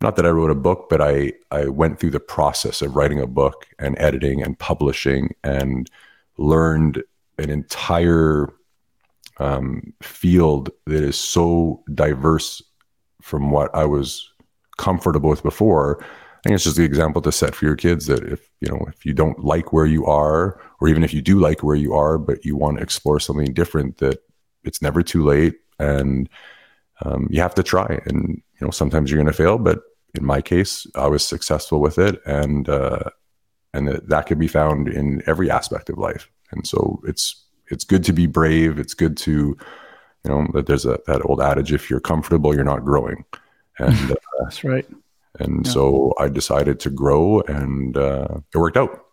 not 0.00 0.16
that 0.16 0.26
I 0.26 0.30
wrote 0.30 0.50
a 0.50 0.54
book, 0.54 0.88
but 0.88 1.00
I 1.00 1.32
I 1.50 1.66
went 1.66 1.98
through 1.98 2.12
the 2.12 2.20
process 2.20 2.82
of 2.82 2.94
writing 2.94 3.20
a 3.20 3.26
book 3.26 3.66
and 3.78 3.98
editing 3.98 4.42
and 4.42 4.58
publishing 4.58 5.34
and 5.42 5.90
learned 6.36 7.02
an 7.38 7.50
entire 7.50 8.48
um, 9.38 9.92
field 10.02 10.70
that 10.86 11.02
is 11.02 11.18
so 11.18 11.82
diverse 11.94 12.62
from 13.20 13.50
what 13.50 13.74
I 13.74 13.84
was 13.84 14.30
comfortable 14.76 15.30
with 15.30 15.42
before 15.42 16.04
think 16.42 16.54
it's 16.54 16.64
just 16.64 16.76
the 16.76 16.84
example 16.84 17.22
to 17.22 17.32
set 17.32 17.54
for 17.54 17.64
your 17.64 17.76
kids 17.76 18.06
that 18.06 18.22
if 18.24 18.48
you 18.60 18.68
know 18.68 18.84
if 18.88 19.04
you 19.04 19.12
don't 19.12 19.44
like 19.44 19.72
where 19.72 19.86
you 19.86 20.06
are, 20.06 20.60
or 20.80 20.88
even 20.88 21.04
if 21.04 21.12
you 21.12 21.22
do 21.22 21.38
like 21.38 21.62
where 21.62 21.76
you 21.76 21.94
are, 21.94 22.18
but 22.18 22.44
you 22.44 22.56
want 22.56 22.78
to 22.78 22.82
explore 22.82 23.20
something 23.20 23.52
different, 23.52 23.98
that 23.98 24.18
it's 24.64 24.82
never 24.82 25.02
too 25.02 25.24
late, 25.24 25.56
and 25.78 26.28
um, 27.04 27.28
you 27.30 27.40
have 27.40 27.54
to 27.54 27.62
try. 27.62 28.00
And 28.06 28.42
you 28.60 28.66
know 28.66 28.70
sometimes 28.70 29.10
you're 29.10 29.22
going 29.22 29.32
to 29.32 29.36
fail, 29.36 29.58
but 29.58 29.80
in 30.14 30.24
my 30.24 30.40
case, 30.40 30.86
I 30.94 31.06
was 31.06 31.24
successful 31.26 31.80
with 31.80 31.98
it, 31.98 32.20
and 32.26 32.68
uh, 32.68 33.04
and 33.74 33.88
that, 33.88 34.08
that 34.08 34.26
could 34.26 34.38
be 34.38 34.48
found 34.48 34.88
in 34.88 35.22
every 35.26 35.50
aspect 35.50 35.90
of 35.90 35.98
life. 35.98 36.30
And 36.50 36.66
so 36.66 37.00
it's 37.04 37.44
it's 37.70 37.84
good 37.84 38.04
to 38.04 38.12
be 38.12 38.26
brave. 38.26 38.78
It's 38.78 38.94
good 38.94 39.16
to 39.18 39.56
you 40.24 40.30
know 40.30 40.46
that 40.54 40.66
there's 40.66 40.86
a 40.86 40.98
that 41.06 41.24
old 41.24 41.40
adage: 41.40 41.72
if 41.72 41.90
you're 41.90 42.00
comfortable, 42.00 42.54
you're 42.54 42.64
not 42.64 42.84
growing. 42.84 43.24
And 43.78 44.10
uh, 44.10 44.14
that's 44.40 44.64
right. 44.64 44.86
And 45.38 45.66
yeah. 45.66 45.72
so 45.72 46.14
I 46.18 46.28
decided 46.28 46.80
to 46.80 46.90
grow, 46.90 47.40
and 47.42 47.96
uh, 47.96 48.40
it 48.54 48.58
worked 48.58 48.76
out. 48.76 49.04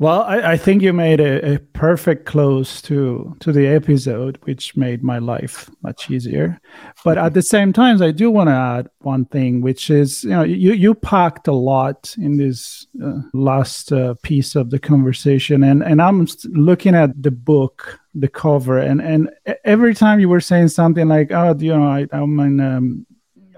Well, 0.00 0.22
I, 0.22 0.52
I 0.52 0.56
think 0.56 0.82
you 0.82 0.92
made 0.92 1.20
a, 1.20 1.54
a, 1.54 1.58
perfect 1.58 2.26
close 2.26 2.82
to 2.82 3.36
to 3.38 3.52
the 3.52 3.68
episode, 3.68 4.38
which 4.42 4.76
made 4.76 5.04
my 5.04 5.18
life 5.18 5.70
much 5.82 6.10
easier. 6.10 6.60
But 7.04 7.16
at 7.16 7.32
the 7.34 7.42
same 7.42 7.72
time, 7.72 8.02
I 8.02 8.10
do 8.10 8.28
want 8.28 8.48
to 8.48 8.54
add 8.54 8.88
one 8.98 9.24
thing, 9.26 9.60
which 9.60 9.90
is 9.90 10.24
you 10.24 10.30
know 10.30 10.42
you 10.42 10.72
you 10.72 10.94
packed 10.94 11.46
a 11.46 11.52
lot 11.52 12.12
in 12.18 12.38
this 12.38 12.88
uh, 13.04 13.20
last 13.32 13.92
uh, 13.92 14.14
piece 14.24 14.56
of 14.56 14.70
the 14.70 14.80
conversation, 14.80 15.62
and 15.62 15.80
and 15.84 16.02
I'm 16.02 16.26
looking 16.46 16.96
at 16.96 17.22
the 17.22 17.30
book, 17.30 18.00
the 18.16 18.28
cover, 18.28 18.78
and 18.78 19.00
and 19.00 19.30
every 19.64 19.94
time 19.94 20.18
you 20.18 20.28
were 20.28 20.40
saying 20.40 20.68
something 20.68 21.06
like, 21.06 21.30
oh, 21.30 21.54
you 21.56 21.72
know, 21.72 21.84
I, 21.84 22.08
I'm 22.10 22.40
in 22.40 22.58
um, 22.58 23.06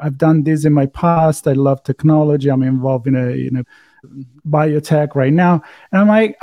I've 0.03 0.19
done 0.19 0.43
this 0.43 0.65
in 0.65 0.73
my 0.73 0.87
past. 0.87 1.47
I 1.47 1.53
love 1.53 1.83
technology. 1.83 2.49
I'm 2.49 2.63
involved 2.63 3.07
in 3.07 3.17
a 3.17 3.35
you 3.35 3.51
know 3.51 3.65
biotech 4.49 5.15
right 5.15 5.33
now, 5.33 5.63
and 5.93 6.01
I'm 6.01 6.09
like, 6.09 6.39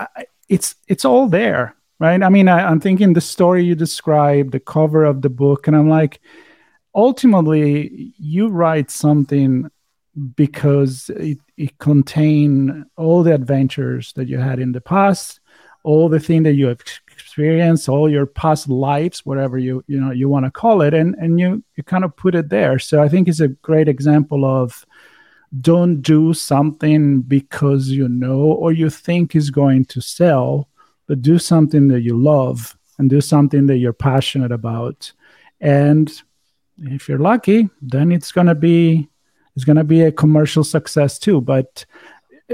it's 0.50 0.76
it's 0.88 1.06
all 1.06 1.28
there, 1.28 1.76
right? 2.00 2.22
I 2.22 2.30
mean, 2.30 2.48
I, 2.48 2.68
I'm 2.70 2.80
thinking 2.80 3.13
the 3.13 3.22
story 3.22 3.63
you 3.63 3.76
described, 3.76 4.52
the 4.52 4.60
cover 4.60 5.04
of 5.04 5.22
the 5.22 5.30
book, 5.30 5.68
and 5.68 5.76
I'm 5.76 5.89
like, 5.89 6.20
ultimately, 6.96 8.13
you 8.18 8.50
write 8.50 8.92
something 8.92 9.70
because 10.36 11.10
it, 11.16 11.39
it 11.58 11.78
contain 11.80 12.86
all 12.98 13.24
the 13.24 13.34
adventures 13.34 14.13
that 14.13 14.28
you 14.28 14.38
had 14.38 14.60
in 14.60 14.72
the 14.72 14.82
past 14.82 15.39
all 15.84 16.10
the 16.10 16.20
thing 16.20 16.44
that 16.44 16.54
you 16.54 16.68
have 16.68 16.82
experienced 17.23 17.88
all 17.88 18.09
your 18.09 18.25
past 18.25 18.67
lives 18.67 19.25
whatever 19.25 19.57
you 19.57 19.83
you 19.88 19.99
know 19.99 20.12
you 20.12 20.27
want 20.27 20.45
to 20.45 20.51
call 20.51 20.81
it 20.81 20.93
and 20.93 21.15
and 21.15 21.39
you 21.39 21.63
you 21.75 21.83
kind 21.83 22.03
of 22.03 22.15
put 22.15 22.36
it 22.36 22.49
there. 22.49 22.77
So 22.79 23.01
i 23.01 23.07
think 23.09 23.27
it's 23.27 23.39
a 23.39 23.55
great 23.69 23.88
example 23.88 24.43
of 24.45 24.86
don't 25.61 26.01
do 26.01 26.34
something 26.34 27.21
because 27.21 27.89
you 27.89 28.09
know 28.09 28.41
or 28.61 28.71
you 28.71 28.89
think 28.89 29.36
is 29.36 29.49
going 29.51 29.86
to 29.86 30.01
sell 30.01 30.67
but 31.07 31.21
do 31.21 31.39
something 31.39 31.88
that 31.88 32.01
you 32.01 32.17
love 32.17 32.78
and 32.97 33.09
do 33.09 33.21
something 33.21 33.67
that 33.67 33.78
you're 33.78 33.93
passionate 33.93 34.51
about. 34.51 35.11
And 35.59 36.09
if 36.78 37.07
you're 37.07 37.19
lucky 37.32 37.69
then 37.82 38.11
it's 38.11 38.32
to 38.47 38.55
be 38.55 39.07
it's 39.55 39.65
to 39.65 39.84
be 39.84 40.01
a 40.01 40.11
commercial 40.11 40.63
success 40.63 41.19
too 41.19 41.39
but 41.39 41.86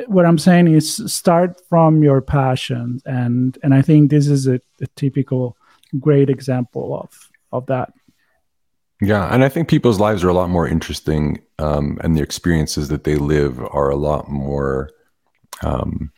what 0.08 0.26
I'm 0.26 0.38
saying 0.38 0.68
is 0.68 1.12
start 1.12 1.62
from 1.68 2.04
your 2.04 2.22
passion, 2.22 3.02
and 3.06 3.58
and 3.64 3.74
I 3.74 3.82
think 3.82 4.10
this 4.10 4.28
is 4.28 4.48
a, 4.48 4.62
a 4.82 4.88
typical 4.96 5.58
great 6.00 6.30
example 6.30 7.00
of 7.00 7.30
of 7.52 7.66
that. 7.68 7.94
Yeah, 9.02 9.34
and 9.34 9.44
I 9.44 9.50
think 9.50 9.70
people's 9.70 10.00
lives 10.00 10.24
are 10.24 10.30
a 10.30 10.34
lot 10.34 10.50
more 10.50 10.68
interesting, 10.68 11.40
um, 11.58 12.00
and 12.04 12.16
the 12.16 12.22
experiences 12.22 12.90
that 12.90 13.06
they 13.06 13.16
live 13.16 13.60
are 13.72 13.90
a 13.90 13.96
lot 13.96 14.30
more. 14.30 14.90
Um, 15.64 16.12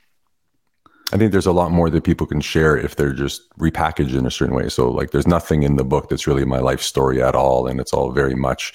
I 1.13 1.17
think 1.17 1.31
there's 1.31 1.45
a 1.45 1.51
lot 1.51 1.71
more 1.71 1.89
that 1.89 2.05
people 2.05 2.25
can 2.25 2.39
share 2.39 2.77
if 2.77 2.95
they're 2.95 3.13
just 3.13 3.49
repackaged 3.57 4.17
in 4.17 4.25
a 4.25 4.31
certain 4.31 4.55
way. 4.55 4.69
So, 4.69 4.89
like, 4.89 5.11
there's 5.11 5.27
nothing 5.27 5.63
in 5.63 5.75
the 5.75 5.83
book 5.83 6.09
that's 6.09 6.25
really 6.25 6.45
my 6.45 6.59
life 6.59 6.81
story 6.81 7.21
at 7.21 7.35
all, 7.35 7.67
and 7.67 7.79
it's 7.79 7.93
all 7.93 8.11
very 8.11 8.35
much 8.35 8.73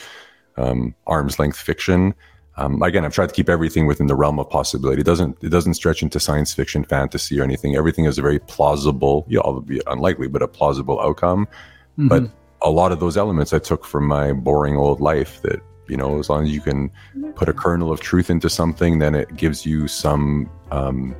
um, 0.56 0.94
arm's 1.06 1.38
length 1.38 1.58
fiction 1.58 2.14
um, 2.58 2.82
again, 2.82 3.04
I've 3.04 3.12
tried 3.12 3.28
to 3.28 3.34
keep 3.34 3.48
everything 3.48 3.86
within 3.86 4.06
the 4.06 4.14
realm 4.14 4.38
of 4.38 4.48
possibility. 4.48 5.00
It 5.00 5.04
doesn't 5.04 5.36
it 5.42 5.50
doesn't 5.50 5.74
stretch 5.74 6.02
into 6.02 6.18
science 6.18 6.54
fiction, 6.54 6.84
fantasy, 6.84 7.38
or 7.38 7.44
anything. 7.44 7.76
Everything 7.76 8.06
is 8.06 8.18
a 8.18 8.22
very 8.22 8.38
plausible, 8.38 9.26
you 9.28 9.36
know, 9.36 9.42
albeit 9.42 9.82
unlikely, 9.86 10.28
but 10.28 10.42
a 10.42 10.48
plausible 10.48 11.00
outcome. 11.00 11.46
Mm-hmm. 11.98 12.08
But 12.08 12.30
a 12.62 12.70
lot 12.70 12.92
of 12.92 13.00
those 13.00 13.16
elements 13.16 13.52
I 13.52 13.58
took 13.58 13.84
from 13.84 14.06
my 14.06 14.32
boring 14.32 14.76
old 14.76 15.00
life. 15.00 15.42
That 15.42 15.60
you 15.88 15.96
know, 15.96 16.18
as 16.18 16.30
long 16.30 16.44
as 16.44 16.50
you 16.50 16.60
can 16.60 16.90
put 17.34 17.48
a 17.48 17.52
kernel 17.52 17.92
of 17.92 18.00
truth 18.00 18.30
into 18.30 18.48
something, 18.48 18.98
then 19.00 19.14
it 19.14 19.36
gives 19.36 19.66
you 19.66 19.86
some 19.86 20.50
um, 20.70 21.14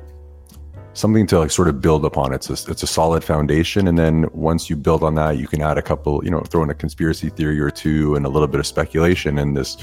something 0.97 1.27
to 1.27 1.39
like 1.39 1.51
sort 1.51 1.67
of 1.67 1.79
build 1.79 2.03
upon. 2.03 2.33
It's 2.33 2.49
a, 2.49 2.71
it's 2.71 2.81
a 2.81 2.87
solid 2.87 3.23
foundation, 3.23 3.87
and 3.87 3.97
then 3.97 4.27
once 4.33 4.69
you 4.69 4.75
build 4.75 5.03
on 5.03 5.15
that, 5.15 5.37
you 5.37 5.47
can 5.47 5.61
add 5.61 5.77
a 5.77 5.81
couple, 5.81 6.23
you 6.23 6.31
know, 6.31 6.41
throw 6.41 6.63
in 6.63 6.69
a 6.69 6.73
conspiracy 6.73 7.29
theory 7.29 7.59
or 7.59 7.69
two 7.69 8.15
and 8.15 8.25
a 8.25 8.29
little 8.29 8.47
bit 8.47 8.59
of 8.59 8.65
speculation, 8.65 9.37
and 9.37 9.55
this 9.55 9.77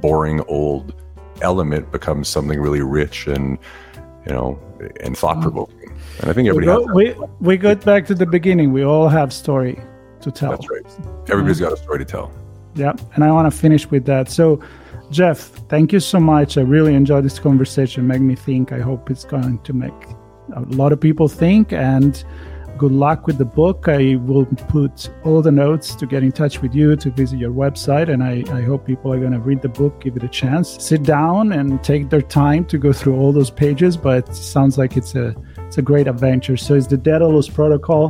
boring 0.00 0.40
old 0.42 0.94
element 1.40 1.90
becomes 1.90 2.28
something 2.28 2.60
really 2.60 2.82
rich 2.82 3.26
and 3.26 3.58
you 4.26 4.32
know 4.32 4.58
and 5.00 5.16
thought 5.16 5.40
provoking. 5.42 5.92
And 6.20 6.30
I 6.30 6.32
think 6.32 6.48
everybody 6.48 6.84
we 6.94 7.12
go, 7.12 7.20
we, 7.20 7.26
we 7.40 7.56
got 7.56 7.84
back 7.84 8.06
to 8.06 8.14
the 8.14 8.26
beginning. 8.26 8.72
We 8.72 8.84
all 8.84 9.08
have 9.08 9.32
story 9.32 9.80
to 10.20 10.30
tell. 10.30 10.50
That's 10.50 10.68
right. 10.70 10.84
Everybody's 11.28 11.60
got 11.60 11.72
a 11.72 11.76
story 11.76 11.98
to 11.98 12.04
tell. 12.04 12.32
Yeah, 12.74 12.92
and 13.14 13.24
I 13.24 13.30
want 13.32 13.52
to 13.52 13.56
finish 13.56 13.90
with 13.90 14.06
that. 14.06 14.30
So, 14.30 14.62
Jeff, 15.10 15.38
thank 15.68 15.92
you 15.92 16.00
so 16.00 16.18
much. 16.18 16.56
I 16.56 16.62
really 16.62 16.94
enjoyed 16.94 17.24
this 17.24 17.38
conversation. 17.38 18.06
Make 18.06 18.22
me 18.22 18.34
think. 18.34 18.72
I 18.72 18.80
hope 18.80 19.10
it's 19.10 19.24
going 19.24 19.58
to 19.60 19.72
make 19.72 19.92
a 20.54 20.60
lot 20.60 20.92
of 20.92 21.00
people 21.00 21.28
think 21.28 21.72
and 21.72 22.24
good 22.82 22.90
luck 22.90 23.28
with 23.28 23.38
the 23.38 23.44
book. 23.44 23.86
I 23.86 24.16
will 24.16 24.44
put 24.44 25.08
all 25.22 25.40
the 25.40 25.52
notes 25.52 25.94
to 25.94 26.04
get 26.04 26.24
in 26.24 26.32
touch 26.32 26.60
with 26.60 26.74
you 26.74 26.96
to 26.96 27.10
visit 27.12 27.38
your 27.38 27.52
website. 27.52 28.08
And 28.12 28.24
I, 28.24 28.42
I 28.52 28.62
hope 28.62 28.84
people 28.84 29.12
are 29.12 29.20
going 29.20 29.30
to 29.30 29.38
read 29.38 29.62
the 29.62 29.68
book, 29.68 30.00
give 30.00 30.16
it 30.16 30.24
a 30.24 30.28
chance, 30.28 30.82
sit 30.84 31.04
down 31.04 31.52
and 31.52 31.80
take 31.84 32.10
their 32.10 32.20
time 32.20 32.64
to 32.64 32.78
go 32.78 32.92
through 32.92 33.14
all 33.20 33.32
those 33.32 33.50
pages. 33.50 33.96
But 33.96 34.28
it 34.28 34.34
sounds 34.34 34.78
like 34.78 34.96
it's 34.96 35.14
a, 35.14 35.32
it's 35.58 35.78
a 35.78 35.82
great 35.82 36.08
adventure. 36.08 36.56
So 36.56 36.74
it's 36.74 36.88
the 36.88 36.96
Daedalus 36.96 37.48
Protocol 37.48 38.08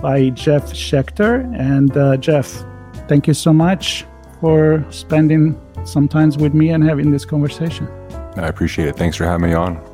by 0.00 0.30
Jeff 0.30 0.66
Sheckter. 0.66 1.42
And 1.58 1.96
uh, 1.96 2.18
Jeff, 2.18 2.64
thank 3.08 3.26
you 3.26 3.34
so 3.34 3.52
much 3.52 4.06
for 4.40 4.86
spending 4.90 5.60
some 5.84 6.06
time 6.06 6.30
with 6.38 6.54
me 6.54 6.70
and 6.70 6.84
having 6.84 7.10
this 7.10 7.24
conversation. 7.24 7.88
I 8.36 8.46
appreciate 8.46 8.86
it. 8.86 8.94
Thanks 8.94 9.16
for 9.16 9.24
having 9.24 9.48
me 9.48 9.54
on. 9.54 9.87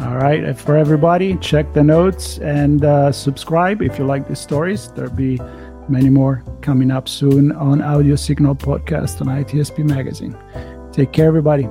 All 0.00 0.16
right. 0.16 0.56
For 0.56 0.76
everybody, 0.76 1.36
check 1.38 1.72
the 1.72 1.82
notes 1.82 2.38
and 2.38 2.84
uh, 2.84 3.10
subscribe 3.10 3.82
if 3.82 3.98
you 3.98 4.04
like 4.04 4.28
these 4.28 4.38
stories. 4.38 4.92
There'll 4.92 5.10
be 5.10 5.40
many 5.88 6.08
more 6.08 6.44
coming 6.60 6.90
up 6.90 7.08
soon 7.08 7.50
on 7.52 7.82
Audio 7.82 8.14
Signal 8.14 8.54
Podcast 8.54 9.20
on 9.20 9.26
ITSP 9.26 9.84
Magazine. 9.84 10.36
Take 10.92 11.12
care, 11.12 11.26
everybody. 11.26 11.68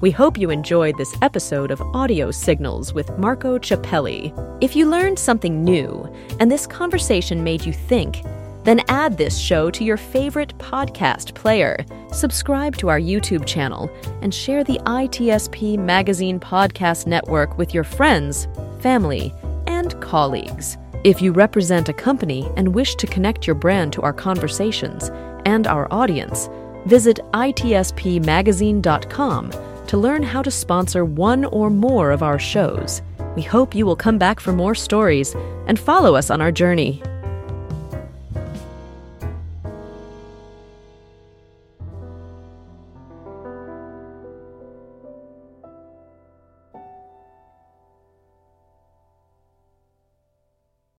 We 0.00 0.10
hope 0.12 0.38
you 0.38 0.50
enjoyed 0.50 0.96
this 0.96 1.16
episode 1.22 1.70
of 1.70 1.80
Audio 1.80 2.30
Signals 2.30 2.92
with 2.92 3.18
Marco 3.18 3.58
Ciappelli. 3.58 4.32
If 4.62 4.76
you 4.76 4.88
learned 4.88 5.18
something 5.18 5.64
new 5.64 6.08
and 6.38 6.52
this 6.52 6.66
conversation 6.66 7.42
made 7.42 7.64
you 7.64 7.72
think, 7.72 8.22
then 8.68 8.82
add 8.88 9.16
this 9.16 9.38
show 9.38 9.70
to 9.70 9.82
your 9.82 9.96
favorite 9.96 10.52
podcast 10.58 11.32
player. 11.32 11.82
Subscribe 12.12 12.76
to 12.76 12.88
our 12.88 13.00
YouTube 13.00 13.46
channel 13.46 13.90
and 14.20 14.34
share 14.34 14.62
the 14.62 14.78
ITSP 14.84 15.78
Magazine 15.78 16.38
Podcast 16.38 17.06
Network 17.06 17.56
with 17.56 17.72
your 17.72 17.84
friends, 17.84 18.46
family, 18.80 19.32
and 19.66 19.98
colleagues. 20.02 20.76
If 21.02 21.22
you 21.22 21.32
represent 21.32 21.88
a 21.88 21.94
company 21.94 22.46
and 22.56 22.74
wish 22.74 22.94
to 22.96 23.06
connect 23.06 23.46
your 23.46 23.54
brand 23.54 23.94
to 23.94 24.02
our 24.02 24.12
conversations 24.12 25.10
and 25.46 25.66
our 25.66 25.90
audience, 25.90 26.50
visit 26.84 27.20
itspmagazine.com 27.32 29.52
to 29.86 29.96
learn 29.96 30.22
how 30.22 30.42
to 30.42 30.50
sponsor 30.50 31.06
one 31.06 31.46
or 31.46 31.70
more 31.70 32.10
of 32.10 32.22
our 32.22 32.38
shows. 32.38 33.00
We 33.34 33.40
hope 33.40 33.74
you 33.74 33.86
will 33.86 33.96
come 33.96 34.18
back 34.18 34.40
for 34.40 34.52
more 34.52 34.74
stories 34.74 35.34
and 35.66 35.80
follow 35.80 36.14
us 36.14 36.28
on 36.28 36.42
our 36.42 36.52
journey. 36.52 37.02